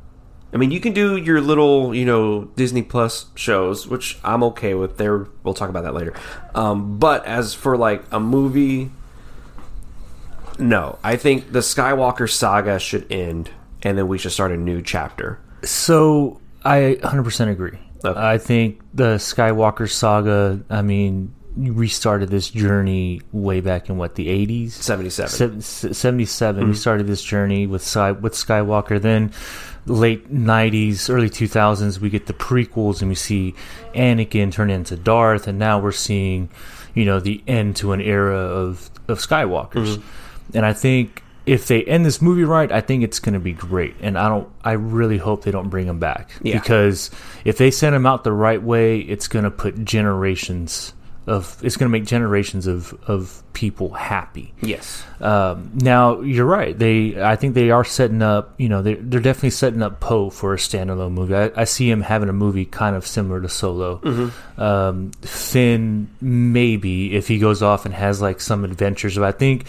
I 0.53 0.57
mean, 0.57 0.71
you 0.71 0.79
can 0.81 0.93
do 0.93 1.15
your 1.15 1.39
little, 1.39 1.95
you 1.95 2.05
know, 2.05 2.45
Disney 2.55 2.81
Plus 2.81 3.27
shows, 3.35 3.87
which 3.87 4.19
I'm 4.23 4.43
okay 4.43 4.73
with. 4.73 4.97
There, 4.97 5.27
we'll 5.43 5.53
talk 5.53 5.69
about 5.69 5.83
that 5.83 5.93
later. 5.93 6.13
Um, 6.53 6.99
but 6.99 7.25
as 7.25 7.53
for 7.53 7.77
like 7.77 8.03
a 8.11 8.19
movie, 8.19 8.91
no, 10.59 10.99
I 11.03 11.15
think 11.15 11.51
the 11.51 11.59
Skywalker 11.59 12.29
saga 12.29 12.79
should 12.79 13.09
end, 13.11 13.49
and 13.81 13.97
then 13.97 14.07
we 14.07 14.17
should 14.17 14.33
start 14.33 14.51
a 14.51 14.57
new 14.57 14.81
chapter. 14.81 15.39
So 15.63 16.41
I 16.65 16.97
100% 17.01 17.49
agree. 17.49 17.79
Okay. 18.03 18.19
I 18.19 18.37
think 18.37 18.81
the 18.93 19.15
Skywalker 19.15 19.89
saga. 19.89 20.61
I 20.69 20.81
mean, 20.81 21.33
you 21.57 21.73
restarted 21.73 22.29
this 22.29 22.49
journey 22.49 23.21
way 23.31 23.61
back 23.61 23.89
in 23.89 23.97
what 23.97 24.15
the 24.15 24.27
80s. 24.27 24.71
77. 24.71 25.61
Se- 25.61 25.87
se- 25.89 25.93
77 25.93 26.67
we 26.67 26.73
started 26.73 27.07
this 27.07 27.21
journey 27.21 27.67
with 27.67 27.83
Sky, 27.83 28.11
with 28.11 28.33
Skywalker 28.33 29.01
then 29.01 29.31
late 29.85 30.31
90s, 30.33 31.09
early 31.09 31.29
2000s, 31.29 31.99
we 31.99 32.09
get 32.09 32.27
the 32.27 32.33
prequels 32.33 33.01
and 33.01 33.09
we 33.09 33.15
see 33.15 33.55
Anakin 33.95 34.51
turn 34.51 34.69
into 34.69 34.95
Darth, 34.95 35.47
and 35.47 35.57
now 35.57 35.79
we're 35.79 35.91
seeing, 35.91 36.49
you 36.93 37.05
know, 37.05 37.19
the 37.19 37.43
end 37.47 37.75
to 37.77 37.91
an 37.93 38.01
era 38.01 38.37
of, 38.37 38.89
of 39.07 39.19
Skywalkers. 39.19 39.97
Mm-hmm. 39.97 40.57
And 40.57 40.65
I 40.65 40.73
think 40.73 41.23
if 41.45 41.67
they 41.67 41.83
end 41.83 42.05
this 42.05 42.21
movie 42.21 42.43
right, 42.43 42.71
I 42.71 42.81
think 42.81 43.03
it's 43.03 43.19
going 43.19 43.33
to 43.33 43.39
be 43.39 43.53
great. 43.53 43.95
And 44.01 44.17
I 44.17 44.29
don't, 44.29 44.47
I 44.63 44.73
really 44.73 45.17
hope 45.17 45.43
they 45.43 45.51
don't 45.51 45.69
bring 45.69 45.87
him 45.87 45.99
back 45.99 46.31
Yeah. 46.43 46.59
because 46.59 47.09
if 47.45 47.57
they 47.57 47.71
send 47.71 47.95
him 47.95 48.05
out 48.05 48.23
the 48.23 48.33
right 48.33 48.61
way, 48.61 48.99
it's 48.99 49.27
going 49.27 49.45
to 49.45 49.51
put 49.51 49.83
generations 49.83 50.93
of, 51.27 51.59
it's 51.63 51.77
going 51.77 51.89
to 51.89 51.91
make 51.91 52.05
generations 52.05 52.65
of, 52.65 52.93
of 53.07 53.43
people 53.53 53.89
happy. 53.93 54.53
Yes. 54.61 55.03
Um, 55.19 55.71
now 55.75 56.21
you're 56.21 56.45
right. 56.45 56.77
They, 56.77 57.21
I 57.21 57.35
think 57.35 57.53
they 57.53 57.69
are 57.69 57.83
setting 57.83 58.21
up. 58.23 58.55
You 58.57 58.69
know, 58.69 58.81
they're 58.81 58.95
they're 58.95 59.19
definitely 59.19 59.51
setting 59.51 59.83
up 59.83 59.99
Poe 59.99 60.29
for 60.31 60.53
a 60.53 60.57
standalone 60.57 61.11
movie. 61.11 61.35
I, 61.35 61.51
I 61.55 61.63
see 61.65 61.89
him 61.89 62.01
having 62.01 62.27
a 62.29 62.33
movie 62.33 62.65
kind 62.65 62.95
of 62.95 63.05
similar 63.05 63.39
to 63.39 63.49
Solo. 63.49 64.01
Um, 64.57 65.11
Finn, 65.21 66.09
maybe 66.21 67.15
if 67.15 67.27
he 67.27 67.37
goes 67.37 67.61
off 67.61 67.85
and 67.85 67.93
has 67.93 68.19
like 68.21 68.41
some 68.41 68.63
adventures. 68.65 69.15
But 69.15 69.23
I 69.25 69.31
think 69.31 69.65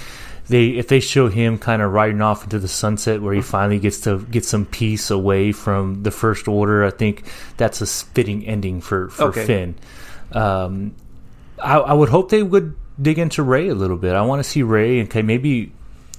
they, 0.49 0.69
if 0.71 0.89
they 0.89 1.01
show 1.01 1.29
him 1.29 1.59
kind 1.59 1.83
of 1.83 1.93
riding 1.93 2.23
off 2.23 2.45
into 2.45 2.59
the 2.59 2.69
sunset 2.69 3.21
where 3.21 3.35
he 3.35 3.43
finally 3.43 3.79
gets 3.79 4.01
to 4.01 4.21
get 4.31 4.45
some 4.47 4.65
peace 4.65 5.11
away 5.11 5.53
from 5.53 6.03
the 6.03 6.11
First 6.11 6.49
Order, 6.49 6.85
I 6.85 6.91
think 6.91 7.25
that's 7.59 7.81
a 7.83 7.87
fitting 7.87 8.47
ending 8.47 8.81
for 8.81 9.09
for 9.11 9.25
Okay. 9.25 9.45
Finn. 9.45 9.75
Um, 10.33 10.95
I, 11.63 11.79
I 11.79 11.93
would 11.93 12.09
hope 12.09 12.31
they 12.31 12.43
would 12.43 12.75
dig 13.01 13.19
into 13.19 13.43
Rey 13.43 13.69
a 13.69 13.75
little 13.75 13.97
bit. 13.97 14.15
I 14.15 14.23
want 14.23 14.41
to 14.43 14.49
see 14.49 14.63
Rey, 14.63 14.99
and 14.99 15.09
okay, 15.09 15.23
maybe 15.23 15.73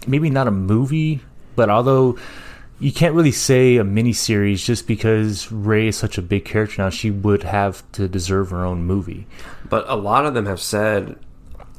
maybe 0.07 0.29
not 0.29 0.47
a 0.47 0.51
movie, 0.51 1.21
but 1.55 1.69
although 1.69 2.17
you 2.79 2.91
can't 2.91 3.15
really 3.15 3.31
say 3.31 3.77
a 3.77 3.83
miniseries 3.83 4.63
just 4.63 4.87
because 4.87 5.51
Rey 5.51 5.87
is 5.87 5.97
such 5.97 6.17
a 6.17 6.21
big 6.21 6.45
character 6.45 6.81
now, 6.81 6.89
she 6.89 7.11
would 7.11 7.43
have 7.43 7.89
to 7.93 8.07
deserve 8.07 8.49
her 8.49 8.65
own 8.65 8.83
movie. 8.83 9.27
But 9.69 9.85
a 9.87 9.95
lot 9.95 10.25
of 10.25 10.33
them 10.33 10.45
have 10.47 10.59
said 10.59 11.17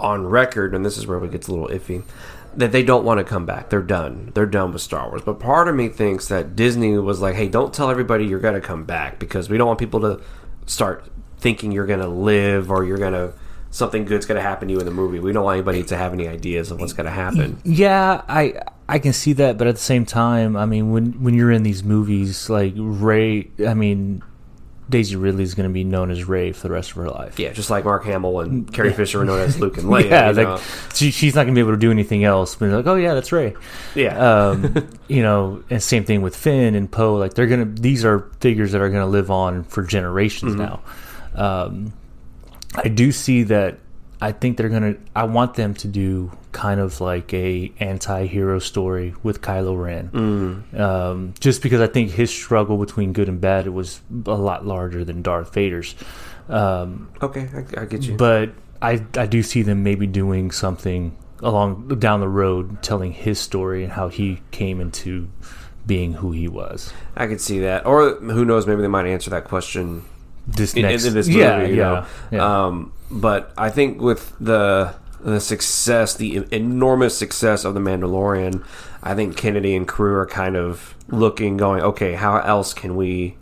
on 0.01 0.27
record, 0.27 0.75
and 0.75 0.85
this 0.85 0.97
is 0.97 1.07
where 1.07 1.23
it 1.23 1.31
gets 1.31 1.49
a 1.49 1.53
little 1.53 1.69
iffy, 1.69 2.05
that 2.57 2.73
they 2.73 2.83
don't 2.83 3.05
want 3.05 3.19
to 3.19 3.25
come 3.25 3.45
back. 3.45 3.69
They're 3.69 3.83
done. 3.83 4.31
They're 4.35 4.47
done 4.47 4.73
with 4.73 4.83
Star 4.83 5.09
Wars. 5.09 5.23
But 5.23 5.41
part 5.41 5.69
of 5.69 5.75
me 5.75 5.89
thinks 5.89 6.29
that 6.29 6.57
Disney 6.57 6.97
was 6.99 7.21
like, 7.21 7.35
hey, 7.35 7.49
don't 7.49 7.75
tell 7.75 7.91
everybody 7.91 8.25
you're 8.25 8.41
going 8.41 8.55
to 8.55 8.61
come 8.61 8.85
back 8.85 9.19
because 9.19 9.51
we 9.51 9.59
don't 9.59 9.67
want 9.67 9.81
people 9.81 10.01
to 10.01 10.23
start 10.67 11.05
thinking 11.39 11.73
you're 11.73 11.87
going 11.87 12.01
to 12.01 12.09
live 12.09 12.71
or 12.71 12.85
you're 12.85 12.99
going 12.99 13.13
to 13.13 13.33
something 13.75 14.05
good's 14.05 14.25
going 14.25 14.37
to 14.37 14.43
happen 14.43 14.69
to 14.69 14.75
you 14.75 14.79
in 14.79 14.87
the 14.87 14.93
movie. 14.93 15.19
We 15.19 15.33
don't 15.33 15.45
want 15.45 15.57
anybody 15.57 15.83
to 15.83 15.97
have 15.97 16.13
any 16.13 16.29
ideas 16.29 16.71
of 16.71 16.81
what's 16.81 16.93
going 16.93 17.07
to 17.07 17.13
happen. 17.13 17.61
Yeah, 17.65 18.23
I 18.29 18.63
I 18.89 19.01
can 19.01 19.13
see 19.13 19.33
that, 19.35 19.59
but 19.59 19.67
at 19.67 19.75
the 19.75 19.81
same 19.81 20.07
time, 20.07 20.57
I 20.57 20.65
mean, 20.65 20.93
when 20.93 21.23
when 21.23 21.35
you're 21.35 21.51
in 21.51 21.65
these 21.65 21.83
movies, 21.83 22.49
like 22.49 22.73
Rey, 22.77 23.51
I 23.67 23.75
mean, 23.75 24.23
Daisy 24.89 25.17
Ridley 25.17 25.43
is 25.43 25.55
going 25.55 25.69
to 25.69 25.73
be 25.73 25.83
known 25.83 26.13
as 26.13 26.25
Rey 26.25 26.53
for 26.53 26.69
the 26.69 26.73
rest 26.73 26.91
of 26.93 26.99
her 26.99 27.09
life. 27.09 27.37
Yeah, 27.37 27.53
just 27.53 27.69
like 27.69 27.85
Mark 27.85 28.05
Hamill 28.05 28.41
and 28.41 28.73
Carrie 28.73 28.93
Fisher 28.93 29.19
were 29.19 29.25
known 29.25 29.41
as 29.41 29.59
Luke 29.59 29.77
and 29.77 29.87
Leia. 29.89 30.09
yeah, 30.09 30.31
like 30.31 30.63
she, 30.95 31.11
she's 31.11 31.35
not 31.35 31.43
going 31.43 31.55
to 31.55 31.59
be 31.59 31.61
able 31.61 31.73
to 31.73 31.77
do 31.77 31.91
anything 31.91 32.23
else. 32.23 32.55
But 32.55 32.71
like, 32.71 32.87
oh 32.87 32.95
yeah, 32.95 33.15
that's 33.15 33.33
Rey. 33.33 33.57
yeah. 33.97 34.17
um, 34.17 34.89
you 35.09 35.23
know, 35.23 35.65
and 35.69 35.83
same 35.83 36.05
thing 36.05 36.23
with 36.23 36.37
Finn 36.37 36.77
and 36.77 36.89
Poe. 36.89 37.17
Like 37.17 37.35
they're 37.35 37.49
gonna, 37.49 37.65
these 37.65 38.05
are 38.05 38.31
figures 38.39 38.71
that 38.71 38.81
are 38.81 38.89
gonna 38.89 39.09
live 39.09 39.33
on 39.33 39.65
for 39.65 39.83
generations 39.83 40.55
now. 40.55 40.81
Um, 41.35 41.93
I 42.75 42.89
do 42.89 43.13
see 43.13 43.45
that. 43.45 43.79
I 44.21 44.33
think 44.33 44.57
they're 44.57 44.69
gonna. 44.69 44.95
I 45.15 45.25
want 45.25 45.55
them 45.55 45.75
to 45.75 45.89
do 45.89 46.33
kind 46.53 46.81
of 46.81 47.01
like 47.01 47.35
a 47.35 47.73
anti-hero 47.79 48.59
story 48.59 49.15
with 49.23 49.43
Kylo 49.43 49.77
Ren, 49.83 50.65
um, 50.81 51.35
just 51.41 51.63
because 51.63 51.81
I 51.81 51.89
think 51.89 52.11
his 52.11 52.31
struggle 52.31 52.79
between 52.79 53.13
good 53.13 53.29
and 53.29 53.41
bad 53.41 53.69
was 53.69 54.01
a 54.27 54.35
lot 54.35 54.65
larger 54.65 55.05
than 55.05 55.21
Darth 55.21 55.53
Vader's. 55.53 55.95
Um, 56.49 57.11
okay, 57.23 57.49
I, 57.55 57.83
I 57.83 57.85
get 57.85 58.03
you. 58.05 58.17
but 58.17 58.53
I 58.81 59.05
I 59.17 59.27
do 59.27 59.43
see 59.43 59.63
them 59.63 59.83
maybe 59.83 60.07
doing 60.07 60.51
something 60.51 61.17
along 61.41 61.89
down 61.99 62.21
the 62.21 62.29
road, 62.29 62.83
telling 62.83 63.13
his 63.13 63.39
story 63.39 63.83
and 63.85 63.93
how 63.93 64.09
he 64.09 64.41
came 64.53 64.81
into 64.81 65.29
being 65.87 66.15
who 66.15 66.33
he 66.33 66.49
was. 66.49 66.93
I 67.15 67.27
could 67.27 67.41
see 67.43 67.59
that. 67.61 67.85
Or 67.85 68.15
who 68.15 68.45
knows, 68.47 68.67
maybe 68.67 68.81
they 68.81 68.89
might 68.89 69.07
answer 69.07 69.29
that 69.31 69.45
question 69.45 70.05
This 70.47 70.77
next, 70.77 71.05
this 71.05 71.27
movie. 71.27 71.39
yeah, 71.41 71.63
you 71.63 71.75
yeah, 71.75 71.83
know? 71.83 72.07
yeah. 72.31 72.67
Um, 72.67 72.93
but 73.11 73.53
I 73.57 73.71
think 73.71 74.01
with 74.01 74.35
the 74.39 74.95
the 75.21 75.41
success, 75.41 76.15
the 76.15 76.47
enormous 76.51 77.17
success 77.17 77.65
of 77.65 77.73
the 77.73 77.81
Mandalorian, 77.81 78.63
I 79.03 79.15
think 79.15 79.37
Kennedy 79.37 79.75
and 79.75 79.89
crew 79.89 80.15
are 80.17 80.27
kind 80.27 80.55
of 80.55 80.95
looking, 81.09 81.57
going, 81.57 81.83
okay, 81.83 82.13
how 82.13 82.37
else 82.39 82.75
can 82.75 82.95
we, 82.95 83.37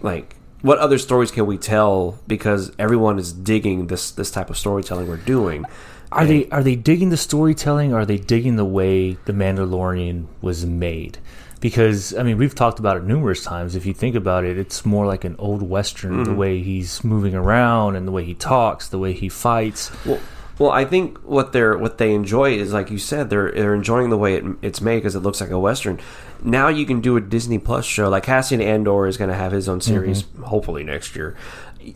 like, 0.00 0.36
what 0.62 0.78
other 0.78 0.96
stories 0.96 1.30
can 1.30 1.44
we 1.44 1.58
tell? 1.58 2.18
Because 2.26 2.72
everyone 2.78 3.18
is 3.18 3.32
digging 3.32 3.88
this 3.88 4.10
this 4.10 4.30
type 4.30 4.48
of 4.48 4.56
storytelling 4.56 5.08
we're 5.08 5.16
doing. 5.16 5.64
Are 6.12 6.26
they 6.26 6.48
are 6.50 6.62
they 6.62 6.76
digging 6.76 7.08
the 7.08 7.16
storytelling? 7.16 7.92
Or 7.92 8.00
are 8.00 8.06
they 8.06 8.18
digging 8.18 8.56
the 8.56 8.64
way 8.64 9.14
the 9.24 9.32
Mandalorian 9.32 10.26
was 10.40 10.64
made? 10.64 11.18
Because 11.62 12.12
I 12.14 12.24
mean, 12.24 12.38
we've 12.38 12.54
talked 12.54 12.80
about 12.80 12.96
it 12.96 13.04
numerous 13.04 13.44
times. 13.44 13.76
If 13.76 13.86
you 13.86 13.94
think 13.94 14.16
about 14.16 14.44
it, 14.44 14.58
it's 14.58 14.84
more 14.84 15.06
like 15.06 15.24
an 15.24 15.36
old 15.38 15.62
western. 15.62 16.12
Mm-hmm. 16.12 16.24
The 16.24 16.34
way 16.34 16.60
he's 16.60 17.04
moving 17.04 17.36
around 17.36 17.94
and 17.94 18.06
the 18.06 18.12
way 18.12 18.24
he 18.24 18.34
talks, 18.34 18.88
the 18.88 18.98
way 18.98 19.12
he 19.12 19.28
fights. 19.28 19.92
Well, 20.04 20.20
well, 20.58 20.70
I 20.70 20.84
think 20.84 21.18
what 21.18 21.52
they're 21.52 21.78
what 21.78 21.98
they 21.98 22.14
enjoy 22.14 22.54
is 22.54 22.72
like 22.72 22.90
you 22.90 22.98
said, 22.98 23.30
they're 23.30 23.52
they're 23.52 23.74
enjoying 23.74 24.10
the 24.10 24.18
way 24.18 24.34
it, 24.34 24.44
it's 24.60 24.80
made 24.80 24.98
because 24.98 25.14
it 25.14 25.20
looks 25.20 25.40
like 25.40 25.50
a 25.50 25.58
western. 25.58 26.00
Now 26.42 26.66
you 26.66 26.84
can 26.84 27.00
do 27.00 27.16
a 27.16 27.20
Disney 27.20 27.58
Plus 27.58 27.84
show 27.84 28.08
like 28.08 28.24
Cassian 28.24 28.60
Andor 28.60 29.06
is 29.06 29.16
going 29.16 29.30
to 29.30 29.36
have 29.36 29.52
his 29.52 29.68
own 29.68 29.80
series 29.80 30.24
hopefully 30.42 30.82
next 30.82 31.14
year. 31.14 31.36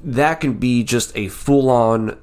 That 0.04 0.40
can 0.40 0.54
be 0.54 0.84
just 0.84 1.16
a 1.16 1.28
full 1.28 1.70
on 1.70 2.18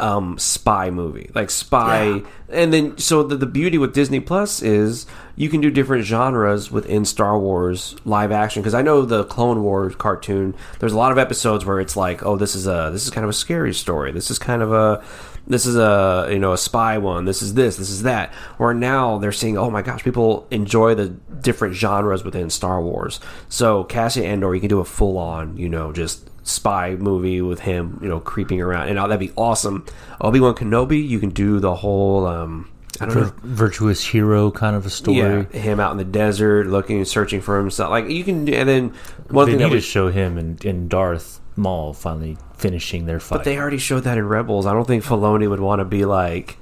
um, 0.00 0.38
spy 0.38 0.90
movie, 0.90 1.30
like 1.34 1.50
spy, 1.50 2.22
and 2.48 2.72
then 2.72 2.98
so 2.98 3.22
the, 3.22 3.36
the 3.36 3.46
beauty 3.46 3.78
with 3.78 3.94
Disney 3.94 4.20
Plus 4.20 4.62
is 4.62 5.06
you 5.36 5.48
can 5.48 5.60
do 5.60 5.70
different 5.70 6.04
genres 6.04 6.70
within 6.70 7.04
Star 7.04 7.38
Wars 7.38 7.96
live 8.04 8.32
action. 8.32 8.62
Because 8.62 8.74
I 8.74 8.82
know 8.82 9.02
the 9.02 9.24
Clone 9.24 9.62
Wars 9.62 9.94
cartoon, 9.94 10.54
there's 10.80 10.92
a 10.92 10.96
lot 10.96 11.12
of 11.12 11.18
episodes 11.18 11.64
where 11.64 11.80
it's 11.80 11.96
like, 11.96 12.24
oh, 12.24 12.36
this 12.36 12.54
is 12.54 12.66
a 12.66 12.90
this 12.92 13.04
is 13.04 13.10
kind 13.10 13.24
of 13.24 13.30
a 13.30 13.34
scary 13.34 13.72
story. 13.72 14.12
This 14.12 14.30
is 14.30 14.38
kind 14.38 14.62
of 14.62 14.72
a 14.72 15.04
this 15.46 15.66
is 15.66 15.76
a 15.76 16.28
you 16.30 16.38
know 16.38 16.52
a 16.52 16.58
spy 16.58 16.98
one. 16.98 17.24
This 17.24 17.42
is 17.42 17.54
this. 17.54 17.76
This 17.76 17.90
is 17.90 18.02
that. 18.02 18.32
Where 18.56 18.74
now 18.74 19.18
they're 19.18 19.32
seeing, 19.32 19.56
oh 19.56 19.70
my 19.70 19.82
gosh, 19.82 20.02
people 20.02 20.46
enjoy 20.50 20.94
the 20.94 21.08
different 21.08 21.74
genres 21.74 22.24
within 22.24 22.50
Star 22.50 22.80
Wars. 22.82 23.20
So 23.48 23.84
Cassian 23.84 24.24
Andor, 24.24 24.54
you 24.54 24.60
can 24.60 24.68
do 24.68 24.80
a 24.80 24.84
full 24.84 25.18
on, 25.18 25.56
you 25.56 25.68
know, 25.68 25.92
just 25.92 26.28
spy 26.44 26.96
movie 26.96 27.40
with 27.40 27.60
him, 27.60 27.98
you 28.02 28.08
know, 28.08 28.20
creeping 28.20 28.60
around, 28.60 28.88
and 28.88 28.98
uh, 28.98 29.06
that'd 29.06 29.20
be 29.20 29.32
awesome. 29.36 29.84
Obi 30.20 30.40
Wan 30.40 30.54
Kenobi, 30.54 31.06
you 31.06 31.18
can 31.18 31.30
do 31.30 31.60
the 31.60 31.74
whole, 31.74 32.26
um, 32.26 32.70
I 33.00 33.06
don't 33.06 33.14
know, 33.14 33.32
virtuous 33.42 34.04
hero 34.04 34.50
kind 34.50 34.76
of 34.76 34.84
a 34.86 34.90
story. 34.90 35.16
yeah, 35.16 35.42
him 35.44 35.80
out 35.80 35.92
in 35.92 35.98
the 35.98 36.04
desert 36.04 36.66
looking, 36.66 36.98
and 36.98 37.08
searching 37.08 37.40
for 37.40 37.58
himself. 37.58 37.90
Like 37.90 38.08
you 38.08 38.24
can, 38.24 38.48
and 38.52 38.68
then 38.68 38.94
one 39.28 39.46
they 39.46 39.52
thing 39.52 39.60
need 39.60 39.72
that 39.72 39.76
to 39.76 39.80
show 39.80 40.08
him 40.08 40.36
and, 40.36 40.64
and 40.64 40.88
Darth 40.88 41.40
Maul 41.56 41.92
finally 41.92 42.36
finishing 42.56 43.06
their 43.06 43.20
fight. 43.20 43.38
but 43.38 43.44
they 43.44 43.58
already 43.58 43.78
showed 43.78 44.04
that 44.04 44.18
in 44.18 44.26
Rebels. 44.26 44.66
I 44.66 44.72
don't 44.72 44.86
think 44.86 45.04
Filoni 45.04 45.48
would 45.48 45.60
want 45.60 45.80
to 45.80 45.84
be 45.84 46.04
like. 46.04 46.58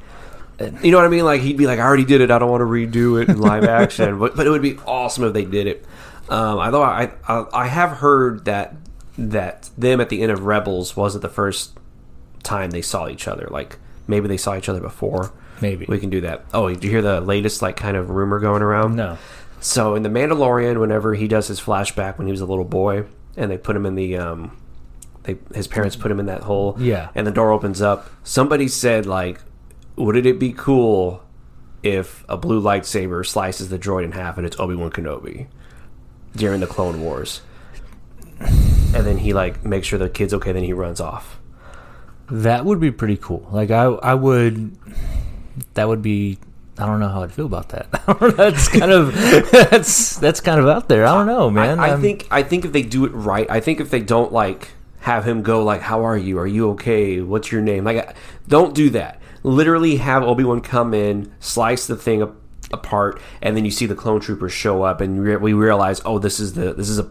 You 0.83 0.91
know 0.91 0.99
what 0.99 1.07
I 1.07 1.09
mean? 1.09 1.25
Like 1.25 1.41
he'd 1.41 1.57
be 1.57 1.67
like, 1.67 1.79
"I 1.79 1.83
already 1.83 2.05
did 2.05 2.21
it. 2.21 2.31
I 2.31 2.39
don't 2.39 2.51
want 2.51 2.61
to 2.61 2.67
redo 2.67 3.23
it 3.23 3.31
in 3.31 3.41
live 3.41 3.65
action." 3.65 4.19
but 4.19 4.37
but 4.37 4.47
it 4.47 4.51
would 4.51 4.61
be 4.61 4.77
awesome 4.87 5.25
if 5.25 5.33
they 5.33 5.47
did 5.47 5.67
it. 5.67 5.87
Um, 6.29 6.59
although 6.59 6.83
I, 6.83 7.13
I 7.27 7.47
I 7.53 7.67
have 7.67 7.93
heard 7.93 8.45
that 8.45 8.75
that 9.19 9.71
them 9.77 10.01
at 10.01 10.09
the 10.09 10.23
end 10.23 10.33
of 10.33 10.45
Rebels 10.45 10.97
wasn't 10.97 11.23
the 11.23 11.29
first 11.29 11.79
time 12.43 12.71
they 12.71 12.83
saw 12.83 13.09
each 13.09 13.29
other. 13.29 13.49
Like 13.51 13.79
maybe 14.07 14.29
they 14.29 14.37
saw 14.37 14.57
each 14.57 14.69
other 14.69 14.81
before. 14.81 15.33
Maybe. 15.61 15.85
we 15.87 15.99
can 15.99 16.09
do 16.09 16.23
that. 16.23 16.45
Oh, 16.55 16.69
did 16.71 16.83
you 16.83 16.89
hear 16.91 17.03
the 17.03 17.21
latest 17.21 17.61
like 17.61 17.77
kind 17.77 17.97
of 17.97 18.09
rumor 18.11 18.39
going 18.41 18.63
around? 18.63 18.97
no. 18.97 19.19
So 19.63 19.95
in 19.95 20.03
the 20.03 20.09
Mandalorian, 20.09 20.81
whenever 20.81 21.13
he 21.15 21.29
does 21.29 21.49
his 21.49 21.61
flashback 21.61 22.17
when 22.17 22.27
he 22.27 22.31
was 22.31 22.41
a 22.41 22.47
little 22.47 22.65
boy, 22.65 23.05
and 23.37 23.51
they 23.51 23.59
put 23.59 23.77
him 23.77 23.85
in 23.85 23.95
the 23.95 24.17
um, 24.17 24.57
they 25.25 25.37
his 25.55 25.67
parents 25.69 25.97
put 25.97 26.11
him 26.11 26.19
in 26.19 26.25
that 26.27 26.41
hole, 26.45 26.77
Yeah. 26.79 27.11
and 27.15 27.27
the 27.27 27.31
door 27.31 27.51
opens 27.53 27.83
up. 27.83 28.09
Somebody 28.25 28.69
said 28.69 29.05
like, 29.05 29.43
"Wouldn't 29.97 30.25
it 30.25 30.39
be 30.39 30.55
cool 30.55 31.23
if 31.83 32.25
a 32.27 32.39
blue 32.39 32.63
lightsaber 32.63 33.27
slices 33.27 33.69
the 33.69 33.79
droid 33.79 34.05
in 34.05 34.13
half 34.13 34.39
and 34.39 34.47
it's 34.47 34.59
Obi 34.59 34.75
Wan 34.77 34.91
Kenobi 34.91 35.49
during 36.35 36.61
the 36.61 36.67
Clone 36.67 37.03
Wars?" 37.03 37.43
And 38.95 39.07
then 39.07 39.19
he 39.19 39.33
like 39.33 39.65
makes 39.65 39.87
sure 39.87 39.99
the 39.99 40.09
kid's 40.09 40.35
okay. 40.35 40.53
Then 40.53 40.65
he 40.65 40.73
runs 40.73 41.01
off. 41.01 41.39
That 42.31 42.65
would 42.65 42.81
be 42.81 42.91
pretty 42.91 43.17
cool. 43.17 43.49
Like 43.51 43.71
I, 43.71 43.85
I 43.85 44.15
would. 44.15 44.77
That 45.75 45.89
would 45.89 46.03
be. 46.03 46.39
I 46.79 46.87
don't 46.87 46.99
know 46.99 47.09
how 47.09 47.23
I'd 47.23 47.33
feel 47.33 47.47
about 47.47 47.69
that. 47.71 47.91
that's 48.37 48.69
kind 48.69 48.91
of 48.91 49.15
that's 49.53 50.17
that's 50.17 50.41
kind 50.41 50.61
of 50.61 50.67
out 50.67 50.89
there. 50.89 51.05
I 51.05 51.15
don't 51.15 51.27
know, 51.27 51.51
man. 51.51 51.79
I, 51.79 51.95
I 51.95 52.01
think 52.01 52.27
I 52.31 52.43
think 52.43 52.65
if 52.65 52.73
they 52.73 52.83
do 52.83 53.05
it 53.05 53.11
right, 53.11 53.51
I 53.51 53.61
think 53.61 53.81
if 53.81 53.91
they 53.91 54.01
don't 54.01 54.33
like 54.33 54.71
have 55.01 55.27
him 55.27 55.43
go 55.43 55.63
like, 55.63 55.83
"How 55.83 56.05
are 56.05 56.17
you? 56.17 56.39
Are 56.39 56.47
you 56.47 56.71
okay? 56.71 57.21
What's 57.21 57.53
your 57.53 57.61
name?" 57.61 57.85
Like, 57.85 58.15
don't 58.49 58.75
do 58.75 58.91
that. 58.91 59.21
Literally 59.43 59.97
have 59.97 60.23
Obi 60.23 60.45
Wan 60.45 60.61
come 60.61 60.95
in, 60.95 61.33
slice 61.41 61.87
the 61.87 61.97
thing 61.97 62.23
apart, 62.73 63.21
and 63.43 63.57
then 63.57 63.65
you 63.65 63.71
see 63.71 63.87
the 63.87 63.95
clone 63.95 64.21
troopers 64.21 64.53
show 64.53 64.83
up, 64.83 65.01
and 65.01 65.23
re- 65.23 65.37
we 65.37 65.53
realize, 65.53 66.01
oh, 66.05 66.19
this 66.19 66.41
is 66.41 66.55
the 66.55 66.73
this 66.73 66.89
is 66.89 66.99
a 66.99 67.11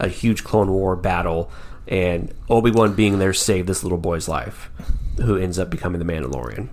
a 0.00 0.08
huge 0.08 0.42
Clone 0.44 0.70
War 0.72 0.96
battle, 0.96 1.50
and 1.86 2.32
Obi 2.48 2.70
Wan 2.70 2.94
being 2.94 3.18
there 3.18 3.32
saved 3.32 3.68
this 3.68 3.82
little 3.82 3.98
boy's 3.98 4.28
life, 4.28 4.70
who 5.18 5.36
ends 5.36 5.58
up 5.58 5.70
becoming 5.70 5.98
the 6.04 6.12
Mandalorian. 6.12 6.68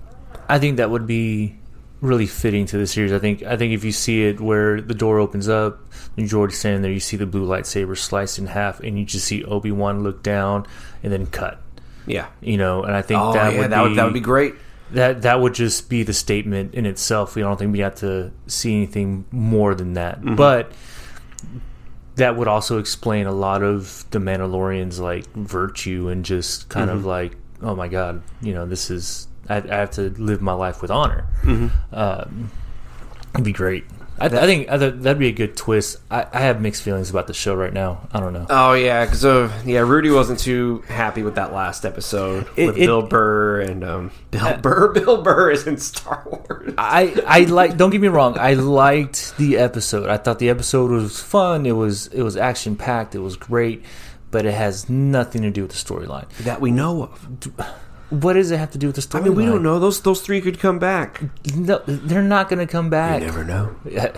I 0.50 0.60
think 0.60 0.78
that 0.78 0.90
would 0.90 1.06
be 1.08 1.58
really 2.02 2.28
fitting 2.28 2.66
to 2.68 2.78
the 2.78 2.88
series. 2.88 3.12
I 3.12 3.20
think 3.20 3.44
I 3.44 3.58
think 3.58 3.74
if 3.74 3.84
you 3.84 3.92
see 3.92 4.24
it 4.26 4.40
where 4.40 4.80
the 4.82 4.94
door 4.94 5.20
opens 5.20 5.50
up 5.50 5.80
and 6.16 6.28
George's 6.28 6.58
standing 6.60 6.82
there, 6.84 6.92
you 6.92 7.00
see 7.00 7.18
the 7.18 7.26
blue 7.26 7.46
lightsaber 7.48 7.98
sliced 7.98 8.40
in 8.40 8.48
half, 8.48 8.80
and 8.80 8.98
you 8.98 9.06
just 9.06 9.26
see 9.26 9.44
Obi 9.44 9.72
Wan 9.72 10.04
look 10.04 10.24
down 10.24 10.66
and 11.04 11.12
then 11.12 11.26
cut. 11.26 11.60
Yeah. 12.06 12.28
You 12.40 12.58
know, 12.58 12.84
and 12.84 12.96
I 12.96 13.02
think 13.02 13.20
Oh, 13.20 13.34
that 13.34 13.54
yeah, 13.54 13.60
would 13.60 13.72
that 13.72 13.84
be 13.84 13.90
would 13.90 13.98
that 13.98 14.04
would 14.06 14.14
be 14.14 14.20
great. 14.22 14.54
that 14.92 15.24
that 15.24 15.42
would 15.42 15.54
just 15.54 15.90
be 15.90 16.04
the 16.04 16.14
statement 16.14 16.74
in 16.74 16.86
itself. 16.86 17.36
We 17.36 17.42
don't 17.42 17.58
think 17.58 17.74
we 17.74 17.80
have 17.80 17.96
to 17.96 18.32
see 18.46 18.76
anything 18.76 19.26
more 19.32 19.76
than 19.76 19.94
that. 19.94 20.20
Mm-hmm. 20.22 20.36
But 20.36 20.72
that 22.18 22.36
would 22.36 22.48
also 22.48 22.78
explain 22.80 23.26
a 23.26 23.32
lot 23.32 23.64
of 23.64 24.06
the 24.12 24.20
Mandalorians 24.20 25.00
like 25.00 25.26
virtue 25.34 26.10
and 26.10 26.24
just 26.26 26.70
kind 26.70 26.90
Mm-hmm. 26.90 27.00
of 27.00 27.06
like, 27.06 27.36
oh 27.62 27.76
my 27.76 27.88
god, 27.88 28.22
you 28.42 28.54
know, 28.54 28.66
this 28.66 28.90
is 28.92 29.28
I, 29.50 29.58
I 29.58 29.76
have 29.78 29.92
to 29.92 30.10
live 30.12 30.42
my 30.42 30.54
life 30.54 30.82
with 30.82 30.92
honor. 30.92 31.26
Mm-hmm. 31.44 31.96
Um, 31.96 32.52
it'd 33.34 33.46
be 33.46 33.54
great. 33.54 33.86
I, 34.20 34.26
I 34.26 34.30
think 34.30 34.68
that'd 34.68 35.20
be 35.20 35.28
a 35.28 35.32
good 35.32 35.56
twist. 35.56 35.98
I, 36.10 36.26
I 36.34 36.40
have 36.42 36.60
mixed 36.62 36.82
feelings 36.82 37.10
about 37.10 37.28
the 37.28 37.34
show 37.34 37.54
right 37.56 37.72
now. 37.74 38.08
I 38.12 38.20
don't 38.20 38.34
know. 38.34 38.46
Oh 38.50 38.74
yeah, 38.74 39.06
because 39.06 39.24
uh, 39.24 39.52
yeah, 39.66 39.80
Rudy 39.80 40.10
wasn't 40.10 40.40
too 40.40 40.84
happy 40.88 41.24
with 41.24 41.36
that 41.36 41.54
last 41.54 41.86
episode 41.86 42.48
It- 42.56 42.68
with 42.68 42.78
it- 42.78 42.86
Bill 42.88 43.02
Burr 43.04 43.62
and 43.62 43.84
um, 43.84 44.12
Bill 44.32 44.58
Burr. 44.58 44.94
Bill 44.94 45.22
Burr 45.22 45.52
is 45.52 45.68
in 45.68 45.78
Star 45.78 46.24
Wars. 46.26 46.74
I 46.78 47.16
I 47.28 47.40
like. 47.42 47.78
Don't 47.78 47.92
get 47.92 48.02
me 48.02 48.08
wrong. 48.08 48.38
I 48.40 48.54
liked 48.54 49.38
the 49.38 49.58
episode. 49.58 50.10
I 50.10 50.18
thought 50.18 50.40
the 50.40 50.50
episode 50.50 50.92
was 50.92 51.20
fun. 51.22 51.66
It 51.66 51.74
was 51.74 52.08
it 52.08 52.24
was 52.24 52.36
action 52.38 52.76
packed. 52.76 53.14
It 53.16 53.20
was 53.20 53.36
great, 53.38 53.84
but 54.32 54.46
it 54.46 54.54
has 54.54 54.90
nothing 54.90 55.42
to 55.44 55.52
do 55.52 55.62
with 55.64 55.72
the 55.72 55.78
storyline. 55.78 56.28
that 56.44 56.60
we 56.62 56.72
know 56.72 57.04
of. 57.04 57.28
What 58.10 58.34
does 58.34 58.52
it 58.52 58.58
have 58.58 58.72
to 58.72 58.78
do 58.78 58.88
with 58.88 58.96
the 58.96 59.02
storyline? 59.02 59.22
I 59.22 59.24
mean, 59.26 59.36
we 59.36 59.46
don't 59.46 59.64
know. 59.64 59.80
Those 59.80 60.02
those 60.02 60.22
three 60.22 60.40
could 60.42 60.60
come 60.60 60.80
back. 60.80 61.22
No, 61.56 61.82
they're 61.86 62.22
not 62.22 62.48
going 62.50 62.60
to 62.66 62.72
come 62.72 62.90
back. 62.90 63.20
You 63.22 63.28
never 63.28 63.44
know 63.44 63.76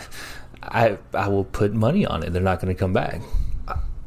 I 0.64 0.98
I 1.14 1.28
will 1.28 1.46
put 1.46 1.74
money 1.74 2.06
on 2.06 2.22
it. 2.24 2.32
They're 2.34 2.42
not 2.42 2.60
going 2.62 2.74
to 2.74 2.80
come 2.80 2.94
back. 2.94 3.22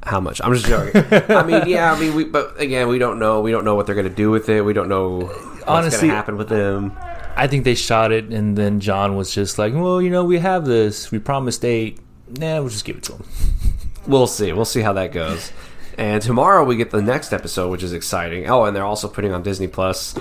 how 0.05 0.21
much. 0.21 0.41
I'm 0.45 0.53
just 0.55 0.67
joking. 0.67 1.03
I 1.31 1.43
mean, 1.43 1.63
yeah. 1.67 1.93
I 1.93 1.99
mean, 1.99 2.15
we 2.15 2.25
but 2.25 2.61
again, 2.61 2.89
we 2.89 2.99
don't 2.99 3.19
know. 3.19 3.41
We 3.41 3.51
don't 3.51 3.65
know 3.65 3.75
what 3.75 3.87
they're 3.87 3.95
going 3.97 4.09
to 4.09 4.15
do 4.15 4.31
with 4.31 4.49
it. 4.49 4.63
We 4.63 4.73
don't 4.73 4.89
know 4.89 5.19
what's 5.21 5.39
going 5.39 5.65
Honestly- 5.67 6.09
to 6.09 6.15
happen 6.15 6.37
with 6.37 6.49
them. 6.49 6.93
I 7.35 7.47
think 7.47 7.65
they 7.65 7.75
shot 7.75 8.13
it, 8.13 8.27
and 8.27 8.59
then 8.59 8.79
Jon 8.79 9.17
was 9.17 9.35
just 9.35 9.59
like, 9.59 9.73
"Well, 9.75 10.03
you 10.03 10.11
know, 10.11 10.23
we 10.23 10.39
have 10.39 10.67
this. 10.67 11.11
We 11.11 11.19
promised 11.19 11.65
eight. 11.65 11.99
Nah, 12.29 12.61
we'll 12.61 12.69
just 12.69 12.85
give 12.85 12.97
it 12.99 13.03
to 13.05 13.15
him." 13.15 13.25
We'll 14.07 14.27
see. 14.27 14.53
We'll 14.53 14.67
see 14.67 14.81
how 14.83 14.93
that 14.93 15.13
goes. 15.13 15.51
And 15.99 16.23
tomorrow 16.23 16.65
we 16.65 16.77
get 16.77 16.91
the 16.91 17.03
next 17.03 17.33
episode, 17.33 17.71
which 17.71 17.83
is 17.83 17.93
exciting. 17.93 18.49
Oh, 18.49 18.65
and 18.65 18.75
they're 18.77 18.85
also 18.85 19.09
putting 19.09 19.33
on 19.33 19.43
Disney 19.43 19.67
Plus. 19.69 20.15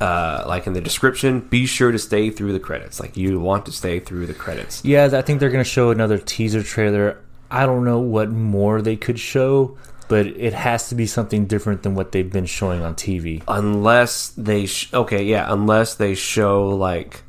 Uh, 0.00 0.44
like 0.46 0.68
in 0.68 0.74
the 0.74 0.80
description, 0.80 1.40
be 1.40 1.66
sure 1.66 1.90
to 1.90 1.98
stay 1.98 2.30
through 2.30 2.52
the 2.52 2.60
credits. 2.60 3.00
Like 3.00 3.16
you 3.16 3.40
want 3.40 3.66
to 3.66 3.72
stay 3.72 3.98
through 3.98 4.26
the 4.26 4.34
credits. 4.34 4.84
Yeah, 4.84 5.10
I 5.12 5.22
think 5.22 5.40
they're 5.40 5.50
going 5.50 5.64
to 5.64 5.68
show 5.68 5.90
another 5.90 6.18
teaser 6.18 6.62
trailer. 6.62 7.18
I 7.50 7.66
don't 7.66 7.84
know 7.84 7.98
what 7.98 8.30
more 8.30 8.80
they 8.80 8.94
could 8.94 9.18
show, 9.18 9.76
but 10.06 10.26
it 10.28 10.52
has 10.52 10.88
to 10.90 10.94
be 10.94 11.06
something 11.06 11.46
different 11.46 11.82
than 11.82 11.96
what 11.96 12.12
they've 12.12 12.30
been 12.32 12.46
showing 12.46 12.82
on 12.82 12.94
TV. 12.94 13.42
unless 13.48 14.28
they 14.30 14.66
sh- 14.66 14.92
okay 14.94 15.24
yeah 15.24 15.52
unless 15.52 15.96
they 15.96 16.14
show 16.14 16.68
like 16.68 17.24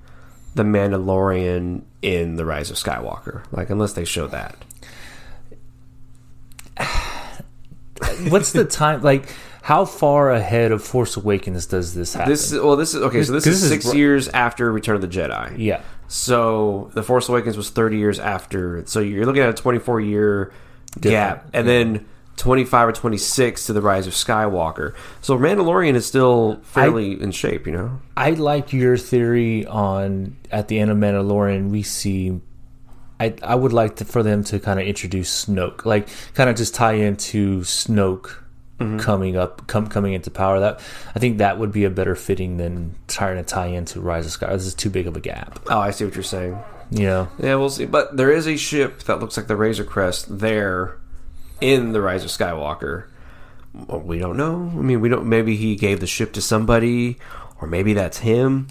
the 0.55 0.63
mandalorian 0.63 1.81
in 2.01 2.35
the 2.35 2.45
rise 2.45 2.69
of 2.69 2.77
skywalker 2.77 3.43
like 3.51 3.69
unless 3.69 3.93
they 3.93 4.05
show 4.05 4.27
that 4.27 4.55
What's 8.29 8.51
the 8.51 8.65
time? 8.65 9.01
Like, 9.01 9.33
how 9.61 9.85
far 9.85 10.31
ahead 10.31 10.71
of 10.71 10.83
Force 10.83 11.17
Awakens 11.17 11.65
does 11.65 11.93
this 11.93 12.13
happen? 12.13 12.31
this 12.31 12.51
is 12.51 12.59
well 12.59 12.75
this 12.75 12.93
is 12.93 13.01
okay 13.03 13.23
so 13.23 13.33
this, 13.33 13.43
This- 13.43 13.61
is 13.63 13.69
six 13.69 13.93
years 13.93 14.27
after 14.29 14.71
return 14.71 14.95
of 14.95 15.01
the 15.01 15.07
jedi 15.07 15.53
yeah, 15.57 15.81
so 16.07 16.89
the 16.93 17.03
force 17.03 17.29
awakens 17.29 17.55
was 17.55 17.69
30 17.69 17.97
years 17.97 18.19
after 18.19 18.83
so 18.87 18.99
you're 18.99 19.25
looking 19.25 19.43
at 19.43 19.49
a 19.49 19.53
24 19.53 20.01
year 20.01 20.51
gap 20.99 21.47
and 21.53 21.67
then 21.67 22.05
25 22.37 22.87
or 22.87 22.91
26 22.93 23.65
to 23.67 23.73
the 23.73 23.81
rise 23.81 24.07
of 24.07 24.13
skywalker 24.13 24.95
so 25.21 25.37
mandalorian 25.37 25.93
is 25.93 26.05
still 26.05 26.59
fairly 26.63 27.21
in 27.21 27.31
shape 27.31 27.67
you 27.67 27.73
know 27.73 27.99
I 28.17 28.31
like 28.31 28.73
your 28.73 28.97
theory 28.97 29.65
on 29.67 30.35
at 30.51 30.67
the 30.67 30.79
end 30.79 30.89
of 30.91 30.97
Mandalorian 30.97 31.69
we 31.69 31.83
see. 31.83 32.41
I 33.19 33.35
I 33.43 33.55
would 33.55 33.73
like 33.73 33.97
to, 33.97 34.05
for 34.05 34.23
them 34.23 34.43
to 34.45 34.59
kind 34.59 34.79
of 34.79 34.87
introduce 34.87 35.45
Snoke, 35.45 35.85
like 35.85 36.07
kind 36.33 36.49
of 36.49 36.55
just 36.55 36.75
tie 36.75 36.93
into 36.93 37.61
Snoke 37.61 38.35
mm-hmm. 38.79 38.97
coming 38.99 39.37
up, 39.37 39.67
com, 39.67 39.87
coming 39.87 40.13
into 40.13 40.31
power. 40.31 40.59
That 40.59 40.79
I 41.15 41.19
think 41.19 41.37
that 41.39 41.57
would 41.57 41.71
be 41.71 41.85
a 41.85 41.89
better 41.89 42.15
fitting 42.15 42.57
than 42.57 42.95
trying 43.07 43.37
to 43.37 43.43
tie 43.43 43.67
into 43.67 43.99
Rise 44.01 44.25
of 44.25 44.31
Skywalker. 44.31 44.53
This 44.53 44.65
is 44.65 44.75
too 44.75 44.89
big 44.89 45.07
of 45.07 45.15
a 45.15 45.21
gap, 45.21 45.59
oh 45.69 45.79
i 45.79 45.91
see 45.91 46.05
what 46.05 46.15
you're 46.15 46.23
saying 46.23 46.57
you 46.91 47.05
know. 47.05 47.29
Yeah, 47.39 47.55
we'll 47.55 47.69
see. 47.69 47.85
But 47.85 48.17
there 48.17 48.31
is 48.31 48.47
a 48.47 48.57
ship 48.57 49.03
that 49.03 49.19
looks 49.19 49.37
like 49.37 49.47
the 49.47 49.55
Razor 49.55 49.83
Crest 49.83 50.39
there 50.39 50.97
in 51.61 51.91
the 51.91 52.01
Rise 52.01 52.23
of 52.23 52.31
Skywalker. 52.31 53.05
Well, 53.73 53.99
we 53.99 54.17
don't 54.17 54.37
know. 54.37 54.71
I 54.73 54.81
mean, 54.81 54.99
we 54.99 55.09
don't. 55.09 55.27
Maybe 55.27 55.55
he 55.55 55.75
gave 55.75 55.99
the 55.99 56.07
ship 56.07 56.33
to 56.33 56.41
somebody, 56.41 57.17
or 57.61 57.67
maybe 57.67 57.93
that's 57.93 58.19
him. 58.19 58.67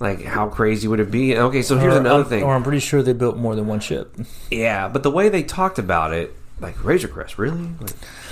Like, 0.00 0.22
how 0.24 0.48
crazy 0.48 0.88
would 0.88 1.00
it 1.00 1.10
be? 1.10 1.36
Okay, 1.36 1.62
so 1.62 1.78
here's 1.78 1.94
Or- 1.94 2.00
another 2.00 2.24
thing. 2.24 2.42
Or 2.42 2.54
I'm 2.54 2.62
pretty 2.62 2.80
sure 2.80 3.02
they 3.02 3.12
built 3.12 3.36
more 3.36 3.54
than 3.54 3.66
one 3.66 3.80
ship. 3.80 4.14
yeah, 4.50 4.88
but 4.88 5.02
the 5.02 5.10
way 5.10 5.28
they 5.28 5.42
talked 5.42 5.78
about 5.78 6.12
it, 6.12 6.34
like 6.60 6.82
Razor 6.84 7.08
Crest, 7.08 7.38
really? 7.38 7.68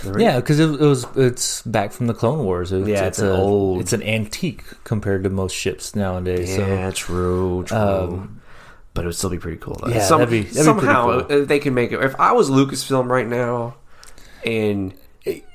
Like, 0.05 0.21
Yeah, 0.21 0.37
because 0.41 0.59
it, 0.59 0.69
it 0.69 0.81
was 0.81 1.07
it's 1.17 1.63
back 1.63 1.93
from 1.93 2.07
the 2.09 2.15
Clone 2.15 2.45
Wars. 2.45 2.73
It's, 2.73 2.89
Yeah, 2.89 3.05
it's 3.07 3.19
an 3.21 3.29
a, 3.29 3.33
old- 3.35 3.81
It's 3.81 3.93
an 3.93 4.03
antique 4.03 4.65
compared 4.85 5.23
to 5.25 5.31
most 5.31 5.55
ships 5.55 5.95
nowadays. 5.95 6.55
so 6.55 6.67
Yeah, 6.67 6.91
true, 6.91 7.65
true. 7.67 7.77
Um, 7.77 8.41
but 8.95 9.05
it 9.05 9.09
would 9.09 9.17
still 9.17 9.31
be 9.31 9.39
pretty 9.39 9.57
cool. 9.59 9.75
Though. 9.83 9.89
yeah, 9.93 10.01
Some- 10.05 10.19
that'd 10.19 10.31
be- 10.31 10.43
that'd 10.43 10.65
somehow 10.65 11.21
pretty 11.23 11.43
uh, 11.43 11.47
they 11.47 11.59
can 11.59 11.75
make 11.75 11.93
it. 11.93 12.03
If 12.03 12.19
I 12.19 12.33
was 12.33 12.51
Lucasfilm 12.51 13.07
right 13.09 13.27
now, 13.27 13.75
and 14.45 14.93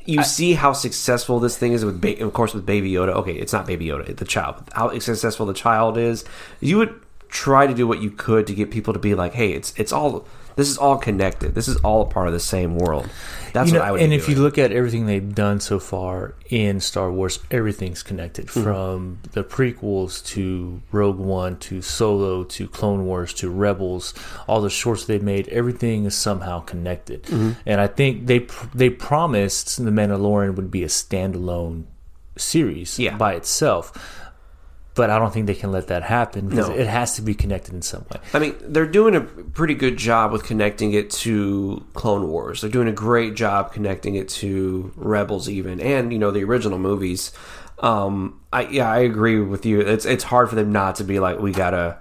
you 0.05 0.23
see 0.23 0.53
how 0.53 0.73
successful 0.73 1.39
this 1.39 1.57
thing 1.57 1.73
is 1.73 1.83
with, 1.83 1.99
ba- 1.99 2.23
of 2.23 2.33
course, 2.33 2.53
with 2.53 2.65
Baby 2.65 2.91
Yoda. 2.91 3.09
Okay, 3.09 3.33
it's 3.33 3.53
not 3.53 3.65
Baby 3.67 3.87
Yoda, 3.87 4.15
the 4.15 4.25
child. 4.25 4.63
How 4.73 4.97
successful 4.99 5.45
the 5.45 5.53
child 5.53 5.97
is, 5.97 6.23
you 6.61 6.77
would 6.77 6.99
try 7.29 7.67
to 7.67 7.73
do 7.73 7.87
what 7.87 8.01
you 8.01 8.09
could 8.11 8.47
to 8.47 8.53
get 8.55 8.71
people 8.71 8.93
to 8.93 8.99
be 8.99 9.15
like, 9.15 9.33
"Hey, 9.33 9.51
it's 9.53 9.73
it's 9.77 9.91
all." 9.91 10.25
This 10.55 10.69
is 10.69 10.77
all 10.79 10.97
connected. 10.97 11.53
This 11.53 11.67
is 11.67 11.77
all 11.81 12.01
a 12.01 12.05
part 12.05 12.25
of 12.25 12.33
the 12.33 12.39
same 12.39 12.77
world. 12.79 13.07
That's 13.53 13.67
you 13.69 13.75
know, 13.75 13.81
what 13.81 13.87
I 13.89 13.91
would. 13.91 14.01
and 14.01 14.11
if 14.11 14.27
you 14.27 14.33
look 14.37 14.57
at 14.57 14.71
everything 14.71 15.05
they've 15.05 15.35
done 15.35 15.59
so 15.59 15.77
far 15.77 16.33
in 16.49 16.79
Star 16.79 17.11
Wars, 17.11 17.37
everything's 17.51 18.01
connected 18.01 18.47
Mm-hmm. 18.47 18.63
from 18.63 19.19
the 19.33 19.43
prequels 19.43 20.25
to 20.33 20.81
Rogue 20.91 21.19
One 21.19 21.57
to 21.59 21.83
Solo 21.83 22.43
to 22.43 22.67
Clone 22.67 23.05
Wars 23.05 23.35
to 23.35 23.51
Rebels. 23.51 24.15
All 24.47 24.59
the 24.61 24.71
shorts 24.71 25.05
they've 25.05 25.21
made, 25.21 25.47
everything 25.49 26.05
is 26.05 26.15
somehow 26.15 26.61
connected. 26.61 27.21
Mm-hmm. 27.25 27.51
And 27.67 27.79
I 27.79 27.85
think 27.85 28.25
they 28.25 28.47
they 28.73 28.89
promised 28.89 29.77
the 29.77 29.91
Mandalorian 29.91 30.55
would 30.55 30.71
be 30.71 30.81
a 30.83 30.87
standalone 30.87 31.83
series 32.35 32.97
Yeah. 32.97 33.15
by 33.15 33.33
itself. 33.35 33.93
But 34.97 35.09
I 35.11 35.19
don't 35.19 35.31
think 35.31 35.45
they 35.45 35.53
can 35.55 35.71
let 35.71 35.87
that 35.87 36.01
happen 36.03 36.49
because 36.49 36.67
No. 36.69 36.75
it 36.75 36.87
has 36.87 37.15
to 37.17 37.21
be 37.21 37.35
connected 37.35 37.73
in 37.75 37.83
some 37.83 38.03
way. 38.11 38.19
I 38.33 38.39
mean, 38.39 38.55
they're 38.61 38.87
doing 38.87 39.15
a 39.15 39.21
pretty 39.21 39.75
good 39.75 39.95
job 39.95 40.31
with 40.31 40.43
connecting 40.43 40.91
it 40.93 41.11
to 41.21 41.85
Clone 41.93 42.27
Wars. 42.27 42.61
They're 42.61 42.69
doing 42.71 42.87
a 42.87 42.91
great 42.93 43.35
job 43.35 43.71
connecting 43.71 44.15
it 44.15 44.27
to 44.41 44.91
Rebels, 44.95 45.47
even, 45.49 45.79
and 45.79 46.11
you 46.11 46.17
know 46.19 46.31
the 46.31 46.43
original 46.43 46.79
movies. 46.79 47.31
Um, 47.79 48.39
I 48.51 48.61
yeah, 48.67 48.89
I 48.91 48.99
agree 48.99 49.39
with 49.39 49.65
you. 49.67 49.81
It's 49.81 50.05
it's 50.05 50.23
hard 50.23 50.49
for 50.49 50.55
them 50.55 50.71
not 50.71 50.95
to 50.95 51.03
be 51.03 51.19
like 51.19 51.39
we 51.39 51.51
gotta. 51.51 51.97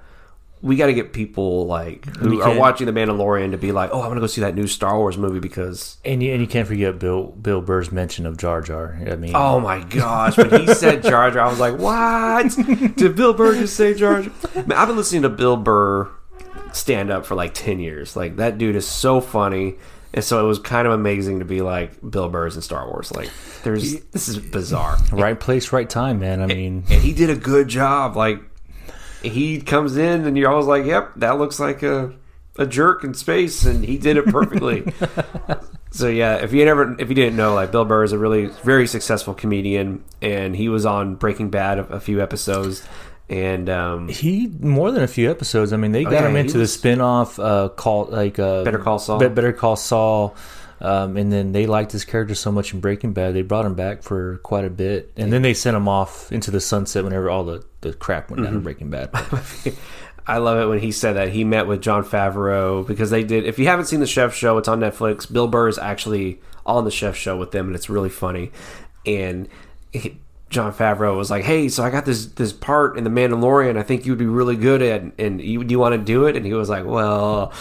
We 0.62 0.76
got 0.76 0.86
to 0.86 0.94
get 0.94 1.12
people 1.12 1.66
like 1.66 2.06
who 2.16 2.40
are 2.40 2.56
watching 2.56 2.86
The 2.86 2.92
Mandalorian 2.92 3.50
to 3.50 3.58
be 3.58 3.72
like, 3.72 3.90
"Oh, 3.92 4.00
I'm 4.02 4.08
gonna 4.08 4.20
go 4.20 4.26
see 4.26 4.40
that 4.40 4.54
new 4.54 4.66
Star 4.66 4.96
Wars 4.98 5.18
movie 5.18 5.38
because." 5.38 5.98
And 6.04 6.22
you, 6.22 6.32
and 6.32 6.40
you 6.40 6.48
can't 6.48 6.66
forget 6.66 6.98
Bill 6.98 7.26
Bill 7.26 7.60
Burr's 7.60 7.92
mention 7.92 8.26
of 8.26 8.36
Jar 8.36 8.62
Jar. 8.62 8.98
I 9.06 9.16
mean, 9.16 9.32
Oh 9.34 9.60
my 9.60 9.84
gosh! 9.84 10.36
When 10.36 10.50
he 10.66 10.74
said 10.74 11.02
Jar 11.02 11.30
Jar, 11.30 11.46
I 11.46 11.50
was 11.50 11.60
like, 11.60 11.78
"What? 11.78 12.96
Did 12.96 13.16
Bill 13.16 13.34
Burr 13.34 13.54
just 13.54 13.76
say 13.76 13.94
Jar 13.94 14.22
Jar?" 14.22 14.32
Man, 14.54 14.72
I've 14.72 14.88
been 14.88 14.96
listening 14.96 15.22
to 15.22 15.28
Bill 15.28 15.56
Burr 15.56 16.08
stand 16.72 17.10
up 17.10 17.26
for 17.26 17.34
like 17.34 17.52
ten 17.54 17.78
years. 17.78 18.16
Like 18.16 18.36
that 18.36 18.58
dude 18.58 18.76
is 18.76 18.88
so 18.88 19.20
funny, 19.20 19.76
and 20.14 20.24
so 20.24 20.42
it 20.42 20.48
was 20.48 20.58
kind 20.58 20.86
of 20.86 20.94
amazing 20.94 21.38
to 21.40 21.44
be 21.44 21.60
like 21.60 21.92
Bill 22.08 22.28
Burr's 22.28 22.56
in 22.56 22.62
Star 22.62 22.86
Wars. 22.88 23.12
Like, 23.14 23.30
there's 23.62 24.00
this 24.06 24.28
is 24.28 24.38
bizarre, 24.38 24.96
right 25.12 25.38
place, 25.38 25.72
right 25.72 25.88
time, 25.88 26.18
man. 26.20 26.40
I 26.40 26.46
mean, 26.46 26.84
and 26.88 27.02
he 27.02 27.12
did 27.12 27.30
a 27.30 27.36
good 27.36 27.68
job. 27.68 28.16
Like, 28.16 28.40
he 29.28 29.60
comes 29.60 29.96
in, 29.96 30.26
and 30.26 30.36
you're 30.36 30.50
always 30.50 30.66
like, 30.66 30.84
"Yep, 30.84 31.12
that 31.16 31.38
looks 31.38 31.58
like 31.60 31.82
a 31.82 32.12
a 32.58 32.66
jerk 32.66 33.04
in 33.04 33.14
space," 33.14 33.64
and 33.64 33.84
he 33.84 33.98
did 33.98 34.16
it 34.16 34.26
perfectly. 34.26 34.84
So 35.92 36.08
yeah, 36.08 36.36
if 36.36 36.52
you 36.52 36.62
never, 36.66 36.94
if 37.00 37.08
you 37.08 37.14
didn't 37.14 37.36
know, 37.36 37.54
like 37.54 37.70
Bill 37.72 37.86
Burr 37.86 38.04
is 38.04 38.12
a 38.12 38.18
really 38.18 38.46
very 38.64 38.86
successful 38.86 39.32
comedian, 39.32 40.04
and 40.20 40.54
he 40.54 40.68
was 40.68 40.84
on 40.84 41.14
Breaking 41.14 41.48
Bad 41.48 41.78
a, 41.78 41.86
a 41.94 42.00
few 42.00 42.22
episodes, 42.22 42.86
and 43.30 43.70
um, 43.70 44.08
He 44.08 44.48
more 44.60 44.90
than 44.90 45.02
a 45.02 45.06
few 45.08 45.30
episodes. 45.30 45.72
I 45.72 45.78
mean, 45.78 45.92
they 45.92 46.04
got 46.04 46.12
yeah, 46.12 46.28
him 46.28 46.36
into 46.36 46.58
was- 46.58 46.78
the 46.78 46.88
spinoff 46.90 47.42
uh, 47.42 47.70
called 47.70 48.10
like 48.10 48.38
uh, 48.38 48.62
Better 48.64 48.78
Call 48.78 48.98
Saul. 48.98 49.20
Better 49.20 49.54
Call 49.54 49.76
Saul. 49.76 50.36
Um, 50.80 51.16
and 51.16 51.32
then 51.32 51.52
they 51.52 51.66
liked 51.66 51.92
his 51.92 52.04
character 52.04 52.34
so 52.34 52.52
much 52.52 52.74
in 52.74 52.80
Breaking 52.80 53.12
Bad, 53.14 53.34
they 53.34 53.42
brought 53.42 53.64
him 53.64 53.74
back 53.74 54.02
for 54.02 54.36
quite 54.38 54.64
a 54.66 54.70
bit. 54.70 55.10
And 55.16 55.32
then 55.32 55.40
they 55.42 55.54
sent 55.54 55.76
him 55.76 55.88
off 55.88 56.30
into 56.30 56.50
the 56.50 56.60
sunset 56.60 57.02
whenever 57.02 57.30
all 57.30 57.44
the, 57.44 57.64
the 57.80 57.94
crap 57.94 58.30
went 58.30 58.42
down 58.42 58.48
Mm-hmm. 58.48 58.56
in 58.58 58.62
Breaking 58.62 58.90
Bad. 58.90 59.10
I 60.26 60.38
love 60.38 60.58
it 60.58 60.66
when 60.66 60.80
he 60.80 60.90
said 60.92 61.14
that 61.14 61.28
he 61.30 61.44
met 61.44 61.66
with 61.68 61.80
Jon 61.80 62.04
Favreau 62.04 62.86
because 62.86 63.10
they 63.10 63.22
did. 63.22 63.44
If 63.46 63.58
you 63.60 63.66
haven't 63.68 63.86
seen 63.86 64.00
the 64.00 64.06
Chef 64.08 64.34
Show, 64.34 64.58
it's 64.58 64.66
on 64.68 64.80
Netflix. 64.80 65.32
Bill 65.32 65.46
Burr 65.46 65.68
is 65.68 65.78
actually 65.78 66.40
on 66.66 66.84
the 66.84 66.90
Chef 66.90 67.14
Show 67.16 67.36
with 67.36 67.52
them, 67.52 67.68
and 67.68 67.76
it's 67.76 67.88
really 67.88 68.08
funny. 68.08 68.50
And 69.06 69.48
he, 69.92 70.18
Jon 70.50 70.72
Favreau 70.72 71.16
was 71.16 71.30
like, 71.30 71.44
"Hey, 71.44 71.68
so 71.68 71.84
I 71.84 71.90
got 71.90 72.04
this 72.06 72.26
this 72.26 72.52
part 72.52 72.98
in 72.98 73.04
The 73.04 73.10
Mandalorian. 73.10 73.76
I 73.78 73.82
think 73.84 74.04
you 74.04 74.10
would 74.12 74.18
be 74.18 74.26
really 74.26 74.56
good 74.56 74.82
at, 74.82 75.02
and 75.16 75.40
you, 75.40 75.62
do 75.62 75.70
you 75.72 75.78
want 75.78 75.92
to 75.94 75.98
do 76.04 76.26
it?" 76.26 76.34
And 76.36 76.44
he 76.44 76.52
was 76.54 76.68
like, 76.68 76.84
"Well." 76.84 77.52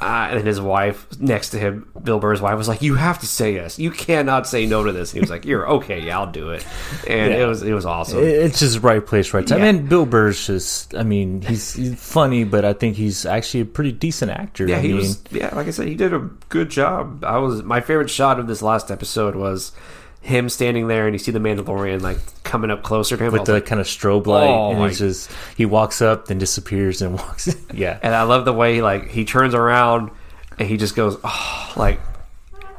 Uh, 0.00 0.28
and 0.30 0.46
his 0.46 0.60
wife 0.60 1.08
next 1.18 1.50
to 1.50 1.58
him, 1.58 1.90
Bill 2.00 2.20
Burr's 2.20 2.40
wife, 2.40 2.56
was 2.56 2.68
like, 2.68 2.82
"You 2.82 2.94
have 2.94 3.18
to 3.18 3.26
say 3.26 3.54
yes. 3.54 3.80
You 3.80 3.90
cannot 3.90 4.46
say 4.46 4.64
no 4.64 4.84
to 4.84 4.92
this." 4.92 5.10
And 5.10 5.14
he 5.14 5.20
was 5.20 5.30
like, 5.30 5.44
"You're 5.44 5.68
okay. 5.68 6.00
Yeah, 6.00 6.20
I'll 6.20 6.30
do 6.30 6.50
it." 6.50 6.64
And 7.08 7.32
it 7.32 7.44
was 7.44 7.64
it 7.64 7.72
was 7.72 7.84
awesome. 7.84 8.22
It's 8.22 8.60
just 8.60 8.80
right 8.84 9.04
place, 9.04 9.34
right 9.34 9.44
time. 9.44 9.58
Yeah. 9.58 9.64
And 9.64 9.88
Bill 9.88 10.06
Burr's 10.06 10.46
just, 10.46 10.94
I 10.94 11.02
mean, 11.02 11.42
he's, 11.42 11.72
he's 11.72 12.00
funny, 12.00 12.44
but 12.44 12.64
I 12.64 12.74
think 12.74 12.94
he's 12.94 13.26
actually 13.26 13.62
a 13.62 13.64
pretty 13.64 13.90
decent 13.90 14.30
actor. 14.30 14.68
Yeah, 14.68 14.76
I 14.76 14.80
he 14.82 14.88
mean, 14.88 14.98
was. 14.98 15.20
Yeah, 15.32 15.52
like 15.56 15.66
I 15.66 15.70
said, 15.70 15.88
he 15.88 15.96
did 15.96 16.14
a 16.14 16.30
good 16.48 16.70
job. 16.70 17.24
I 17.24 17.38
was 17.38 17.64
my 17.64 17.80
favorite 17.80 18.10
shot 18.10 18.38
of 18.38 18.46
this 18.46 18.62
last 18.62 18.92
episode 18.92 19.34
was 19.34 19.72
him 20.20 20.48
standing 20.48 20.88
there 20.88 21.06
and 21.06 21.14
you 21.14 21.18
see 21.18 21.30
the 21.30 21.38
Mandalorian 21.38 22.00
like 22.02 22.18
coming 22.44 22.70
up 22.70 22.82
closer 22.82 23.16
to 23.16 23.24
him. 23.24 23.32
With 23.32 23.44
the 23.44 23.54
like- 23.54 23.66
kind 23.66 23.80
of 23.80 23.86
strobe 23.86 24.26
light, 24.26 24.46
Oh, 24.48 24.72
and 24.72 24.84
it's 24.84 24.98
just 24.98 25.30
he 25.56 25.64
walks 25.66 26.02
up, 26.02 26.26
then 26.26 26.38
disappears, 26.38 27.00
and 27.02 27.14
walks. 27.18 27.54
yeah, 27.72 27.98
and 28.02 28.14
I 28.14 28.22
love 28.24 28.44
the 28.44 28.52
way 28.52 28.82
like 28.82 29.08
he 29.08 29.24
turns 29.24 29.54
around 29.54 30.10
and 30.58 30.68
he 30.68 30.76
just 30.76 30.96
goes, 30.96 31.16
oh, 31.24 31.72
like 31.76 32.00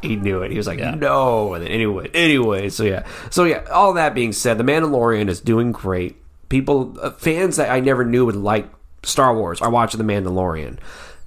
he 0.01 0.15
knew 0.15 0.43
it. 0.43 0.51
He 0.51 0.57
was 0.57 0.67
like, 0.67 0.79
Yeah. 0.79 0.95
no. 0.95 1.53
And 1.53 1.63
then 1.63 1.71
anyway, 1.71 2.09
anyway, 2.13 2.69
so 2.69 2.83
yeah, 2.83 3.05
so 3.29 3.43
yeah. 3.45 3.63
All 3.71 3.93
that 3.93 4.13
being 4.13 4.31
said, 4.33 4.57
the 4.57 4.63
Mandalorian 4.63 5.27
is 5.29 5.39
doing 5.41 5.71
great. 5.71 6.17
People, 6.49 6.97
uh, 7.01 7.11
fans 7.11 7.57
that 7.57 7.69
I 7.69 7.79
never 7.79 8.03
knew 8.03 8.25
would 8.25 8.35
like 8.35 8.67
Star 9.03 9.35
Wars 9.35 9.61
are 9.61 9.69
watching 9.69 9.97
the 10.05 10.13
Mandalorian 10.13 10.77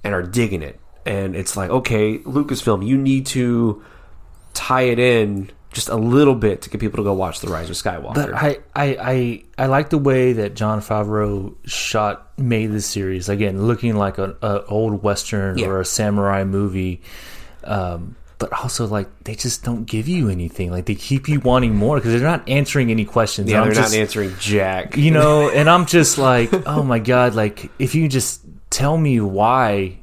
and 0.03 0.13
are 0.13 0.21
digging 0.23 0.61
it. 0.61 0.79
And 1.05 1.35
it's 1.35 1.55
like, 1.57 1.69
okay, 1.69 2.17
Lucasfilm, 2.19 2.85
you 2.85 2.97
need 2.97 3.25
to 3.27 3.83
tie 4.53 4.83
it 4.83 4.99
in 4.99 5.49
just 5.73 5.89
a 5.89 5.95
little 5.95 6.35
bit 6.35 6.61
to 6.63 6.69
get 6.69 6.79
people 6.79 6.97
to 6.97 7.03
go 7.03 7.13
watch 7.13 7.39
The 7.41 7.47
Rise 7.47 7.69
of 7.69 7.75
Skywalker. 7.75 8.13
But 8.15 8.33
I, 8.33 8.57
I, 8.75 8.85
I, 8.99 9.43
I 9.57 9.65
like 9.67 9.89
the 9.89 9.97
way 9.97 10.33
that 10.33 10.53
Jon 10.55 10.79
Favreau 10.81 11.55
shot 11.65 12.31
made 12.37 12.67
this 12.67 12.85
series. 12.85 13.27
Again, 13.29 13.67
looking 13.67 13.95
like 13.95 14.17
an 14.17 14.35
old 14.41 15.03
western 15.03 15.57
Yeah. 15.57 15.67
or 15.67 15.81
a 15.81 15.85
samurai 15.85 16.43
movie, 16.43 17.01
um, 17.63 18.15
but 18.39 18.51
also 18.53 18.85
like 18.87 19.07
they 19.23 19.35
just 19.35 19.63
don't 19.63 19.85
give 19.85 20.07
you 20.07 20.29
anything. 20.29 20.69
Like 20.71 20.85
they 20.85 20.95
keep 20.95 21.27
you 21.29 21.39
wanting 21.39 21.75
more 21.75 21.97
because 21.97 22.11
they're 22.13 22.21
not 22.29 22.47
answering 22.49 22.91
any 22.91 23.05
questions. 23.05 23.49
yeah, 23.49 23.63
they're 23.63 23.73
just, 23.73 23.93
not 23.93 23.99
answering 23.99 24.33
Jack. 24.39 24.97
you 24.97 25.11
know, 25.11 25.49
and 25.49 25.69
I'm 25.69 25.85
just 25.85 26.17
like, 26.29 26.49
oh 26.67 26.83
my 26.83 26.99
god, 26.99 27.35
like 27.35 27.71
if 27.79 27.95
you 27.95 28.07
just 28.07 28.41
tell 28.69 28.97
me 28.97 29.19
why. 29.19 29.99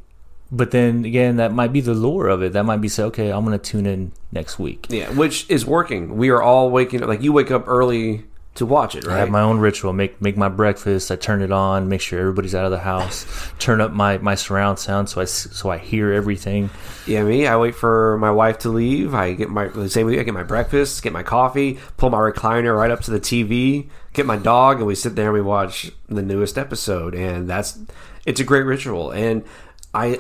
But 0.53 0.73
then 0.73 1.05
again, 1.05 1.37
that 1.37 1.53
might 1.53 1.73
be 1.73 1.81
the 1.81 1.95
lure 1.95 2.29
of 2.29 2.43
it. 2.43 2.53
That 2.53 2.65
might 2.65 2.81
be 2.81 2.89
say, 2.89 3.05
okay, 3.05 3.31
I'm 3.31 3.45
going 3.45 3.59
to 3.59 3.65
tune 3.65 3.87
in 3.87 4.13
next 4.33 4.59
week. 4.59 4.87
Yeah, 4.89 5.11
which 5.11 5.49
is 5.49 5.65
working. 5.65 6.17
We 6.17 6.31
are 6.31 6.43
all 6.43 6.71
waking 6.71 7.03
up. 7.03 7.09
Like 7.09 7.23
you 7.23 7.33
wake 7.33 7.51
up 7.51 7.69
early 7.69 8.25
to 8.57 8.67
watch 8.67 8.97
it, 8.97 9.07
I 9.07 9.19
have 9.19 9.31
my 9.31 9.43
own 9.43 9.59
ritual. 9.59 9.93
Make 9.93 10.21
make 10.21 10.37
my 10.37 10.49
breakfast. 10.49 11.13
I 11.13 11.17
turn 11.17 11.41
it 11.41 11.53
on. 11.53 11.89
Make 11.89 12.01
sure 12.01 12.19
everybody's 12.19 12.55
out 12.55 12.65
of 12.65 12.73
the 12.73 12.81
house. 12.81 13.25
turn 13.61 13.81
up 13.81 13.93
my, 13.93 14.19
my 14.19 14.35
surround 14.35 14.81
sound 14.81 15.09
so 15.09 15.21
I 15.21 15.25
so 15.25 15.71
I 15.71 15.79
hear 15.79 16.13
everything. 16.13 16.69
yeah, 17.07 17.23
me. 17.23 17.47
I 17.47 17.57
wait 17.57 17.77
for 17.77 18.19
my 18.19 18.33
wife 18.33 18.59
to 18.61 18.69
leave. 18.69 19.15
I 19.15 19.35
get 19.35 19.51
my 19.51 19.69
the 19.69 19.89
same. 19.89 20.09
I 20.09 20.23
get 20.25 20.35
my 20.35 20.43
breakfast, 20.43 21.03
get 21.03 21.13
my 21.13 21.23
coffee, 21.23 21.79
pull 21.97 22.11
my 22.11 22.19
recliner 22.19 22.77
right 22.77 22.91
up 22.91 23.03
to 23.03 23.13
the 23.13 23.21
TV, 23.21 23.89
get 24.15 24.27
my 24.27 24.37
dog, 24.37 24.79
and 24.79 24.87
we 24.87 24.97
sit 24.97 25.15
there 25.15 25.27
and 25.27 25.35
we 25.35 25.43
watch 25.43 25.93
the 26.09 26.23
newest 26.23 26.59
episode. 26.59 27.15
And 27.15 27.49
that's 27.49 27.79
it's 28.27 28.41
a 28.41 28.45
great 28.45 28.65
ritual. 28.65 29.13
And 29.13 29.45
I. 29.95 30.19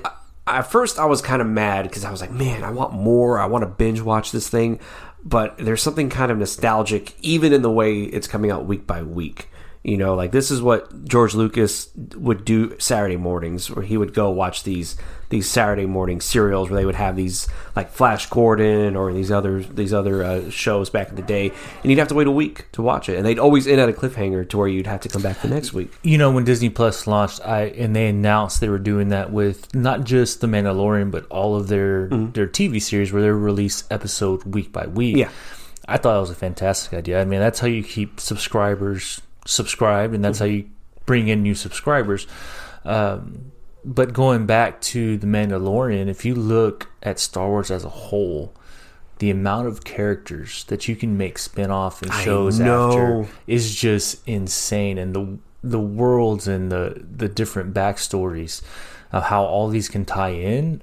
At 0.50 0.70
first, 0.70 0.98
I 0.98 1.04
was 1.04 1.22
kind 1.22 1.40
of 1.40 1.48
mad 1.48 1.84
because 1.84 2.04
I 2.04 2.10
was 2.10 2.20
like, 2.20 2.30
"Man, 2.30 2.64
I 2.64 2.70
want 2.70 2.92
more. 2.92 3.38
I 3.38 3.46
want 3.46 3.62
to 3.62 3.68
binge 3.68 4.00
watch 4.00 4.32
this 4.32 4.48
thing." 4.48 4.80
But 5.24 5.58
there's 5.58 5.82
something 5.82 6.08
kind 6.08 6.32
of 6.32 6.38
nostalgic, 6.38 7.14
even 7.20 7.52
in 7.52 7.62
the 7.62 7.70
way 7.70 8.02
it's 8.02 8.26
coming 8.26 8.50
out 8.50 8.66
week 8.66 8.86
by 8.86 9.02
week. 9.02 9.50
You 9.82 9.96
know, 9.96 10.14
like 10.14 10.32
this 10.32 10.50
is 10.50 10.60
what 10.60 11.04
George 11.04 11.34
Lucas 11.34 11.88
would 12.14 12.44
do 12.44 12.78
Saturday 12.78 13.16
mornings, 13.16 13.70
where 13.70 13.84
he 13.84 13.96
would 13.96 14.12
go 14.12 14.30
watch 14.30 14.62
these 14.64 14.96
these 15.30 15.48
Saturday 15.48 15.86
morning 15.86 16.20
serials 16.20 16.68
where 16.68 16.78
they 16.78 16.84
would 16.84 16.96
have 16.96 17.16
these 17.16 17.48
like 17.74 17.90
Flash 17.90 18.28
Gordon 18.28 18.96
or 18.96 19.12
these 19.12 19.30
other 19.30 19.62
these 19.62 19.94
other 19.94 20.22
uh, 20.22 20.50
shows 20.50 20.90
back 20.90 21.08
in 21.08 21.14
the 21.14 21.22
day, 21.22 21.50
and 21.82 21.90
you'd 21.90 21.98
have 21.98 22.08
to 22.08 22.14
wait 22.14 22.26
a 22.26 22.32
week 22.32 22.70
to 22.72 22.82
watch 22.82 23.08
it, 23.08 23.16
and 23.16 23.24
they'd 23.24 23.38
always 23.38 23.66
end 23.66 23.80
at 23.80 23.88
a 23.88 23.92
cliffhanger 23.92 24.48
to 24.50 24.58
where 24.58 24.68
you'd 24.68 24.86
have 24.86 25.00
to 25.00 25.08
come 25.08 25.22
back 25.22 25.40
the 25.40 25.48
next 25.48 25.72
week. 25.72 25.92
You 26.02 26.18
know, 26.18 26.30
when 26.30 26.44
Disney 26.44 26.68
Plus 26.68 27.06
launched, 27.06 27.40
I 27.46 27.62
and 27.62 27.96
they 27.96 28.08
announced 28.08 28.60
they 28.60 28.68
were 28.68 28.78
doing 28.78 29.08
that 29.08 29.32
with 29.32 29.74
not 29.74 30.04
just 30.04 30.40
The 30.40 30.46
Mandalorian, 30.46 31.10
but 31.10 31.26
all 31.26 31.56
of 31.56 31.68
their 31.68 32.08
their 32.08 32.46
TV 32.46 32.82
series 32.82 33.12
where 33.12 33.22
they 33.22 33.30
release 33.30 33.84
episode 33.90 34.44
week 34.44 34.72
by 34.72 34.86
week. 34.86 35.16
Yeah. 35.16 35.30
I 35.88 35.96
thought 35.96 36.14
that 36.14 36.20
was 36.20 36.30
a 36.30 36.34
fantastic 36.34 36.92
idea. 36.92 37.20
I 37.20 37.24
mean, 37.24 37.40
that's 37.40 37.58
how 37.58 37.66
you 37.66 37.82
keep 37.82 38.20
subscribers 38.20 39.20
subscribed, 39.44 40.14
and 40.14 40.24
that's 40.24 40.38
how 40.38 40.44
you 40.44 40.68
bring 41.06 41.28
in 41.28 41.42
new 41.42 41.54
subscribers. 41.54 42.26
Um, 42.84 43.52
but 43.84 44.12
going 44.12 44.46
back 44.46 44.80
to 44.82 45.16
The 45.16 45.26
Mandalorian, 45.26 46.08
if 46.08 46.24
you 46.24 46.34
look 46.34 46.88
at 47.02 47.18
Star 47.18 47.48
Wars 47.48 47.70
as 47.70 47.84
a 47.84 47.88
whole, 47.88 48.52
the 49.18 49.30
amount 49.30 49.68
of 49.68 49.84
characters 49.84 50.64
that 50.64 50.88
you 50.88 50.96
can 50.96 51.16
make 51.16 51.38
spin-off 51.38 52.02
and 52.02 52.12
shows 52.12 52.60
after 52.60 53.26
is 53.46 53.74
just 53.74 54.26
insane. 54.26 54.98
And 54.98 55.14
the 55.14 55.38
the 55.62 55.80
worlds 55.80 56.48
and 56.48 56.72
the 56.72 57.04
the 57.16 57.28
different 57.28 57.74
backstories 57.74 58.62
of 59.12 59.24
how 59.24 59.44
all 59.44 59.68
these 59.68 59.88
can 59.88 60.04
tie 60.04 60.30
in 60.30 60.80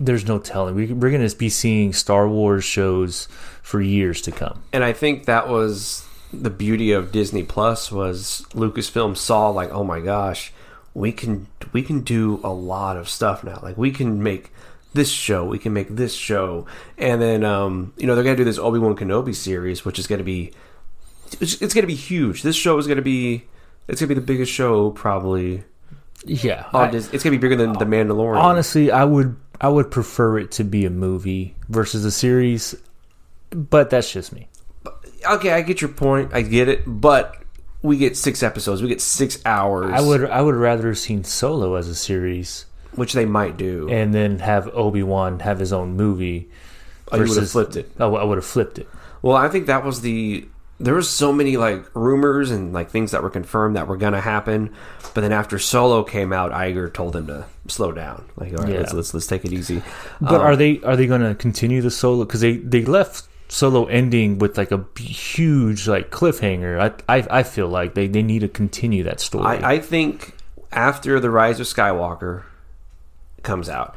there's 0.00 0.26
no 0.26 0.38
telling. 0.38 0.74
We, 0.74 0.86
we're 0.86 1.10
going 1.10 1.28
to 1.28 1.36
be 1.36 1.48
seeing 1.48 1.92
star 1.92 2.28
wars 2.28 2.64
shows 2.64 3.26
for 3.62 3.80
years 3.80 4.22
to 4.22 4.32
come. 4.32 4.62
And 4.72 4.84
I 4.84 4.92
think 4.92 5.24
that 5.24 5.48
was 5.48 6.06
the 6.32 6.50
beauty 6.50 6.92
of 6.92 7.10
Disney 7.10 7.42
Plus 7.42 7.90
was 7.90 8.46
Lucasfilm 8.50 9.16
saw 9.16 9.48
like, 9.50 9.70
oh 9.70 9.84
my 9.84 10.00
gosh, 10.00 10.52
we 10.94 11.12
can 11.12 11.46
we 11.72 11.82
can 11.82 12.00
do 12.00 12.40
a 12.44 12.52
lot 12.52 12.96
of 12.96 13.08
stuff 13.08 13.44
now. 13.44 13.60
Like 13.62 13.76
we 13.76 13.90
can 13.90 14.22
make 14.22 14.52
this 14.94 15.10
show, 15.10 15.44
we 15.44 15.58
can 15.58 15.72
make 15.72 15.88
this 15.88 16.14
show, 16.14 16.66
and 16.96 17.20
then 17.20 17.44
um, 17.44 17.92
you 17.96 18.06
know 18.06 18.14
they're 18.14 18.24
gonna 18.24 18.36
do 18.36 18.44
this 18.44 18.58
Obi 18.58 18.78
Wan 18.78 18.96
Kenobi 18.96 19.34
series, 19.34 19.84
which 19.84 19.98
is 19.98 20.06
gonna 20.06 20.24
be 20.24 20.52
it's, 21.40 21.60
it's 21.62 21.74
gonna 21.74 21.86
be 21.86 21.94
huge. 21.94 22.42
This 22.42 22.56
show 22.56 22.78
is 22.78 22.86
gonna 22.86 23.02
be 23.02 23.44
it's 23.86 24.00
gonna 24.00 24.08
be 24.08 24.14
the 24.14 24.20
biggest 24.20 24.52
show 24.52 24.90
probably. 24.90 25.64
yeah 26.24 26.66
I- 26.72 26.90
Dis- 26.90 27.10
it's 27.12 27.22
gonna 27.22 27.36
be 27.36 27.40
bigger 27.40 27.56
than 27.56 27.74
the 27.74 27.84
Mandalorian. 27.84 28.40
honestly 28.40 28.90
i 28.90 29.04
would 29.04 29.36
i 29.60 29.68
would 29.68 29.88
prefer 29.90 30.36
it 30.38 30.50
to 30.52 30.64
be 30.64 30.84
a 30.84 30.90
movie 30.90 31.54
versus 31.68 32.04
a 32.04 32.10
series 32.10 32.74
but 33.52 33.88
that's 33.88 34.10
just 34.12 34.32
me 34.32 34.48
okay, 35.30 35.52
I 35.52 35.62
get 35.62 35.80
your 35.80 35.90
point. 35.90 36.32
I 36.32 36.42
get 36.42 36.68
it, 36.68 36.82
but 36.86 37.34
we 37.82 37.96
get 37.96 38.16
six 38.16 38.42
episodes. 38.42 38.82
We 38.82 38.88
get 38.88 39.00
six 39.00 39.40
hours. 39.46 39.92
i 39.94 40.00
would 40.00 40.24
i 40.30 40.40
would 40.42 40.54
rather 40.56 40.88
have 40.88 40.98
seen 40.98 41.24
solo 41.24 41.74
as 41.76 41.88
a 41.88 41.94
series 41.94 42.66
which 42.94 43.12
they 43.12 43.24
might 43.24 43.56
do. 43.56 43.88
and 43.90 44.12
then 44.14 44.38
have 44.40 44.68
obi-wan 44.74 45.40
have 45.40 45.58
his 45.58 45.72
own 45.72 45.96
movie 45.96 46.48
Oh, 47.10 47.16
you 47.16 47.28
would 47.28 47.38
have 47.38 47.50
flipped 47.50 47.76
it. 47.76 47.90
I 47.98 48.06
would 48.06 48.36
have 48.36 48.44
flipped 48.44 48.78
it 48.78 48.86
Well, 49.22 49.34
I 49.36 49.48
think 49.48 49.66
that 49.66 49.82
was 49.84 50.00
the. 50.02 50.46
There 50.80 50.94
was 50.94 51.08
so 51.10 51.32
many 51.32 51.56
like 51.56 51.84
rumors 51.94 52.50
and 52.52 52.72
like 52.72 52.90
things 52.90 53.10
that 53.10 53.22
were 53.22 53.30
confirmed 53.30 53.74
that 53.76 53.88
were 53.88 53.96
gonna 53.96 54.20
happen, 54.20 54.72
but 55.14 55.22
then 55.22 55.32
after 55.32 55.58
Solo 55.58 56.04
came 56.04 56.32
out, 56.32 56.52
Iger 56.52 56.92
told 56.92 57.16
him 57.16 57.26
to 57.28 57.46
slow 57.66 57.90
down. 57.90 58.26
Like, 58.36 58.52
all 58.52 58.58
right, 58.62 58.74
Yeah. 58.74 58.80
let's 58.80 58.92
let's 58.92 59.12
let's 59.14 59.26
take 59.26 59.44
it 59.44 59.52
easy. 59.52 59.82
But 60.20 60.34
Um, 60.36 60.40
are 60.42 60.54
they 60.54 60.80
are 60.84 60.94
they 60.96 61.06
going 61.08 61.22
to 61.22 61.34
continue 61.34 61.80
the 61.82 61.90
solo? 61.90 62.24
Because 62.24 62.42
they 62.42 62.58
they 62.58 62.84
left 62.84 63.24
solo 63.48 63.86
ending 63.86 64.38
with 64.38 64.58
like 64.58 64.70
a 64.70 64.84
huge 64.98 65.88
like 65.88 66.10
cliffhanger. 66.10 66.78
I 67.08 67.18
I, 67.18 67.26
I 67.38 67.42
feel 67.42 67.68
like 67.68 67.94
they, 67.94 68.06
they 68.06 68.22
need 68.22 68.40
to 68.40 68.48
continue 68.48 69.02
that 69.04 69.20
story. 69.20 69.44
I, 69.46 69.74
I 69.74 69.78
think 69.78 70.34
after 70.70 71.18
the 71.18 71.30
Rise 71.30 71.60
of 71.60 71.66
Skywalker 71.66 72.44
comes 73.42 73.68
out 73.68 73.94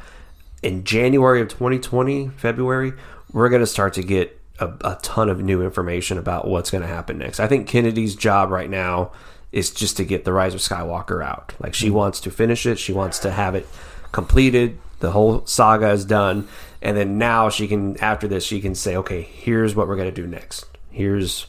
in 0.62 0.84
January 0.84 1.40
of 1.40 1.48
2020, 1.48 2.28
February, 2.28 2.92
we're 3.32 3.48
gonna 3.48 3.66
start 3.66 3.94
to 3.94 4.02
get 4.02 4.38
a, 4.58 4.72
a 4.82 4.98
ton 5.02 5.28
of 5.28 5.40
new 5.40 5.62
information 5.62 6.18
about 6.18 6.48
what's 6.48 6.70
gonna 6.70 6.86
happen 6.86 7.18
next. 7.18 7.40
I 7.40 7.46
think 7.46 7.68
Kennedy's 7.68 8.16
job 8.16 8.50
right 8.50 8.70
now 8.70 9.12
is 9.50 9.70
just 9.70 9.98
to 9.98 10.04
get 10.04 10.24
the 10.24 10.32
Rise 10.32 10.54
of 10.54 10.60
Skywalker 10.60 11.22
out. 11.24 11.52
Like 11.60 11.74
she 11.74 11.86
mm-hmm. 11.86 11.96
wants 11.96 12.20
to 12.20 12.30
finish 12.30 12.64
it. 12.64 12.78
She 12.78 12.92
wants 12.92 13.18
to 13.20 13.30
have 13.30 13.54
it 13.54 13.66
completed. 14.12 14.78
The 15.00 15.10
whole 15.10 15.44
saga 15.46 15.90
is 15.90 16.04
done, 16.04 16.48
and 16.82 16.96
then 16.96 17.18
now 17.18 17.48
she 17.48 17.68
can. 17.68 17.96
After 17.98 18.28
this, 18.28 18.44
she 18.44 18.60
can 18.60 18.74
say, 18.74 18.96
"Okay, 18.96 19.22
here's 19.22 19.74
what 19.74 19.88
we're 19.88 19.96
gonna 19.96 20.12
do 20.12 20.26
next. 20.26 20.66
Here's." 20.90 21.46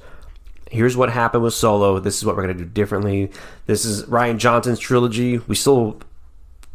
here's 0.72 0.98
what 0.98 1.12
happened 1.12 1.44
with 1.44 1.54
Solo. 1.54 2.00
This 2.00 2.18
is 2.18 2.26
what 2.26 2.36
we're 2.36 2.42
gonna 2.42 2.56
do 2.56 2.66
differently. 2.66 3.30
This 3.68 3.86
is 3.86 4.06
Rian 4.06 4.40
Johnson's 4.40 4.80
trilogy. 4.80 5.38
We 5.38 5.54
still 5.54 6.02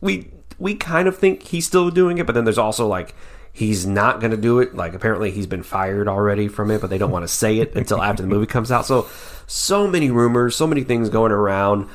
we 0.00 0.30
we 0.58 0.74
kind 0.74 1.08
of 1.08 1.16
think 1.16 1.42
he's 1.42 1.66
still 1.66 1.90
doing 1.90 2.18
it, 2.18 2.26
but 2.26 2.34
then 2.34 2.44
there's 2.44 2.58
also 2.58 2.86
like 2.86 3.14
he's 3.52 3.86
not 3.86 4.20
going 4.20 4.30
to 4.30 4.36
do 4.36 4.60
it. 4.60 4.74
Like 4.74 4.94
apparently 4.94 5.30
he's 5.30 5.46
been 5.46 5.62
fired 5.62 6.08
already 6.08 6.48
from 6.48 6.70
it, 6.70 6.80
but 6.80 6.90
they 6.90 6.98
don't 6.98 7.10
want 7.10 7.24
to 7.24 7.28
say 7.28 7.58
it 7.58 7.74
until 7.74 8.02
after 8.02 8.22
the 8.22 8.28
movie 8.28 8.46
comes 8.46 8.70
out. 8.70 8.86
So 8.86 9.08
so 9.46 9.86
many 9.86 10.10
rumors, 10.10 10.56
so 10.56 10.66
many 10.66 10.84
things 10.84 11.08
going 11.08 11.32
around. 11.32 11.88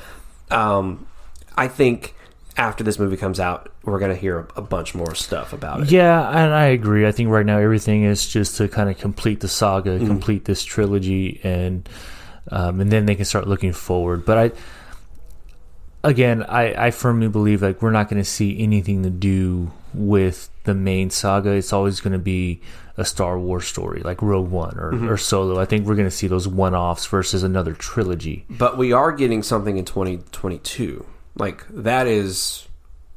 Um, 0.52 1.08
I 1.56 1.68
think 1.68 2.16
after 2.58 2.84
this 2.84 3.00
movie 3.00 3.18
comes 3.18 3.40
out, 3.40 3.72
we're 3.84 4.00
going 4.00 4.12
to 4.14 4.18
hear 4.18 4.48
a, 4.56 4.62
bunch 4.62 4.94
more 4.94 5.16
stuff 5.16 5.54
about 5.54 5.82
it. 5.82 5.92
Yeah, 5.92 6.28
and 6.30 6.54
I 6.54 6.66
agree. 6.66 7.08
I 7.08 7.12
think 7.12 7.30
right 7.30 7.46
now 7.46 7.58
everything 7.58 8.04
is 8.04 8.28
just 8.28 8.58
to 8.58 8.68
kind 8.68 8.90
of 8.90 8.98
complete 8.98 9.40
the 9.40 9.48
saga, 9.48 9.92
Mm-hmm. 9.98 10.08
complete 10.08 10.46
this 10.46 10.64
trilogy, 10.64 11.40
and 11.44 11.88
um, 12.52 12.80
and 12.82 12.92
then 12.92 13.06
they 13.06 13.16
can 13.16 13.26
start 13.26 13.48
looking 13.48 13.74
forward. 13.74 14.26
But 14.26 14.38
I, 14.38 14.52
again, 16.04 16.44
I, 16.44 16.88
I 16.88 16.92
firmly 16.92 17.28
believe 17.28 17.62
like 17.62 17.82
we're 17.82 17.92
not 17.92 18.10
going 18.10 18.22
to 18.22 18.30
see 18.30 18.60
anything 18.62 19.04
to 19.04 19.10
do 19.10 19.72
with 19.94 20.50
the 20.64 20.74
main 20.74 21.10
saga. 21.10 21.52
It's 21.52 21.74
always 21.74 22.02
going 22.02 22.14
to 22.14 22.20
be 22.20 22.62
a 22.98 23.06
Star 23.06 23.40
Wars 23.40 23.66
story, 23.66 24.02
like 24.02 24.22
Rogue 24.22 24.50
One 24.52 24.78
or, 24.78 24.92
Mm-hmm. 24.92 25.10
or 25.10 25.18
Solo. 25.18 25.60
I 25.60 25.66
think 25.66 25.88
we're 25.88 25.96
going 25.96 26.08
to 26.08 26.12
see 26.16 26.28
those 26.28 26.48
one 26.48 26.76
offs 26.76 27.06
versus 27.08 27.42
another 27.44 27.74
trilogy. 27.74 28.46
But 28.50 28.78
we 28.78 28.92
are 28.92 29.12
getting 29.12 29.42
something 29.42 29.78
in 29.78 29.86
2022. 29.86 31.06
Like 31.36 31.66
that 31.70 32.08
is 32.08 32.68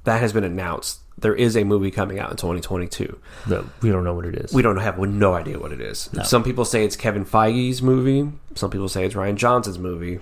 that 0.04 0.20
has 0.20 0.32
been 0.32 0.44
announced. 0.44 1.00
There 1.18 1.34
is 1.34 1.56
a 1.56 1.64
movie 1.64 1.90
coming 1.90 2.18
out 2.18 2.30
in 2.30 2.36
2022. 2.36 3.18
That 3.48 3.64
we 3.82 3.90
don't 3.90 4.04
know 4.04 4.14
what 4.14 4.26
it 4.26 4.34
is. 4.34 4.52
We 4.52 4.62
don't 4.62 4.76
have 4.76 4.98
no 4.98 5.34
idea 5.34 5.58
what 5.58 5.72
it 5.72 5.80
is. 5.80 6.10
Some 6.24 6.44
people 6.44 6.64
say 6.64 6.84
it's 6.84 6.96
Kevin 6.96 7.24
Feige's 7.24 7.80
movie. 7.80 8.30
Some 8.54 8.70
people 8.70 8.88
say 8.88 9.06
it's 9.06 9.14
Rian 9.14 9.36
Johnson's 9.36 9.78
movie. 9.78 10.20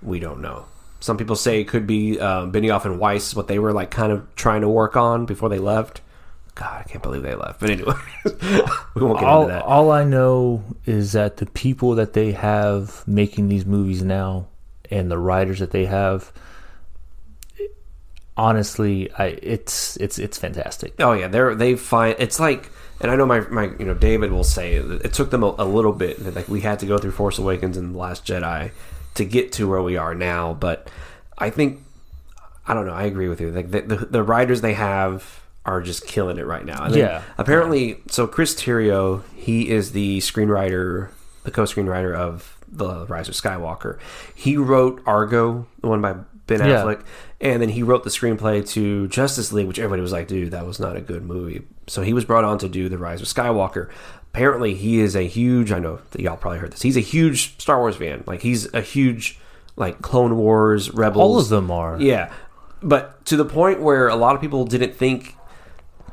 We 0.00 0.20
don't 0.20 0.40
know. 0.40 0.66
Some 1.00 1.18
people 1.18 1.36
say 1.36 1.60
it 1.60 1.68
could 1.68 1.86
be 1.86 2.18
um, 2.20 2.52
Benioff 2.52 2.84
and 2.84 2.98
Weiss, 2.98 3.34
what 3.34 3.48
they 3.48 3.58
were 3.58 3.72
like 3.72 3.90
kind 3.90 4.12
of 4.12 4.34
trying 4.36 4.60
to 4.60 4.68
work 4.68 4.96
on 4.96 5.26
before 5.26 5.48
they 5.48 5.58
left. 5.58 6.00
God, 6.54 6.80
I 6.80 6.88
can't 6.88 7.02
believe 7.02 7.22
they 7.22 7.34
left. 7.34 7.60
But 7.60 7.70
anyway, 7.70 7.94
we 8.94 9.02
won't 9.02 9.18
get 9.18 9.28
all, 9.28 9.42
into 9.42 9.54
that. 9.54 9.64
all 9.64 9.90
I 9.90 10.04
know 10.04 10.62
is 10.86 11.12
that 11.12 11.38
the 11.38 11.46
people 11.46 11.94
that 11.96 12.12
they 12.12 12.32
have 12.32 13.06
making 13.06 13.48
these 13.48 13.66
movies 13.66 14.02
now 14.02 14.46
and 14.90 15.10
the 15.10 15.18
writers 15.18 15.58
that 15.60 15.70
they 15.70 15.86
have 15.86 16.32
honestly 18.36 19.10
I 19.12 19.38
it's 19.42 19.96
it's 19.98 20.18
it's 20.18 20.38
fantastic. 20.38 20.94
Oh 20.98 21.12
yeah, 21.12 21.28
they're 21.28 21.54
they 21.54 21.76
find 21.76 22.16
it's 22.18 22.40
like, 22.40 22.70
and 23.00 23.10
I 23.10 23.16
know 23.16 23.26
my 23.26 23.40
my 23.48 23.70
you 23.78 23.84
know 23.84 23.94
David 23.94 24.32
will 24.32 24.44
say 24.44 24.78
that 24.78 25.04
it 25.04 25.12
took 25.12 25.30
them 25.30 25.42
a, 25.42 25.54
a 25.58 25.64
little 25.64 25.92
bit. 25.92 26.34
Like 26.34 26.48
we 26.48 26.60
had 26.60 26.78
to 26.80 26.86
go 26.86 26.98
through 26.98 27.12
Force 27.12 27.38
Awakens 27.38 27.76
and 27.76 27.94
the 27.94 27.98
Last 27.98 28.24
Jedi 28.26 28.70
to 29.14 29.24
get 29.24 29.52
to 29.52 29.68
where 29.68 29.82
we 29.82 29.96
are 29.96 30.14
now. 30.14 30.54
But 30.54 30.88
I 31.38 31.50
think 31.50 31.80
I 32.66 32.74
don't 32.74 32.86
know. 32.86 32.92
I 32.94 33.04
agree 33.04 33.28
with 33.28 33.40
you. 33.40 33.50
Like 33.50 33.70
the 33.70 33.82
the, 33.82 33.96
the 33.96 34.22
writers 34.22 34.60
they 34.60 34.74
have 34.74 35.40
are 35.64 35.80
just 35.80 36.06
killing 36.06 36.38
it 36.38 36.46
right 36.46 36.64
now. 36.64 36.84
And 36.84 36.94
Yeah. 36.96 37.22
Apparently, 37.38 37.98
so 38.08 38.26
Chris 38.26 38.52
Terrio, 38.54 39.22
he 39.36 39.68
is 39.68 39.92
the 39.92 40.18
screenwriter, 40.18 41.10
the 41.44 41.52
co-screenwriter 41.52 42.12
of 42.16 42.56
the 42.66 43.06
Rise 43.06 43.28
of 43.28 43.34
Skywalker. 43.36 43.98
He 44.34 44.56
wrote 44.56 45.00
Argo, 45.06 45.66
the 45.80 45.86
one 45.86 46.00
by 46.00 46.14
Ben 46.48 46.58
Affleck, 46.60 46.98
Yeah. 46.98 47.04
And 47.42 47.60
then 47.60 47.70
he 47.70 47.82
wrote 47.82 48.04
the 48.04 48.10
screenplay 48.10 48.66
to 48.70 49.08
Justice 49.08 49.52
League, 49.52 49.66
which 49.66 49.80
everybody 49.80 50.00
was 50.00 50.12
like, 50.12 50.28
"Dude, 50.28 50.52
that 50.52 50.64
was 50.64 50.78
not 50.78 50.96
a 50.96 51.00
good 51.00 51.24
movie." 51.24 51.62
So 51.88 52.02
he 52.02 52.12
was 52.12 52.24
brought 52.24 52.44
on 52.44 52.56
to 52.58 52.68
do 52.68 52.88
the 52.88 52.98
Rise 52.98 53.20
of 53.20 53.26
Skywalker. 53.26 53.90
Apparently, 54.32 54.74
he 54.74 55.00
is 55.00 55.16
a 55.16 55.26
huge. 55.26 55.72
I 55.72 55.80
know 55.80 55.98
that 56.12 56.22
y'all 56.22 56.36
probably 56.36 56.60
heard 56.60 56.72
this. 56.72 56.82
He's 56.82 56.96
a 56.96 57.00
huge 57.00 57.60
Star 57.60 57.80
Wars 57.80 57.96
fan. 57.96 58.22
Like 58.26 58.42
he's 58.42 58.72
a 58.72 58.80
huge 58.80 59.40
like 59.74 60.00
Clone 60.00 60.36
Wars, 60.36 60.92
Rebels. 60.92 61.20
All 61.20 61.38
of 61.38 61.48
them 61.48 61.70
are. 61.72 62.00
Yeah, 62.00 62.32
but 62.80 63.24
to 63.26 63.36
the 63.36 63.44
point 63.44 63.80
where 63.80 64.06
a 64.06 64.16
lot 64.16 64.36
of 64.36 64.40
people 64.40 64.64
didn't 64.64 64.94
think 64.94 65.36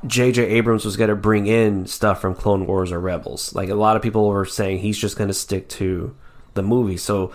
J.J. 0.07 0.43
Abrams 0.43 0.85
was 0.85 0.97
going 0.97 1.09
to 1.09 1.15
bring 1.15 1.47
in 1.47 1.85
stuff 1.85 2.21
from 2.21 2.33
Clone 2.33 2.65
Wars 2.65 2.91
or 2.91 2.99
Rebels. 2.99 3.53
Like 3.53 3.69
a 3.69 3.75
lot 3.75 3.95
of 3.95 4.01
people 4.01 4.27
were 4.29 4.45
saying 4.45 4.79
he's 4.79 4.97
just 4.97 5.17
going 5.17 5.27
to 5.27 5.33
stick 5.33 5.69
to 5.69 6.15
the 6.53 6.63
movie. 6.63 6.97
So 6.97 7.33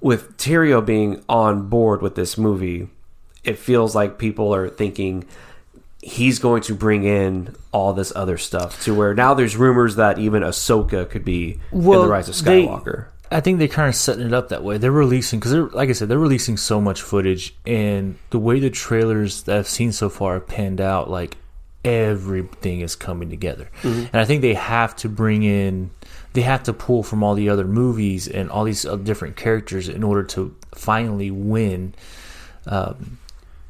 with 0.00 0.36
Terrio 0.36 0.84
being 0.84 1.22
on 1.28 1.68
board 1.68 2.02
with 2.02 2.14
this 2.14 2.38
movie, 2.38 2.88
it 3.44 3.58
feels 3.58 3.94
like 3.94 4.18
people 4.18 4.54
are 4.54 4.68
thinking 4.68 5.24
he's 6.02 6.38
going 6.38 6.62
to 6.62 6.74
bring 6.74 7.04
in 7.04 7.54
all 7.72 7.92
this 7.94 8.12
other 8.14 8.36
stuff 8.36 8.82
to 8.84 8.94
where 8.94 9.14
now 9.14 9.32
there's 9.34 9.56
rumors 9.56 9.96
that 9.96 10.18
even 10.18 10.42
Ahsoka 10.42 11.08
could 11.08 11.24
be 11.24 11.58
in 11.72 11.80
the 11.82 12.06
Rise 12.06 12.28
of 12.28 12.44
they- 12.44 12.66
Skywalker. 12.66 13.06
I 13.30 13.40
think 13.40 13.58
they're 13.58 13.68
kind 13.68 13.88
of 13.88 13.96
setting 13.96 14.26
it 14.26 14.34
up 14.34 14.50
that 14.50 14.62
way. 14.62 14.78
They're 14.78 14.92
releasing 14.92 15.40
because 15.40 15.50
they're 15.50 15.66
like 15.66 15.88
I 15.88 15.92
said, 15.92 16.08
they're 16.08 16.18
releasing 16.18 16.56
so 16.56 16.80
much 16.80 17.02
footage, 17.02 17.54
and 17.66 18.16
the 18.30 18.38
way 18.38 18.60
the 18.60 18.70
trailers 18.70 19.42
that 19.44 19.56
I've 19.56 19.66
seen 19.66 19.90
so 19.92 20.08
far 20.08 20.34
have 20.34 20.46
panned 20.46 20.80
out, 20.80 21.10
like 21.10 21.36
everything 21.84 22.80
is 22.80 22.94
coming 22.94 23.30
together. 23.30 23.70
And 23.82 24.14
I 24.14 24.24
think 24.24 24.42
they 24.42 24.54
have 24.54 24.94
to 24.96 25.08
bring 25.08 25.42
in, 25.42 25.90
they 26.34 26.42
have 26.42 26.62
to 26.64 26.72
pull 26.72 27.02
from 27.02 27.24
all 27.24 27.34
the 27.34 27.48
other 27.48 27.64
movies 27.64 28.28
and 28.28 28.50
all 28.50 28.62
these 28.64 28.82
different 29.02 29.36
characters 29.36 29.88
in 29.88 30.04
order 30.04 30.22
to 30.24 30.54
finally 30.74 31.30
win. 31.30 31.94
Um, 32.66 33.18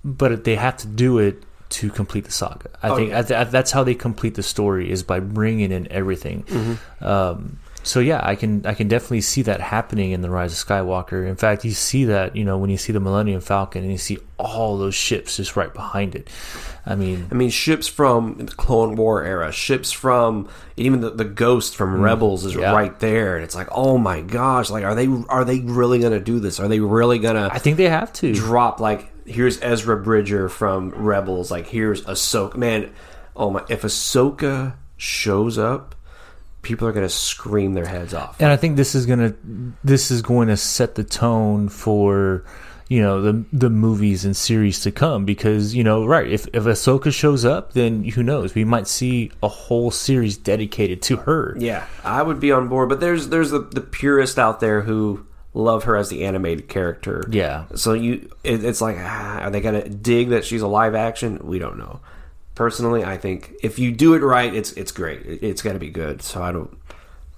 but 0.04 0.44
they 0.44 0.56
have 0.56 0.76
to 0.78 0.86
do 0.86 1.18
it 1.18 1.42
to 1.70 1.90
complete 1.90 2.24
the 2.24 2.30
saga. 2.30 2.70
I 2.82 2.90
Oh, 2.90 2.96
think 2.96 3.10
yeah. 3.10 3.18
I 3.18 3.22
th- 3.22 3.48
that's 3.48 3.70
how 3.72 3.82
they 3.82 3.94
complete 3.94 4.34
the 4.34 4.42
story 4.42 4.90
is 4.90 5.02
by 5.02 5.18
bringing 5.20 5.72
in 5.72 5.90
everything. 5.90 6.44
Um, 7.00 7.58
so 7.82 8.00
yeah, 8.00 8.20
I 8.22 8.34
can 8.36 8.64
I 8.64 8.74
can 8.74 8.88
definitely 8.88 9.20
see 9.22 9.42
that 9.42 9.60
happening 9.60 10.12
in 10.12 10.20
the 10.22 10.30
Rise 10.30 10.52
of 10.52 10.66
Skywalker. 10.68 11.26
In 11.28 11.36
fact, 11.36 11.64
you 11.64 11.72
see 11.72 12.04
that 12.06 12.34
you 12.36 12.44
know 12.44 12.56
when 12.58 12.70
you 12.70 12.76
see 12.78 12.92
the 12.92 13.00
Millennium 13.00 13.40
Falcon 13.40 13.82
and 13.82 13.90
you 13.92 13.98
see 13.98 14.18
all 14.38 14.78
those 14.78 14.94
ships 14.94 15.36
just 15.36 15.56
right 15.56 15.72
behind 15.72 16.14
it. 16.14 16.28
I 16.86 16.96
mean, 16.96 17.28
I 17.30 17.34
mean, 17.34 17.50
ships 17.50 17.88
from 17.88 18.36
the 18.36 18.52
Clone 18.52 18.96
War 18.96 19.24
era, 19.24 19.50
ships 19.52 19.90
from 19.90 20.48
even 20.76 21.00
the, 21.00 21.10
the 21.10 21.24
Ghost 21.24 21.76
from 21.76 21.96
mm. 21.96 22.02
Rebels 22.02 22.44
is 22.44 22.54
yeah. 22.54 22.72
right 22.72 22.98
there, 23.00 23.36
and 23.36 23.44
it's 23.44 23.54
like, 23.54 23.68
oh 23.72 23.96
my 23.96 24.20
gosh, 24.20 24.68
like 24.68 24.84
are 24.84 24.94
they 24.94 25.08
are 25.28 25.44
they 25.44 25.60
really 25.60 25.98
gonna 25.98 26.20
do 26.20 26.40
this? 26.40 26.60
Are 26.60 26.68
they 26.68 26.80
really 26.80 27.18
gonna 27.18 27.48
I 27.50 27.58
think 27.58 27.78
they 27.78 27.88
have 27.88 28.12
to. 28.14 28.34
drop 28.34 28.80
like 28.80 29.10
here's 29.26 29.60
Ezra 29.62 29.96
Bridger 29.96 30.48
from 30.50 30.90
Rebels, 30.90 31.50
like 31.50 31.66
here's 31.66 32.02
Ahsoka. 32.02 32.56
Man, 32.56 32.92
oh 33.34 33.50
my, 33.50 33.64
if 33.70 33.82
Ahsoka 33.82 34.74
shows 34.98 35.56
up, 35.56 35.94
people 36.60 36.86
are 36.86 36.92
gonna 36.92 37.08
scream 37.08 37.72
their 37.72 37.86
heads 37.86 38.12
off. 38.12 38.38
and 38.40 38.50
I 38.50 38.56
think 38.56 38.76
this 38.76 38.94
is 38.94 39.06
gonna 39.06 39.34
this 39.82 40.10
is 40.10 40.20
going 40.20 40.48
to 40.48 40.56
set 40.58 40.96
the 40.96 41.04
tone 41.04 41.70
for 41.70 42.44
you 42.88 43.00
know 43.00 43.22
the 43.22 43.44
the 43.52 43.70
movies 43.70 44.24
and 44.24 44.36
series 44.36 44.80
to 44.80 44.92
come 44.92 45.24
because 45.24 45.74
you 45.74 45.82
know 45.82 46.04
right 46.04 46.30
if 46.30 46.46
if 46.48 46.64
Ahsoka 46.64 47.12
shows 47.12 47.44
up 47.44 47.72
then 47.72 48.04
who 48.04 48.22
knows 48.22 48.54
we 48.54 48.64
might 48.64 48.86
see 48.86 49.30
a 49.42 49.48
whole 49.48 49.90
series 49.90 50.36
dedicated 50.36 51.00
to 51.02 51.16
her. 51.18 51.56
Yeah, 51.58 51.86
I 52.04 52.22
would 52.22 52.40
be 52.40 52.52
on 52.52 52.68
board, 52.68 52.88
but 52.88 53.00
there's 53.00 53.28
there's 53.28 53.50
the, 53.50 53.60
the 53.60 53.80
purist 53.80 54.38
out 54.38 54.60
there 54.60 54.82
who 54.82 55.26
love 55.54 55.84
her 55.84 55.96
as 55.96 56.08
the 56.08 56.24
animated 56.24 56.68
character. 56.68 57.24
Yeah. 57.30 57.64
So 57.76 57.92
you, 57.94 58.28
it, 58.42 58.64
it's 58.64 58.80
like, 58.80 58.96
ah, 58.98 59.38
are 59.38 59.50
they 59.50 59.60
gonna 59.60 59.88
dig 59.88 60.28
that 60.30 60.44
she's 60.44 60.62
a 60.62 60.68
live 60.68 60.94
action? 60.94 61.38
We 61.42 61.58
don't 61.58 61.78
know. 61.78 62.00
Personally, 62.54 63.04
I 63.04 63.16
think 63.16 63.54
if 63.62 63.78
you 63.78 63.90
do 63.92 64.14
it 64.14 64.22
right, 64.22 64.54
it's 64.54 64.72
it's 64.72 64.92
great. 64.92 65.22
It, 65.22 65.42
it's 65.42 65.62
got 65.62 65.72
to 65.72 65.78
be 65.78 65.90
good. 65.90 66.22
So 66.22 66.42
I 66.42 66.52
don't. 66.52 66.76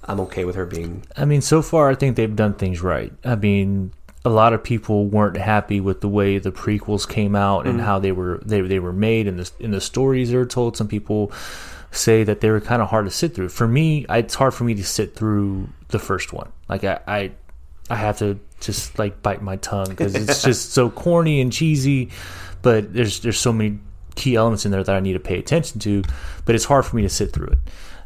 I'm 0.04 0.20
okay 0.20 0.44
with 0.44 0.56
her 0.56 0.66
being. 0.66 1.04
I 1.16 1.24
mean, 1.24 1.40
so 1.40 1.62
far 1.62 1.90
I 1.90 1.94
think 1.94 2.16
they've 2.16 2.34
done 2.34 2.54
things 2.54 2.80
right. 2.80 3.12
I 3.24 3.34
mean, 3.34 3.92
a 4.26 4.28
lot 4.28 4.52
of 4.52 4.60
people 4.60 5.06
weren't 5.06 5.36
happy 5.36 5.78
with 5.78 6.00
the 6.00 6.08
way 6.08 6.38
the 6.38 6.50
prequels 6.50 7.08
came 7.08 7.36
out 7.36 7.64
and 7.64 7.78
mm. 7.78 7.82
how 7.84 8.00
they 8.00 8.10
were 8.10 8.42
they 8.44 8.60
they 8.60 8.80
were 8.80 8.92
made 8.92 9.28
and 9.28 9.38
the 9.38 9.50
in 9.60 9.70
the 9.70 9.80
stories 9.80 10.30
they 10.30 10.36
were 10.36 10.44
told. 10.44 10.76
Some 10.76 10.88
people 10.88 11.30
say 11.92 12.24
that 12.24 12.40
they 12.40 12.50
were 12.50 12.60
kind 12.60 12.82
of 12.82 12.90
hard 12.90 13.04
to 13.04 13.10
sit 13.12 13.36
through. 13.36 13.50
For 13.50 13.68
me, 13.68 14.04
I, 14.08 14.18
it's 14.18 14.34
hard 14.34 14.52
for 14.52 14.64
me 14.64 14.74
to 14.74 14.84
sit 14.84 15.14
through 15.14 15.68
the 15.88 16.00
first 16.00 16.32
one. 16.32 16.50
Like 16.68 16.82
I 16.82 16.98
I, 17.06 17.32
I 17.88 17.94
have 17.94 18.18
to 18.18 18.40
just 18.58 18.98
like 18.98 19.22
bite 19.22 19.42
my 19.42 19.56
tongue 19.58 19.90
because 19.90 20.14
it's 20.16 20.42
just 20.42 20.72
so 20.72 20.90
corny 20.90 21.40
and 21.40 21.52
cheesy. 21.52 22.10
But 22.62 22.92
there's 22.92 23.20
there's 23.20 23.38
so 23.38 23.52
many 23.52 23.78
key 24.16 24.34
elements 24.34 24.64
in 24.64 24.72
there 24.72 24.82
that 24.82 24.96
I 24.96 24.98
need 24.98 25.12
to 25.12 25.20
pay 25.20 25.38
attention 25.38 25.78
to. 25.80 26.02
But 26.44 26.56
it's 26.56 26.64
hard 26.64 26.84
for 26.84 26.96
me 26.96 27.02
to 27.02 27.08
sit 27.08 27.32
through 27.32 27.46
it. 27.46 27.58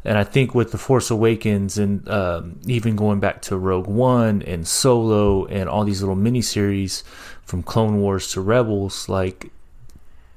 And 0.05 0.16
I 0.16 0.24
think 0.24 0.55
with 0.55 0.72
the 0.72 0.78
Force 0.78 1.11
Awakens 1.11 1.76
and 1.76 2.09
um, 2.09 2.59
even 2.66 2.96
going 2.96 3.20
back 3.20 3.42
to 3.42 3.57
Rogue 3.59 3.86
One 3.86 4.40
and 4.42 4.66
Solo 4.66 5.44
and 5.46 5.68
all 5.68 5.84
these 5.84 6.01
little 6.01 6.16
miniseries 6.16 7.03
from 7.44 7.62
Clone 7.62 8.01
Wars 8.01 8.30
to 8.32 8.40
Rebels, 8.40 9.09
like 9.11 9.51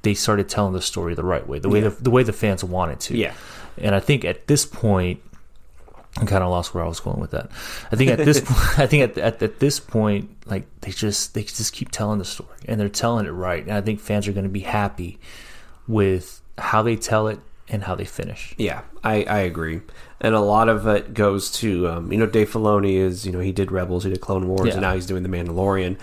they 0.01 0.13
started 0.13 0.49
telling 0.49 0.73
the 0.73 0.81
story 0.81 1.15
the 1.15 1.23
right 1.23 1.47
way, 1.47 1.59
the 1.59 1.69
way 1.69 1.81
Yeah. 1.81 1.89
the, 1.89 2.03
the 2.03 2.11
way 2.11 2.23
the 2.23 2.33
fans 2.33 2.61
wanted 2.63 2.99
to. 3.01 3.17
Yeah. 3.17 3.33
And 3.77 3.95
I 3.95 4.01
think 4.01 4.25
at 4.25 4.47
this 4.47 4.65
point, 4.65 5.21
I 6.17 6.25
kind 6.25 6.43
of 6.43 6.49
lost 6.51 6.75
where 6.75 6.83
I 6.83 6.87
was 6.87 6.99
going 6.99 7.19
with 7.21 7.31
that. 7.31 7.49
I 7.91 7.95
think 7.95 8.11
at 8.11 8.19
this 8.19 8.41
point, 8.45 8.79
I 8.79 8.85
think 8.85 9.03
at, 9.11 9.17
at 9.17 9.41
at 9.41 9.59
this 9.59 9.79
point, 9.79 10.29
like 10.45 10.65
they 10.81 10.91
just 10.91 11.33
they 11.33 11.43
just 11.43 11.71
keep 11.73 11.89
telling 11.89 12.19
the 12.19 12.25
story 12.25 12.49
and 12.67 12.79
they're 12.79 12.89
telling 12.89 13.25
it 13.25 13.31
right, 13.31 13.63
and 13.63 13.71
I 13.71 13.81
think 13.81 13.99
fans 14.01 14.27
are 14.27 14.33
going 14.33 14.43
to 14.43 14.49
be 14.49 14.59
happy 14.59 15.17
with 15.87 16.41
how 16.57 16.83
they 16.83 16.95
tell 16.97 17.27
it 17.29 17.39
and 17.69 17.83
how 17.83 17.95
they 17.95 18.05
finish. 18.05 18.53
Yeah, 18.57 18.81
I, 19.03 19.23
I 19.23 19.39
agree. 19.39 19.81
and 20.21 20.35
a 20.35 20.39
lot 20.39 20.69
of 20.69 20.85
it 20.87 21.13
goes 21.13 21.51
to 21.59 21.87
um, 21.87 22.11
you 22.11 22.17
know 22.17 22.25
Dave 22.25 22.51
Filoni 22.51 22.95
is 22.95 23.25
you 23.25 23.31
know 23.31 23.39
he 23.39 23.51
did 23.51 23.71
Rebels, 23.71 24.03
he 24.03 24.09
did 24.09 24.21
Clone 24.21 24.47
Wars, 24.47 24.67
Yeah. 24.67 24.73
and 24.73 24.81
now 24.81 24.93
he's 24.93 25.05
doing 25.05 25.23
The 25.23 25.29
Mandalorian. 25.29 25.97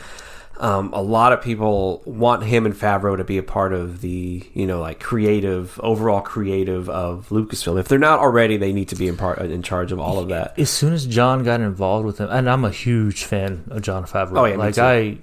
Um, 0.58 0.92
a 0.92 1.00
lot 1.00 1.32
of 1.32 1.40
people 1.40 2.02
want 2.04 2.42
him 2.42 2.66
and 2.66 2.74
Favreau 2.74 3.16
to 3.16 3.24
be 3.24 3.38
a 3.38 3.42
part 3.42 3.72
of 3.72 4.02
the 4.02 4.46
you 4.52 4.66
know 4.66 4.78
like 4.80 5.00
creative 5.00 5.80
overall 5.82 6.20
creative 6.20 6.90
of 6.90 7.28
Lucasfilm. 7.30 7.80
If 7.80 7.88
they're 7.88 7.98
not 7.98 8.18
already, 8.18 8.58
they 8.58 8.72
need 8.74 8.88
to 8.88 8.96
be 8.96 9.08
in 9.08 9.16
part 9.16 9.38
in 9.38 9.62
charge 9.62 9.90
of 9.90 9.98
all 9.98 10.18
of 10.18 10.28
that. 10.28 10.58
as 10.58 10.68
soon 10.68 10.92
as 10.92 11.06
Jon 11.06 11.44
got 11.44 11.62
involved 11.62 12.04
with 12.04 12.18
him, 12.18 12.28
and 12.30 12.48
I'm 12.50 12.66
a 12.66 12.70
huge 12.70 13.24
fan 13.24 13.64
of 13.70 13.80
Jon 13.80 14.04
Favreau. 14.04 14.38
Oh, 14.38 14.44
yeah, 14.44 14.56
like. 14.56 14.76
I, 14.76 15.16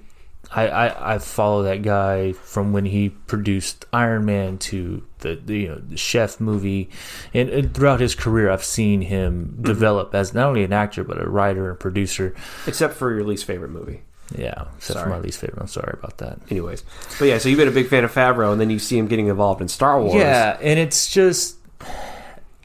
I, 0.50 0.68
I, 0.68 1.14
I 1.14 1.18
follow 1.18 1.64
that 1.64 1.82
guy 1.82 2.32
from 2.32 2.72
when 2.72 2.86
he 2.86 3.10
produced 3.10 3.84
Iron 3.92 4.24
Man 4.24 4.56
to 4.58 5.04
the, 5.18 5.34
the 5.34 5.58
you 5.58 5.68
know 5.68 5.76
the 5.76 5.96
Chef 5.98 6.40
movie, 6.40 6.88
and, 7.34 7.50
and 7.50 7.74
throughout 7.74 8.00
his 8.00 8.14
career, 8.14 8.50
I've 8.50 8.64
seen 8.64 9.02
him 9.02 9.52
Mm-hmm. 9.52 9.62
develop 9.64 10.14
as 10.14 10.32
not 10.32 10.48
only 10.48 10.64
an 10.64 10.72
actor 10.72 11.04
but 11.04 11.20
a 11.22 11.28
writer 11.28 11.70
and 11.70 11.78
producer. 11.78 12.34
Except 12.66 12.94
for 12.94 13.12
your 13.14 13.24
least 13.24 13.44
favorite 13.44 13.70
movie. 13.70 14.02
Yeah, 14.36 14.64
except 14.76 14.98
Sorry. 14.98 15.04
for 15.04 15.10
my 15.10 15.18
least 15.20 15.40
favorite. 15.40 15.60
I'm 15.60 15.68
sorry 15.68 15.94
about 15.98 16.18
that. 16.18 16.38
Anyways, 16.50 16.82
but 17.18 17.26
yeah, 17.26 17.38
so 17.38 17.48
you've 17.48 17.58
been 17.58 17.68
a 17.68 17.70
big 17.70 17.88
fan 17.88 18.04
of 18.04 18.12
Favreau, 18.12 18.52
and 18.52 18.60
then 18.60 18.68
you 18.70 18.78
see 18.78 18.96
him 18.98 19.06
getting 19.06 19.26
involved 19.28 19.60
in 19.62 19.68
Star 19.68 20.00
Wars. 20.00 20.14
Yeah, 20.14 20.56
and 20.60 20.78
it's 20.78 21.10
just, 21.10 21.56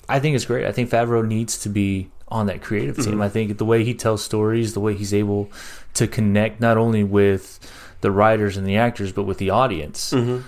I 0.10 0.20
think 0.20 0.36
it's 0.36 0.46
great. 0.46 0.66
I 0.66 0.72
think 0.72 0.90
Favreau 0.90 1.26
needs 1.26 1.58
to 1.60 1.70
be 1.70 2.10
on 2.34 2.48
that 2.48 2.62
creative 2.62 2.98
team. 2.98 3.22
I 3.22 3.30
think 3.30 3.58
the 3.58 3.66
way 3.74 3.84
he 3.84 3.94
tells 3.94 4.24
stories, 4.24 4.74
the 4.74 4.80
way 4.80 4.94
he's 4.96 5.14
able 5.14 5.50
to 5.94 6.08
connect 6.08 6.60
not 6.60 6.76
only 6.78 7.04
with 7.04 7.60
the 8.02 8.12
writers 8.12 8.58
and 8.58 8.66
the 8.68 8.76
actors, 8.76 9.12
but 9.14 9.24
with 9.24 9.38
the 9.38 9.50
audience, 9.52 10.12
um, 10.12 10.44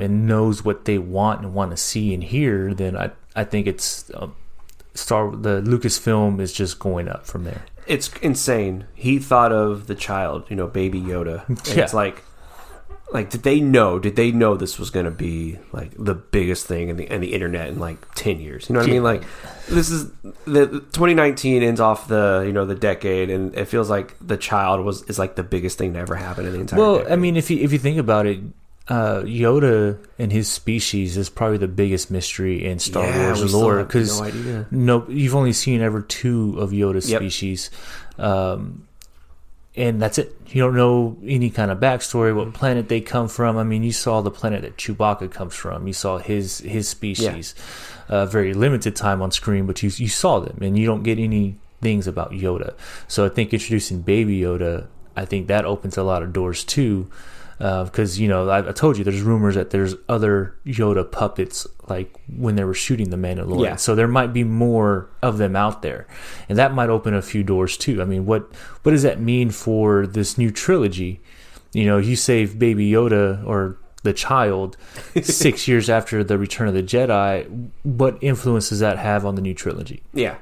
and 0.00 0.26
knows 0.26 0.64
what 0.64 0.84
they 0.84 0.98
want 0.98 1.40
and 1.42 1.54
want 1.54 1.70
to 1.70 1.76
see 1.76 2.12
and 2.12 2.24
hear, 2.24 2.74
then 2.74 2.96
I 2.96 3.10
I 3.34 3.44
think 3.44 3.66
it's 3.66 4.10
um, 4.14 4.34
Star 4.94 5.30
the 5.30 5.62
Lucasfilm 5.62 6.40
is 6.40 6.52
just 6.52 6.78
going 6.78 7.08
up 7.08 7.24
from 7.26 7.44
there. 7.44 7.62
it's 7.86 8.10
insane. 8.20 8.84
He 8.94 9.18
thought 9.18 9.52
of 9.52 9.86
the 9.86 9.94
child, 9.94 10.44
you 10.50 10.56
know, 10.56 10.66
baby 10.66 11.00
Yoda. 11.00 11.46
And 11.48 11.58
Yeah. 11.76 11.84
It's 11.84 11.94
like, 11.94 12.22
like, 13.12 13.30
did 13.30 13.42
they 13.42 13.60
know? 13.60 13.98
Did 13.98 14.16
they 14.16 14.30
know 14.30 14.56
this 14.56 14.78
was 14.78 14.90
going 14.90 15.04
to 15.04 15.10
be 15.10 15.58
like 15.72 15.92
the 15.98 16.14
biggest 16.14 16.66
thing 16.66 16.88
in 16.88 16.96
the 16.96 17.12
in 17.12 17.20
the 17.20 17.32
internet 17.32 17.68
in 17.68 17.78
like 17.78 17.98
ten 18.14 18.40
years? 18.40 18.68
You 18.68 18.74
know 18.74 18.80
what 18.80 18.88
I 18.88 18.92
mean? 18.92 19.02
Like, 19.02 19.22
this 19.68 19.90
is 19.90 20.10
the 20.46 20.66
2019 20.92 21.62
ends 21.62 21.80
off 21.80 22.08
the 22.08 22.42
you 22.46 22.52
know 22.52 22.64
the 22.66 22.74
decade, 22.74 23.30
and 23.30 23.54
it 23.54 23.66
feels 23.66 23.90
like 23.90 24.14
the 24.20 24.36
child 24.36 24.84
was 24.84 25.02
is 25.04 25.18
like 25.18 25.34
the 25.36 25.42
biggest 25.42 25.78
thing 25.78 25.92
to 25.94 25.98
ever 25.98 26.14
happen 26.14 26.46
in 26.46 26.52
the 26.52 26.60
entire. 26.60 26.78
Well, 26.78 26.96
decade. 26.98 27.12
I 27.12 27.16
mean, 27.16 27.36
if 27.36 27.50
you 27.50 27.58
if 27.58 27.72
you 27.72 27.78
think 27.78 27.98
about 27.98 28.26
it, 28.26 28.38
uh, 28.88 29.22
Yoda 29.22 29.98
and 30.18 30.32
his 30.32 30.48
species 30.48 31.16
is 31.16 31.28
probably 31.28 31.58
the 31.58 31.68
biggest 31.68 32.10
mystery 32.10 32.64
in 32.64 32.78
Star 32.78 33.04
Yeah, 33.04 33.26
Wars 33.34 33.54
lore 33.54 33.82
because 33.84 34.20
no 34.20 34.66
no, 34.70 35.06
you've 35.08 35.34
only 35.34 35.52
seen 35.52 35.80
ever 35.80 36.02
two 36.02 36.56
of 36.58 36.70
Yoda's 36.70 37.10
Yep. 37.10 37.20
species, 37.20 37.70
um, 38.18 38.86
and 39.76 40.02
that's 40.02 40.18
it. 40.18 40.36
You 40.48 40.62
don't 40.62 40.74
know 40.74 41.16
any 41.24 41.50
kind 41.50 41.70
of 41.70 41.78
backstory, 41.78 42.34
what 42.34 42.52
planet 42.52 42.88
they 42.88 43.00
come 43.00 43.28
from. 43.28 43.56
I 43.56 43.62
mean, 43.62 43.82
you 43.82 43.92
saw 43.92 44.20
the 44.20 44.30
planet 44.30 44.62
that 44.62 44.76
Chewbacca 44.76 45.30
comes 45.30 45.54
from. 45.54 45.86
You 45.86 45.92
saw 45.92 46.18
his 46.18 46.58
his 46.58 46.88
species. 46.88 47.54
Uh, 48.08 48.26
very 48.26 48.52
limited 48.52 48.96
time 48.96 49.22
on 49.22 49.30
screen, 49.30 49.66
but 49.66 49.82
you 49.82 49.90
you 49.96 50.08
saw 50.08 50.40
them, 50.40 50.58
and 50.60 50.76
you 50.76 50.86
don't 50.86 51.04
get 51.04 51.18
any 51.18 51.56
things 51.80 52.06
about 52.06 52.32
Yoda. 52.32 52.74
So 53.06 53.24
I 53.24 53.28
think 53.28 53.52
introducing 53.52 54.02
Baby 54.02 54.40
Yoda, 54.40 54.86
I 55.16 55.24
think 55.24 55.46
that 55.46 55.64
opens 55.64 55.96
a 55.96 56.02
lot 56.02 56.22
of 56.22 56.32
doors 56.32 56.64
too. 56.64 57.08
Uh, 57.60 57.84
because 57.84 58.18
you 58.18 58.26
know, 58.26 58.48
I, 58.48 58.66
I 58.70 58.72
told 58.72 58.96
you 58.96 59.04
there's 59.04 59.20
rumors 59.20 59.54
that 59.54 59.68
there's 59.68 59.94
other 60.08 60.54
Yoda 60.64 61.10
puppets, 61.10 61.66
like 61.88 62.18
when 62.34 62.56
they 62.56 62.64
were 62.64 62.72
shooting 62.72 63.10
the 63.10 63.18
Mandalorian. 63.18 63.64
Yeah. 63.64 63.76
So 63.76 63.94
there 63.94 64.08
might 64.08 64.32
be 64.32 64.44
more 64.44 65.10
of 65.20 65.36
them 65.36 65.54
out 65.54 65.82
there, 65.82 66.06
and 66.48 66.56
that 66.56 66.72
might 66.72 66.88
open 66.88 67.12
a 67.12 67.20
few 67.20 67.42
doors 67.42 67.76
too. 67.76 68.00
I 68.00 68.06
mean, 68.06 68.24
what 68.24 68.50
what 68.82 68.92
does 68.92 69.02
that 69.02 69.20
mean 69.20 69.50
for 69.50 70.06
this 70.06 70.38
new 70.38 70.50
trilogy? 70.50 71.20
You 71.72 71.84
know, 71.84 71.98
you 71.98 72.16
save 72.16 72.58
Baby 72.58 72.90
Yoda 72.90 73.46
or 73.46 73.76
the 74.04 74.14
child 74.14 74.78
six 75.22 75.68
years 75.68 75.90
after 75.90 76.24
the 76.24 76.38
Return 76.38 76.66
of 76.66 76.72
the 76.72 76.82
Jedi. 76.82 77.70
What 77.82 78.16
influence 78.22 78.70
does 78.70 78.80
that 78.80 78.98
have 78.98 79.26
on 79.26 79.34
the 79.34 79.42
new 79.42 79.54
trilogy? 79.54 80.02
yeah, 80.14 80.38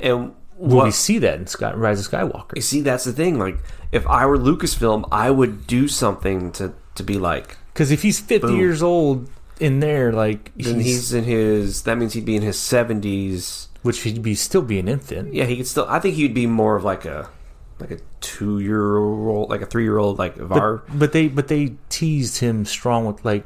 and 0.00 0.34
Will 0.58 0.78
what 0.78 0.84
we 0.86 0.90
see 0.90 1.18
that 1.18 1.38
in 1.38 1.46
Sky, 1.46 1.72
Rise 1.72 2.04
of 2.04 2.12
Skywalker? 2.12 2.56
You 2.56 2.62
see, 2.62 2.80
that's 2.80 3.04
the 3.04 3.12
thing. 3.12 3.38
Like, 3.38 3.58
if 3.92 4.06
I 4.08 4.26
were 4.26 4.36
Lucasfilm, 4.36 5.08
I 5.12 5.30
would 5.30 5.66
do 5.66 5.86
something 5.86 6.50
to 6.52 6.74
to 6.96 7.02
be 7.02 7.16
like. 7.16 7.56
Because 7.72 7.92
if 7.92 8.02
he's 8.02 8.18
fifty 8.18 8.48
Boom. 8.48 8.58
years 8.58 8.82
old 8.82 9.30
in 9.60 9.80
there, 9.80 10.12
like 10.12 10.52
Then 10.56 10.80
he's 10.80 11.12
in 11.12 11.24
his. 11.24 11.82
That 11.82 11.96
means 11.96 12.12
he'd 12.14 12.24
be 12.24 12.36
in 12.36 12.42
his 12.42 12.58
seventies. 12.58 13.68
which 13.82 14.00
he'd 14.00 14.20
be 14.20 14.34
still 14.34 14.62
be 14.62 14.80
an 14.80 14.88
infant. 14.88 15.32
Yeah, 15.32 15.44
he 15.44 15.56
could 15.56 15.66
still. 15.66 15.86
I 15.88 16.00
think 16.00 16.16
he'd 16.16 16.34
be 16.34 16.46
more 16.46 16.74
of 16.74 16.82
like 16.82 17.04
a 17.04 17.30
like 17.78 17.92
a 17.92 17.98
two 18.20 18.58
year 18.58 18.96
old, 18.96 19.50
like 19.50 19.62
a 19.62 19.66
three 19.66 19.84
year 19.84 19.98
old, 19.98 20.18
like 20.18 20.38
our. 20.40 20.78
But, 20.78 20.98
but 20.98 21.12
they 21.12 21.28
but 21.28 21.48
they 21.48 21.76
teased 21.88 22.38
him 22.38 22.64
strong 22.64 23.06
with 23.06 23.24
like 23.24 23.44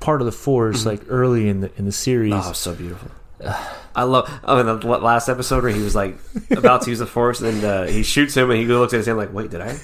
part 0.00 0.20
of 0.20 0.26
the 0.26 0.32
force 0.32 0.80
mm-hmm. 0.80 0.88
like 0.88 1.02
early 1.08 1.48
in 1.48 1.60
the 1.60 1.70
in 1.76 1.84
the 1.84 1.92
series. 1.92 2.34
Oh, 2.34 2.52
so 2.52 2.74
beautiful. 2.74 3.10
I 3.94 4.04
love. 4.04 4.30
Oh, 4.44 4.58
in 4.58 4.66
the 4.66 4.86
last 4.86 5.28
episode 5.28 5.62
where 5.62 5.72
he 5.72 5.82
was 5.82 5.94
like 5.94 6.16
about 6.50 6.82
to 6.82 6.90
use 6.90 6.98
the 6.98 7.06
force, 7.06 7.40
and 7.40 7.62
uh, 7.64 7.84
he 7.84 8.02
shoots 8.02 8.36
him, 8.36 8.50
and 8.50 8.58
he 8.58 8.66
looks 8.66 8.94
at 8.94 8.98
his 8.98 9.06
hand 9.06 9.18
like, 9.18 9.32
"Wait, 9.32 9.50
did 9.50 9.60
I? 9.60 9.78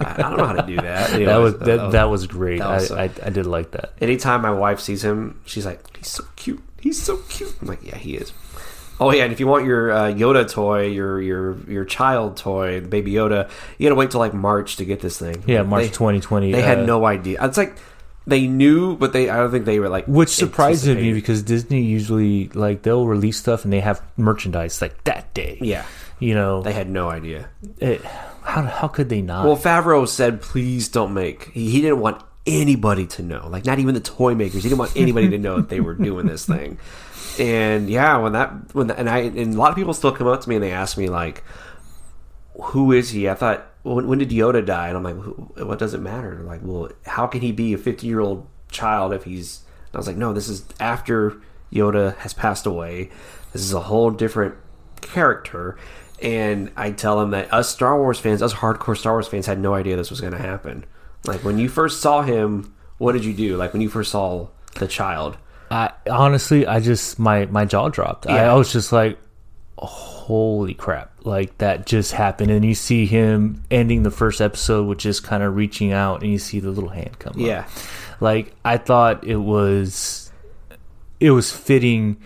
I, 0.00 0.14
I 0.14 0.16
don't 0.16 0.36
know 0.36 0.46
how 0.46 0.54
to 0.54 0.66
do 0.66 0.76
that." 0.76 1.10
that 1.24 1.36
was 1.36 1.58
that, 1.60 1.92
that 1.92 2.04
was 2.04 2.26
great. 2.26 2.58
that 2.58 2.68
was 2.68 2.90
I, 2.90 3.08
so- 3.08 3.22
I 3.22 3.26
I 3.26 3.30
did 3.30 3.46
like 3.46 3.70
that. 3.72 3.92
Anytime 4.00 4.42
my 4.42 4.50
wife 4.50 4.80
sees 4.80 5.04
him, 5.04 5.40
she's 5.46 5.66
like, 5.66 5.96
"He's 5.96 6.08
so 6.08 6.24
cute. 6.36 6.62
He's 6.80 7.00
so 7.00 7.18
cute." 7.28 7.54
I'm 7.60 7.68
like, 7.68 7.84
"Yeah, 7.84 7.96
he 7.96 8.16
is." 8.16 8.32
Oh 9.00 9.12
yeah, 9.12 9.22
and 9.24 9.32
if 9.32 9.38
you 9.38 9.46
want 9.46 9.64
your 9.64 9.92
uh, 9.92 10.06
Yoda 10.06 10.50
toy, 10.50 10.86
your 10.88 11.20
your 11.22 11.56
your 11.68 11.84
child 11.84 12.36
toy, 12.36 12.80
the 12.80 12.88
baby 12.88 13.12
Yoda, 13.12 13.48
you 13.78 13.88
gotta 13.88 13.94
wait 13.94 14.10
till 14.10 14.20
like 14.20 14.34
March 14.34 14.76
to 14.76 14.84
get 14.84 15.00
this 15.00 15.18
thing. 15.18 15.44
Yeah, 15.46 15.62
March 15.62 15.84
they, 15.84 15.90
twenty 15.90 16.20
twenty. 16.20 16.50
They 16.50 16.62
had 16.62 16.84
no 16.84 17.04
idea. 17.06 17.38
It's 17.44 17.56
like 17.56 17.76
they 18.28 18.46
knew, 18.46 18.96
but 18.96 19.12
they 19.12 19.28
I 19.30 19.36
don't 19.38 19.50
think 19.50 19.64
they 19.64 19.80
were 19.80 19.88
like. 19.88 20.06
Which 20.06 20.28
surprised 20.30 20.86
me 20.86 21.12
because 21.12 21.42
Disney 21.42 21.82
usually 21.82 22.48
like 22.48 22.82
they'll 22.82 23.06
release 23.06 23.38
stuff 23.38 23.64
and 23.64 23.72
they 23.72 23.80
have 23.80 24.02
merchandise 24.16 24.80
like 24.82 25.02
that 25.04 25.32
day. 25.34 25.58
Yeah, 25.60 25.84
You 26.18 26.34
know, 26.34 26.62
they 26.62 26.72
had 26.72 26.88
no 26.90 27.08
idea. 27.10 27.48
it, 27.78 28.02
how 28.42 28.62
how 28.62 28.88
could 28.88 29.08
they 29.08 29.22
not? 29.22 29.44
Well, 29.46 29.56
Favreau 29.56 30.06
said, 30.06 30.40
"Please 30.40 30.88
don't 30.88 31.12
make." 31.14 31.50
He, 31.52 31.70
he 31.70 31.80
didn't 31.80 32.00
want 32.00 32.22
anybody 32.46 33.06
to 33.06 33.22
know, 33.22 33.46
like 33.48 33.64
not 33.66 33.78
even 33.78 33.94
the 33.94 34.00
toy 34.00 34.34
makers. 34.34 34.62
He 34.62 34.68
didn't 34.70 34.78
want 34.78 34.96
anybody 34.96 35.28
to 35.30 35.38
know 35.38 35.56
that 35.56 35.68
they 35.68 35.80
were 35.80 35.94
doing 35.94 36.26
this 36.26 36.46
thing. 36.46 36.78
And 37.38 37.88
yeah, 37.90 38.16
when 38.18 38.32
that 38.32 38.74
when 38.74 38.86
that, 38.88 38.98
and 38.98 39.08
I 39.08 39.18
and 39.18 39.54
a 39.54 39.58
lot 39.58 39.70
of 39.70 39.76
people 39.76 39.92
still 39.94 40.12
come 40.12 40.26
up 40.26 40.40
to 40.40 40.48
me 40.48 40.56
and 40.56 40.64
they 40.64 40.72
ask 40.72 40.96
me 40.98 41.08
like, 41.08 41.44
"Who 42.60 42.92
is 42.92 43.10
he?" 43.10 43.28
I 43.28 43.34
thought, 43.34 43.67
when, 43.82 44.06
when 44.08 44.18
did 44.18 44.30
Yoda 44.30 44.64
die? 44.64 44.88
And 44.88 44.96
I'm 44.96 45.02
like, 45.02 45.66
"What 45.66 45.78
does 45.78 45.94
it 45.94 46.00
matter?" 46.00 46.34
They're 46.34 46.44
like, 46.44 46.60
well, 46.62 46.90
how 47.06 47.26
can 47.26 47.40
he 47.40 47.52
be 47.52 47.72
a 47.72 47.78
50 47.78 48.06
year 48.06 48.20
old 48.20 48.46
child 48.70 49.12
if 49.12 49.24
he's? 49.24 49.60
And 49.86 49.94
I 49.94 49.98
was 49.98 50.06
like, 50.06 50.16
"No, 50.16 50.32
this 50.32 50.48
is 50.48 50.64
after 50.80 51.40
Yoda 51.72 52.16
has 52.18 52.34
passed 52.34 52.66
away. 52.66 53.10
This 53.52 53.62
is 53.62 53.72
a 53.72 53.80
whole 53.80 54.10
different 54.10 54.54
character." 55.00 55.76
And 56.20 56.72
I 56.76 56.90
tell 56.90 57.20
them 57.20 57.30
that 57.30 57.52
us 57.52 57.68
Star 57.68 57.96
Wars 57.96 58.18
fans, 58.18 58.42
us 58.42 58.52
hardcore 58.54 58.96
Star 58.96 59.12
Wars 59.14 59.28
fans, 59.28 59.46
had 59.46 59.60
no 59.60 59.74
idea 59.74 59.96
this 59.96 60.10
was 60.10 60.20
going 60.20 60.32
to 60.32 60.38
happen. 60.38 60.84
Like 61.24 61.44
when 61.44 61.58
you 61.58 61.68
first 61.68 62.00
saw 62.00 62.22
him, 62.22 62.74
what 62.98 63.12
did 63.12 63.24
you 63.24 63.34
do? 63.34 63.56
Like 63.56 63.72
when 63.72 63.82
you 63.82 63.88
first 63.88 64.10
saw 64.10 64.48
the 64.76 64.88
child. 64.88 65.36
I 65.70 65.92
honestly, 66.10 66.66
I 66.66 66.80
just 66.80 67.18
my 67.18 67.46
my 67.46 67.64
jaw 67.64 67.88
dropped. 67.88 68.26
I, 68.26 68.46
I 68.46 68.54
was 68.54 68.72
just 68.72 68.90
like, 68.90 69.18
"Holy 69.82 70.74
crap!" 70.74 71.10
Like 71.24 71.56
that 71.58 71.86
just 71.86 72.12
happened, 72.12 72.50
and 72.50 72.64
you 72.64 72.74
see 72.74 73.06
him 73.06 73.62
ending 73.70 74.02
the 74.02 74.10
first 74.10 74.40
episode 74.40 74.86
with 74.86 74.98
just 74.98 75.22
kind 75.22 75.42
of 75.42 75.56
reaching 75.56 75.92
out, 75.92 76.22
and 76.22 76.30
you 76.32 76.38
see 76.38 76.60
the 76.60 76.70
little 76.70 76.90
hand 76.90 77.18
come. 77.18 77.32
up. 77.32 77.38
Yeah. 77.38 77.66
like 78.20 78.54
I 78.64 78.76
thought 78.78 79.24
it 79.24 79.36
was, 79.36 80.30
it 81.20 81.30
was 81.30 81.52
fitting 81.52 82.16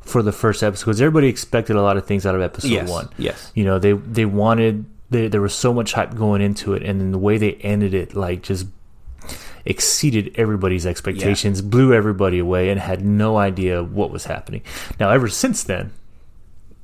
for 0.00 0.22
the 0.22 0.32
first 0.32 0.62
episode 0.62 0.86
because 0.86 1.00
everybody 1.00 1.28
expected 1.28 1.76
a 1.76 1.82
lot 1.82 1.96
of 1.96 2.06
things 2.06 2.24
out 2.24 2.34
of 2.34 2.40
episode 2.40 2.70
Yes. 2.70 2.88
one. 2.88 3.08
Yes. 3.18 3.52
you 3.54 3.64
know 3.64 3.78
they 3.78 3.92
they 3.92 4.24
wanted 4.24 4.86
they, 5.10 5.28
there 5.28 5.40
was 5.42 5.54
so 5.54 5.72
much 5.74 5.92
hype 5.94 6.14
going 6.14 6.40
into 6.42 6.74
it, 6.74 6.82
and 6.82 7.00
then 7.00 7.12
the 7.12 7.18
way 7.18 7.38
they 7.38 7.54
ended 7.54 7.94
it, 7.94 8.14
like 8.14 8.42
just 8.42 8.66
exceeded 9.64 10.32
everybody's 10.36 10.86
expectations, 10.86 11.60
blew 11.62 11.92
everybody 11.92 12.38
away, 12.38 12.70
and 12.70 12.80
had 12.80 13.04
no 13.04 13.36
idea 13.36 13.82
what 13.82 14.10
was 14.10 14.24
happening. 14.24 14.62
Now, 14.98 15.10
ever 15.10 15.28
since 15.28 15.62
then, 15.62 15.92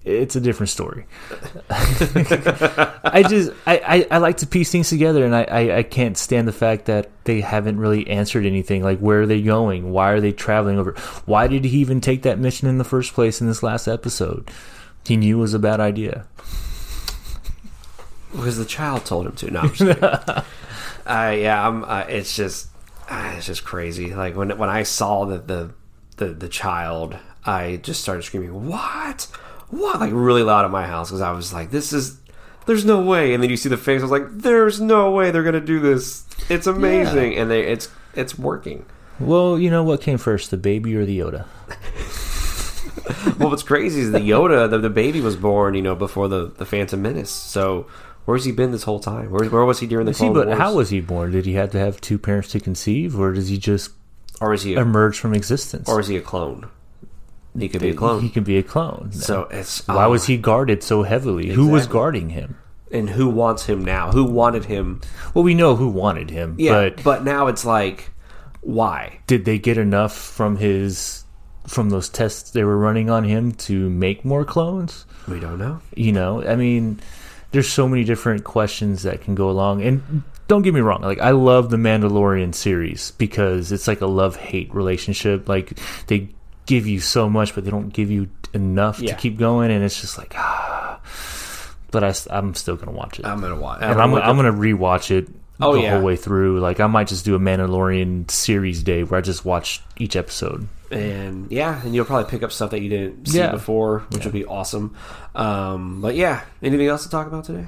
it's 0.04 0.36
a 0.36 0.40
different 0.40 0.68
story. 0.70 1.06
I 1.70 3.24
just 3.26 3.52
I, 3.66 3.78
I, 3.78 4.06
I 4.16 4.18
like 4.18 4.36
to 4.38 4.46
piece 4.46 4.70
things 4.70 4.90
together, 4.90 5.24
and 5.24 5.34
I, 5.34 5.44
I, 5.44 5.76
I 5.78 5.82
can't 5.82 6.18
stand 6.18 6.46
the 6.46 6.52
fact 6.52 6.84
that 6.86 7.10
they 7.24 7.40
haven't 7.40 7.78
really 7.78 8.06
answered 8.08 8.44
anything. 8.44 8.82
Like, 8.82 8.98
where 8.98 9.22
are 9.22 9.26
they 9.26 9.40
going? 9.40 9.92
Why 9.92 10.10
are 10.10 10.20
they 10.20 10.32
traveling 10.32 10.78
over? 10.78 10.92
Why 11.24 11.46
did 11.46 11.64
he 11.64 11.78
even 11.78 12.00
take 12.00 12.22
that 12.22 12.38
mission 12.38 12.68
in 12.68 12.78
the 12.78 12.84
first 12.84 13.14
place 13.14 13.40
in 13.40 13.46
this 13.46 13.62
last 13.62 13.88
episode? 13.88 14.50
He 15.06 15.16
knew 15.16 15.38
it 15.38 15.40
was 15.40 15.54
a 15.54 15.58
bad 15.58 15.80
idea. 15.80 16.26
Because 18.32 18.58
the 18.58 18.64
child 18.64 19.06
told 19.06 19.26
him 19.26 19.36
to. 19.36 19.50
No, 19.50 19.60
I'm 19.60 19.72
just 19.72 20.02
uh, 20.02 20.42
yeah, 21.06 21.66
I'm. 21.66 21.84
Uh, 21.84 22.04
it's 22.08 22.36
just, 22.36 22.68
uh, 23.08 23.34
it's 23.36 23.46
just 23.46 23.64
crazy. 23.64 24.14
Like 24.14 24.36
when 24.36 24.58
when 24.58 24.68
I 24.68 24.82
saw 24.82 25.24
that 25.26 25.48
the 25.48 25.70
the 26.16 26.26
the 26.26 26.48
child, 26.48 27.16
I 27.46 27.76
just 27.76 28.02
started 28.02 28.22
screaming, 28.22 28.66
"What? 28.68 29.28
"What?" 29.70 30.00
Like 30.00 30.12
really 30.12 30.42
loud 30.42 30.64
at 30.64 30.70
my 30.70 30.86
house 30.86 31.10
because 31.10 31.20
I 31.20 31.32
was 31.32 31.52
like, 31.52 31.70
"This 31.70 31.92
is." 31.92 32.18
There's 32.66 32.86
no 32.86 32.98
way, 33.02 33.34
and 33.34 33.42
then 33.42 33.50
you 33.50 33.58
see 33.58 33.68
the 33.68 33.76
face. 33.76 34.00
I 34.00 34.04
was 34.04 34.10
like, 34.10 34.26
"There's 34.30 34.80
no 34.80 35.10
way 35.10 35.30
they're 35.30 35.42
gonna 35.42 35.60
do 35.60 35.80
this. 35.80 36.24
It's 36.48 36.66
amazing," 36.66 37.36
and 37.36 37.50
they 37.50 37.60
it's 37.60 37.90
it's 38.14 38.38
working. 38.38 38.86
Well, 39.20 39.58
you 39.58 39.70
know 39.70 39.84
what 39.84 40.00
came 40.00 40.18
first, 40.18 40.50
the 40.50 40.56
baby 40.56 40.96
or 40.96 41.04
the 41.04 41.18
Yoda? 41.18 41.46
well, 43.38 43.50
what's 43.50 43.62
crazy 43.62 44.00
is 44.00 44.12
the 44.12 44.18
Yoda, 44.18 44.68
the, 44.68 44.78
the 44.78 44.90
baby 44.90 45.20
was 45.20 45.36
born, 45.36 45.74
you 45.74 45.82
know, 45.82 45.94
before 45.94 46.28
the, 46.28 46.46
the 46.46 46.64
Phantom 46.64 47.00
Menace. 47.00 47.30
So 47.30 47.86
where's 48.24 48.44
he 48.44 48.52
been 48.52 48.72
this 48.72 48.82
whole 48.84 48.98
time? 48.98 49.30
Where, 49.30 49.48
where 49.48 49.64
was 49.64 49.80
he 49.80 49.86
during 49.86 50.06
the 50.06 50.14
See, 50.14 50.24
Clone 50.24 50.34
but 50.34 50.46
Wars? 50.48 50.58
how 50.58 50.74
was 50.74 50.90
he 50.90 51.00
born? 51.00 51.30
Did 51.32 51.46
he 51.46 51.54
have 51.54 51.70
to 51.72 51.78
have 51.78 52.00
two 52.00 52.18
parents 52.18 52.48
to 52.50 52.60
conceive, 52.60 53.18
or 53.18 53.32
does 53.32 53.48
he 53.48 53.58
just 53.58 53.92
or 54.40 54.52
is 54.52 54.62
he 54.62 54.74
a, 54.74 54.80
emerge 54.80 55.18
from 55.18 55.32
existence? 55.32 55.88
or 55.88 56.00
is 56.00 56.08
he 56.08 56.16
a 56.16 56.20
clone? 56.20 56.68
He 57.58 57.68
could 57.68 57.80
be 57.80 57.90
a 57.90 57.94
clone. 57.94 58.22
He 58.22 58.28
could 58.28 58.44
be 58.44 58.58
a 58.58 58.62
clone. 58.62 59.12
so 59.12 59.42
it's 59.50 59.86
Why 59.86 60.06
oh, 60.06 60.10
was 60.10 60.24
uh, 60.24 60.26
he 60.26 60.36
guarded 60.36 60.82
so 60.82 61.02
heavily? 61.02 61.50
Who 61.50 61.68
was 61.68 61.86
guarding 61.86 62.30
him? 62.30 62.58
and 62.94 63.10
who 63.10 63.28
wants 63.28 63.66
him 63.66 63.84
now? 63.84 64.12
Who 64.12 64.24
wanted 64.24 64.66
him? 64.66 65.00
Well, 65.34 65.42
we 65.42 65.54
know 65.54 65.74
who 65.74 65.88
wanted 65.88 66.30
him, 66.30 66.54
Yeah, 66.58 66.72
but 66.72 67.02
but 67.02 67.24
now 67.24 67.48
it's 67.48 67.64
like, 67.64 68.10
why? 68.60 69.20
did 69.26 69.44
they 69.44 69.58
get 69.58 69.76
enough 69.76 70.16
from 70.16 70.56
his 70.56 71.24
from 71.66 71.90
those 71.90 72.08
tests 72.08 72.50
they 72.50 72.62
were 72.62 72.78
running 72.78 73.10
on 73.10 73.24
him 73.24 73.52
to 73.52 73.90
make 73.90 74.24
more 74.24 74.44
clones? 74.44 75.06
We 75.26 75.40
don't 75.40 75.58
know. 75.58 75.80
You 75.94 76.12
know, 76.12 76.46
I 76.46 76.56
mean, 76.56 77.00
there's 77.50 77.68
so 77.68 77.88
many 77.88 78.04
different 78.04 78.44
questions 78.44 79.02
that 79.02 79.22
can 79.22 79.34
go 79.34 79.50
along. 79.50 79.82
And 79.82 80.22
don't 80.46 80.62
get 80.62 80.74
me 80.74 80.80
wrong, 80.80 81.02
like 81.02 81.20
I 81.20 81.30
love 81.30 81.70
the 81.70 81.76
Mandalorian 81.76 82.54
series 82.54 83.10
because 83.12 83.72
it's 83.72 83.88
like 83.88 84.02
a 84.02 84.06
love 84.06 84.36
hate 84.36 84.72
relationship. 84.74 85.48
Like 85.48 85.78
they 86.06 86.28
give 86.66 86.86
you 86.86 87.00
so 87.00 87.28
much, 87.28 87.54
but 87.54 87.64
they 87.64 87.70
don't 87.70 87.90
give 87.92 88.10
you 88.10 88.28
enough 88.52 89.00
Yeah. 89.00 89.14
to 89.14 89.20
keep 89.20 89.38
going, 89.38 89.70
and 89.70 89.84
it's 89.84 90.00
just 90.00 90.18
like 90.18 90.34
ah. 90.36 91.00
But 91.90 92.02
I, 92.04 92.36
am 92.36 92.54
still 92.54 92.76
gonna 92.76 92.92
watch 92.92 93.18
it, 93.20 93.26
I'm 93.26 93.40
gonna 93.40 93.54
watch. 93.56 93.78
and 93.82 94.00
I'm, 94.00 94.14
I'm 94.14 94.36
gonna 94.36 94.52
rewatch 94.52 95.10
it. 95.10 95.28
Oh, 95.60 95.74
the 95.74 95.82
yeah. 95.82 95.94
whole 95.94 96.02
way 96.02 96.16
through. 96.16 96.58
Like 96.58 96.80
I 96.80 96.88
might 96.88 97.06
just 97.06 97.24
do 97.24 97.36
a 97.36 97.38
Mandalorian 97.38 98.28
series 98.30 98.82
day 98.82 99.04
where 99.04 99.18
I 99.18 99.20
just 99.20 99.44
watch 99.44 99.80
each 99.96 100.16
episode. 100.16 100.66
and 100.90 101.50
yeah, 101.52 101.80
and 101.84 101.94
you'll 101.94 102.04
probably 102.04 102.28
pick 102.28 102.42
up 102.42 102.50
stuff 102.50 102.70
that 102.72 102.80
you 102.80 102.88
didn't 102.88 103.26
see 103.28 103.38
Yeah. 103.38 103.52
before, 103.52 104.00
which 104.10 104.24
would 104.24 104.32
be 104.34 104.44
awesome. 104.44 104.96
Um, 105.36 106.00
but 106.00 106.16
yeah, 106.16 106.42
anything 106.62 106.88
else 106.88 107.04
to 107.04 107.08
talk 107.10 107.28
about 107.28 107.44
today? 107.44 107.66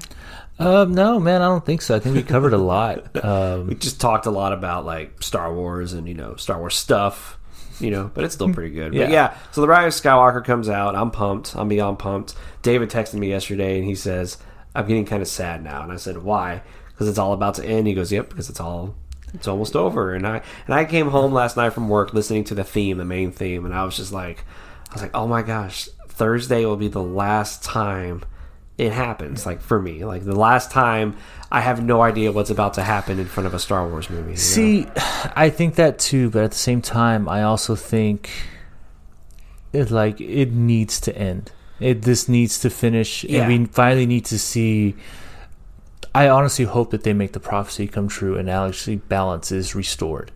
Um, 0.59 0.93
no, 0.95 1.19
man, 1.19 1.41
I 1.41 1.45
don't 1.45 1.65
think 1.65 1.81
so. 1.81 1.95
I 1.95 1.99
think 1.99 2.15
we 2.15 2.23
covered 2.23 2.51
a 2.53 2.57
lot. 2.57 3.23
Um, 3.23 3.67
we 3.69 3.75
just 3.75 4.01
talked 4.01 4.25
a 4.25 4.31
lot 4.31 4.51
about 4.51 4.85
like 4.85 5.23
Star 5.23 5.53
Wars 5.53 5.93
and 5.93 6.07
you 6.09 6.13
know 6.13 6.35
Star 6.35 6.59
Wars 6.59 6.75
stuff, 6.75 7.37
you 7.79 7.91
know, 7.91 8.09
but 8.13 8.23
it's 8.23 8.33
still 8.35 8.53
pretty 8.53 8.73
good. 8.73 8.91
But 8.91 8.99
Yeah. 8.99 9.09
yeah, 9.09 9.37
so 9.51 9.61
the 9.61 9.67
Rise 9.67 9.97
of 9.97 10.03
Skywalker 10.03 10.43
comes 10.43 10.69
out. 10.69 10.95
I'm 10.95 11.11
pumped. 11.11 11.55
I'm 11.55 11.67
beyond 11.67 11.99
pumped. 11.99 12.35
David 12.61 12.89
texted 12.89 13.15
me 13.15 13.29
yesterday 13.29 13.77
and 13.77 13.85
he 13.87 13.95
says 13.95 14.37
I'm 14.75 14.87
getting 14.87 15.05
kind 15.05 15.21
of 15.21 15.27
sad 15.27 15.63
now, 15.63 15.81
and 15.83 15.91
I 15.91 15.95
said 15.95 16.17
why? 16.23 16.61
Because 16.89 17.07
it's 17.07 17.17
all 17.17 17.33
about 17.33 17.55
to 17.55 17.65
end. 17.65 17.87
He 17.87 17.93
goes, 17.93 18.11
yep, 18.11 18.29
because 18.29 18.49
it's 18.49 18.59
all 18.59 18.95
it's 19.33 19.47
almost 19.47 19.75
over. 19.75 20.13
And 20.13 20.25
I 20.25 20.41
and 20.65 20.73
I 20.73 20.85
came 20.85 21.09
home 21.09 21.33
last 21.33 21.57
night 21.57 21.73
from 21.73 21.89
work 21.89 22.13
listening 22.13 22.43
to 22.45 22.55
the 22.55 22.63
theme, 22.63 22.97
the 22.97 23.05
main 23.05 23.31
theme, 23.31 23.65
and 23.65 23.73
I 23.73 23.83
was 23.83 23.95
just 23.97 24.11
like, 24.11 24.43
I 24.89 24.93
was 24.93 25.01
like, 25.01 25.15
oh 25.15 25.27
my 25.27 25.41
gosh, 25.41 25.89
Thursday 26.07 26.65
will 26.65 26.77
be 26.77 26.87
the 26.87 27.03
last 27.03 27.63
time 27.63 28.23
it 28.77 28.91
happens 28.91 29.45
like 29.45 29.59
for 29.61 29.81
me 29.81 30.05
like 30.05 30.23
the 30.23 30.35
last 30.35 30.69
time 30.71 31.15
i 31.51 31.59
have 31.61 31.83
no 31.83 32.01
idea 32.01 32.31
what's 32.31 32.49
about 32.51 32.73
to 32.75 32.83
happen 32.83 33.17
in 33.19 33.25
front 33.25 33.47
of 33.47 33.53
a 33.53 33.59
star 33.59 33.87
wars 33.87 34.09
movie 34.09 34.23
you 34.23 34.29
know? 34.29 34.35
See, 34.35 34.87
I 35.35 35.49
think 35.49 35.75
that 35.75 35.97
too, 35.99 36.29
but 36.29 36.43
at 36.43 36.51
the 36.51 36.57
same 36.57 36.81
time, 36.81 37.27
I 37.27 37.41
also 37.43 37.75
think 37.75 38.29
it 39.73 39.89
like 39.91 40.21
it 40.21 40.51
needs 40.51 40.99
to 41.01 41.17
end. 41.17 41.51
It 41.79 42.03
this 42.03 42.27
needs 42.29 42.59
to 42.59 42.69
finish, 42.69 43.23
Yeah. 43.23 43.41
and 43.47 43.47
we 43.47 43.65
finally 43.65 44.05
need 44.05 44.25
to 44.25 44.39
see. 44.39 44.95
I 46.15 46.29
honestly 46.29 46.65
hope 46.65 46.89
that 46.91 47.03
they 47.03 47.13
make 47.13 47.33
the 47.33 47.39
prophecy 47.39 47.87
come 47.87 48.07
true, 48.07 48.35
and 48.37 48.49
actually 48.49 48.95
balance 48.97 49.51
is 49.51 49.75
restored. 49.75 50.31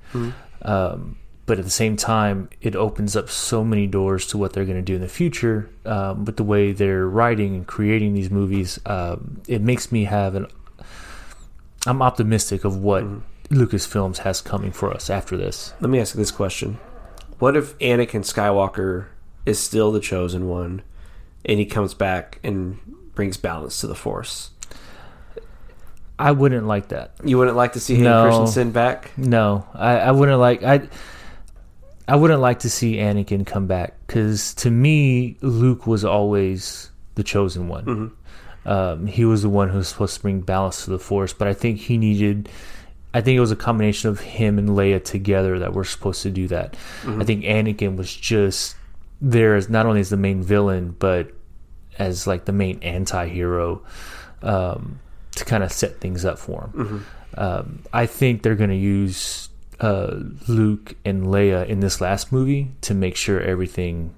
Um, 0.61 1.17
but 1.45 1.57
at 1.57 1.63
the 1.65 1.71
same 1.71 1.95
time, 1.97 2.49
it 2.61 2.75
opens 2.75 3.15
up 3.15 3.29
so 3.29 3.63
many 3.63 3.87
doors 3.87 4.25
to 4.27 4.37
what 4.37 4.53
they're 4.53 4.65
going 4.65 4.77
to 4.77 4.81
do 4.81 4.95
in 4.95 5.01
the 5.01 5.07
future. 5.09 5.69
Um, 5.85 6.25
with 6.25 6.37
the 6.37 6.43
way 6.43 6.71
they're 6.71 7.07
writing 7.07 7.55
and 7.55 7.67
creating 7.67 8.13
these 8.13 8.29
movies, 8.29 8.79
um, 8.85 9.41
it 9.47 9.61
makes 9.61 9.91
me 9.91 10.05
have 10.05 10.35
an. 10.35 10.47
I'm 11.87 12.01
optimistic 12.01 12.63
of 12.63 12.77
what 12.77 13.03
Lucasfilms 13.49 14.19
has 14.19 14.39
coming 14.39 14.71
for 14.71 14.93
us 14.93 15.09
after 15.09 15.35
this. 15.35 15.73
let 15.81 15.89
me 15.89 15.99
ask 15.99 16.13
you 16.15 16.19
this 16.19 16.31
question 16.31 16.77
what 17.39 17.57
if 17.57 17.75
anakin 17.79 18.21
skywalker 18.23 19.07
is 19.47 19.57
still 19.59 19.91
the 19.91 19.99
chosen 19.99 20.47
one 20.47 20.83
and 21.43 21.57
he 21.59 21.65
comes 21.65 21.93
back 21.95 22.39
and 22.43 22.77
brings 23.15 23.35
balance 23.35 23.81
to 23.81 23.87
the 23.87 23.95
force 23.95 24.51
I 26.19 26.31
wouldn't 26.33 26.67
like 26.67 26.89
that. 26.89 27.13
you 27.25 27.37
wouldn't 27.39 27.57
like 27.57 27.73
to 27.73 27.79
see 27.79 27.95
Hayden 27.95 28.11
No. 28.11 28.23
Christensen 28.25 28.71
back 28.71 29.11
No, 29.17 29.67
I, 29.73 29.97
I 29.97 30.11
wouldn't 30.11 30.39
like 30.39 30.61
I. 30.63 30.87
I 32.11 32.15
wouldn't 32.15 32.41
like 32.41 32.59
to 32.59 32.69
see 32.69 32.95
Anakin 32.97 33.47
come 33.47 33.67
back 33.67 33.93
because 34.05 34.53
to 34.55 34.69
me, 34.69 35.37
Luke 35.39 35.87
was 35.87 36.03
always 36.03 36.91
the 37.15 37.23
chosen 37.23 37.69
one. 37.69 37.85
Um, 38.65 39.07
he 39.07 39.23
was 39.23 39.43
the 39.43 39.49
one 39.49 39.69
who 39.69 39.77
was 39.77 39.87
supposed 39.87 40.15
to 40.15 40.21
bring 40.21 40.41
balance 40.41 40.83
to 40.83 40.89
the 40.89 40.99
Force, 40.99 41.31
but 41.31 41.47
I 41.47 41.53
think 41.53 41.79
he 41.79 41.97
needed. 41.97 42.49
I 43.13 43.21
think 43.21 43.37
it 43.37 43.39
was 43.39 43.51
a 43.51 43.55
combination 43.55 44.09
of 44.09 44.19
him 44.19 44.59
and 44.59 44.67
Leia 44.71 45.01
together 45.01 45.59
that 45.59 45.71
were 45.73 45.85
supposed 45.85 46.21
to 46.23 46.29
do 46.29 46.49
that. 46.49 46.75
I 47.21 47.23
think 47.23 47.45
Anakin 47.45 47.95
was 47.95 48.13
just 48.13 48.75
there 49.21 49.55
as 49.55 49.69
not 49.69 49.85
only 49.85 50.01
as 50.01 50.09
the 50.09 50.17
main 50.17 50.43
villain, 50.43 50.93
but 50.99 51.31
as 51.97 52.27
like 52.27 52.43
the 52.43 52.51
main 52.51 52.79
anti-hero 52.83 53.83
um, 54.41 54.99
to 55.37 55.45
kind 55.45 55.63
of 55.63 55.71
set 55.71 56.01
things 56.01 56.25
up 56.25 56.39
for 56.39 56.63
him. 56.73 57.05
Um, 57.37 57.79
I 57.93 58.05
think 58.05 58.43
they're 58.43 58.55
going 58.55 58.69
to 58.69 58.75
use 58.75 59.47
uh, 59.81 60.19
Luke 60.47 60.95
and 61.03 61.25
Leia 61.25 61.67
in 61.67 61.79
this 61.81 61.99
last 61.99 62.31
movie 62.31 62.71
to 62.81 62.93
make 62.93 63.15
sure 63.15 63.41
everything 63.41 64.13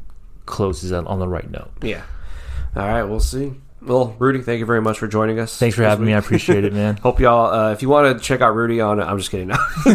closes 0.45 0.91
on, 0.91 1.07
on 1.07 1.20
the 1.20 1.28
right 1.28 1.49
note. 1.49 1.72
yeah 1.82 2.03
all 2.76 2.88
right 2.88 3.03
we'll 3.03 3.20
see 3.20 3.53
well 3.86 4.16
rudy 4.20 4.42
thank 4.42 4.60
you 4.60 4.66
very 4.66 4.82
much 4.82 5.00
for 5.00 5.08
joining 5.08 5.40
us 5.40 5.58
Thanks 5.64 5.76
for 5.78 5.84
having 5.84 6.06
me. 6.06 6.14
I 6.14 6.18
appreciate 6.18 6.66
it, 6.66 6.74
man. 6.74 6.98
Hope 7.04 7.20
y'all, 7.20 7.54
uh, 7.54 7.72
if 7.72 7.82
you 7.82 7.90
want 7.90 8.18
to 8.18 8.24
check 8.24 8.42
out 8.42 8.54
Rudy 8.54 8.82
on, 8.82 9.00
I'm 9.00 9.18
just 9.18 9.32
kidding. 9.32 9.50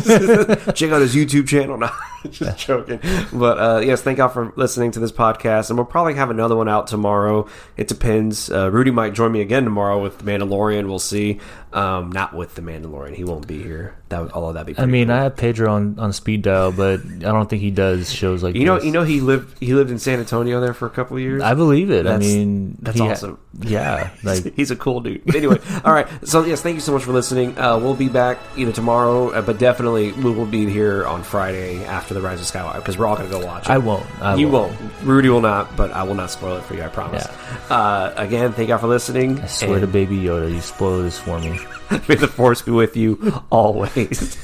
check 0.75 0.91
out 0.91 1.03
his 1.03 1.15
YouTube 1.15 1.47
channel. 1.47 1.77
No, 1.77 1.91
just 2.31 2.59
joking. 2.59 3.01
But 3.33 3.59
uh, 3.59 3.81
yes, 3.85 4.03
thank 4.03 4.19
y'all 4.19 4.29
for 4.29 4.53
listening 4.57 4.93
to 4.93 5.01
this 5.01 5.13
podcast, 5.13 5.69
and 5.69 5.79
we'll 5.79 5.87
probably 5.87 6.15
have 6.15 6.31
another 6.31 6.57
one 6.57 6.69
out 6.69 6.87
tomorrow. 6.87 7.47
It 7.77 7.89
depends. 7.89 8.51
Uh, 8.51 8.71
Rudy 8.71 8.91
might 8.91 9.15
join 9.15 9.33
me 9.33 9.41
again 9.41 9.65
tomorrow 9.65 10.03
with 10.03 10.19
the 10.19 10.25
Mandalorian. 10.25 10.87
We'll 10.87 10.99
see. 10.99 11.41
Um, 11.71 12.11
not 12.13 12.35
with 12.35 12.55
the 12.55 12.63
Mandalorian. 12.63 13.15
He 13.15 13.25
won't 13.25 13.47
be 13.47 13.63
here. 13.63 13.95
That 14.09 14.23
would, 14.23 14.33
although 14.33 14.55
that'd 14.55 14.75
be. 14.75 14.81
I 14.81 14.87
mean, 14.87 15.09
cool. 15.09 15.17
I 15.17 15.23
have 15.25 15.37
Pedro 15.37 15.71
on, 15.75 15.99
on 15.99 16.15
speed 16.15 16.41
dial, 16.41 16.73
but 16.73 17.01
I 17.01 17.19
don't 17.19 17.49
think 17.51 17.61
he 17.61 17.71
does 17.71 18.11
shows 18.11 18.43
like 18.43 18.55
you 18.55 18.65
know, 18.65 18.77
this. 18.77 18.87
you 18.87 18.91
know, 18.91 19.03
he 19.03 19.21
lived 19.21 19.59
he 19.59 19.75
lived 19.75 19.91
in 19.91 19.99
San 19.99 20.19
Antonio 20.19 20.61
there 20.63 20.73
for 20.73 20.87
a 20.87 20.91
couple 20.91 21.19
of 21.19 21.23
years. 21.23 21.43
I 21.43 21.53
believe 21.53 21.91
it. 21.91 22.07
I 22.07 22.17
mean, 22.17 22.79
that's 22.81 22.99
awesome. 22.99 23.07
ha- 23.07 23.63
awesome. 23.65 23.78
Yeah, 23.79 24.11
like 24.23 24.55
He's 24.55 24.71
a 24.71 24.77
cool 24.77 25.01
dude. 25.01 25.25
But 25.25 25.37
anyway, 25.37 25.59
all 25.85 25.93
right. 25.93 26.07
So 26.27 26.45
yes, 26.45 26.63
thank 26.63 26.75
you 26.75 26.81
so 26.81 26.93
much 26.93 27.05
for 27.05 27.13
listening. 27.13 27.59
Uh, 27.59 27.79
we'll 27.79 27.95
be 27.95 28.09
back 28.09 28.39
either 28.57 28.73
tomorrow, 28.73 29.31
uh, 29.31 29.43
but 29.43 29.59
definitely 29.59 30.13
we 30.13 30.31
will 30.31 30.47
be 30.47 30.67
here 30.67 31.07
on 31.07 31.23
Friday 31.23 31.85
after 31.85 32.15
the 32.15 32.21
Rise 32.21 32.41
of 32.41 32.47
Skywalker 32.47 32.77
because 32.77 32.99
we're 32.99 33.07
all 33.07 33.17
going 33.17 33.31
to 33.31 33.39
go 33.39 33.45
watch 33.45 33.65
it. 33.65 33.71
I 33.71 33.79
won't. 33.79 34.07
I 34.23 34.35
you 34.37 34.49
won't. 34.49 34.79
won't. 34.81 34.93
Rudy 35.03 35.29
will 35.29 35.41
not, 35.41 35.77
but 35.77 35.91
I 35.93 36.03
will 36.03 36.15
not 36.15 36.31
spoil 36.31 36.57
it 36.57 36.65
for 36.65 36.75
you. 36.75 36.83
I 36.83 36.89
promise. 36.89 37.27
Uh, 37.71 38.13
again, 38.17 38.53
thank 38.53 38.69
y'all 38.69 38.79
for 38.79 38.87
listening. 38.89 39.41
I 39.41 39.47
swear 39.47 39.81
to 39.81 39.87
Baby 39.87 40.17
Yoda, 40.17 40.53
you 40.53 40.61
spoiled 40.61 41.05
this 41.05 41.19
for 41.19 41.39
me. 41.41 41.59
May 42.09 42.17
the 42.17 42.29
force 42.29 42.63
be 42.63 42.73
with 42.73 42.97
you 42.97 43.43
always. 43.51 44.37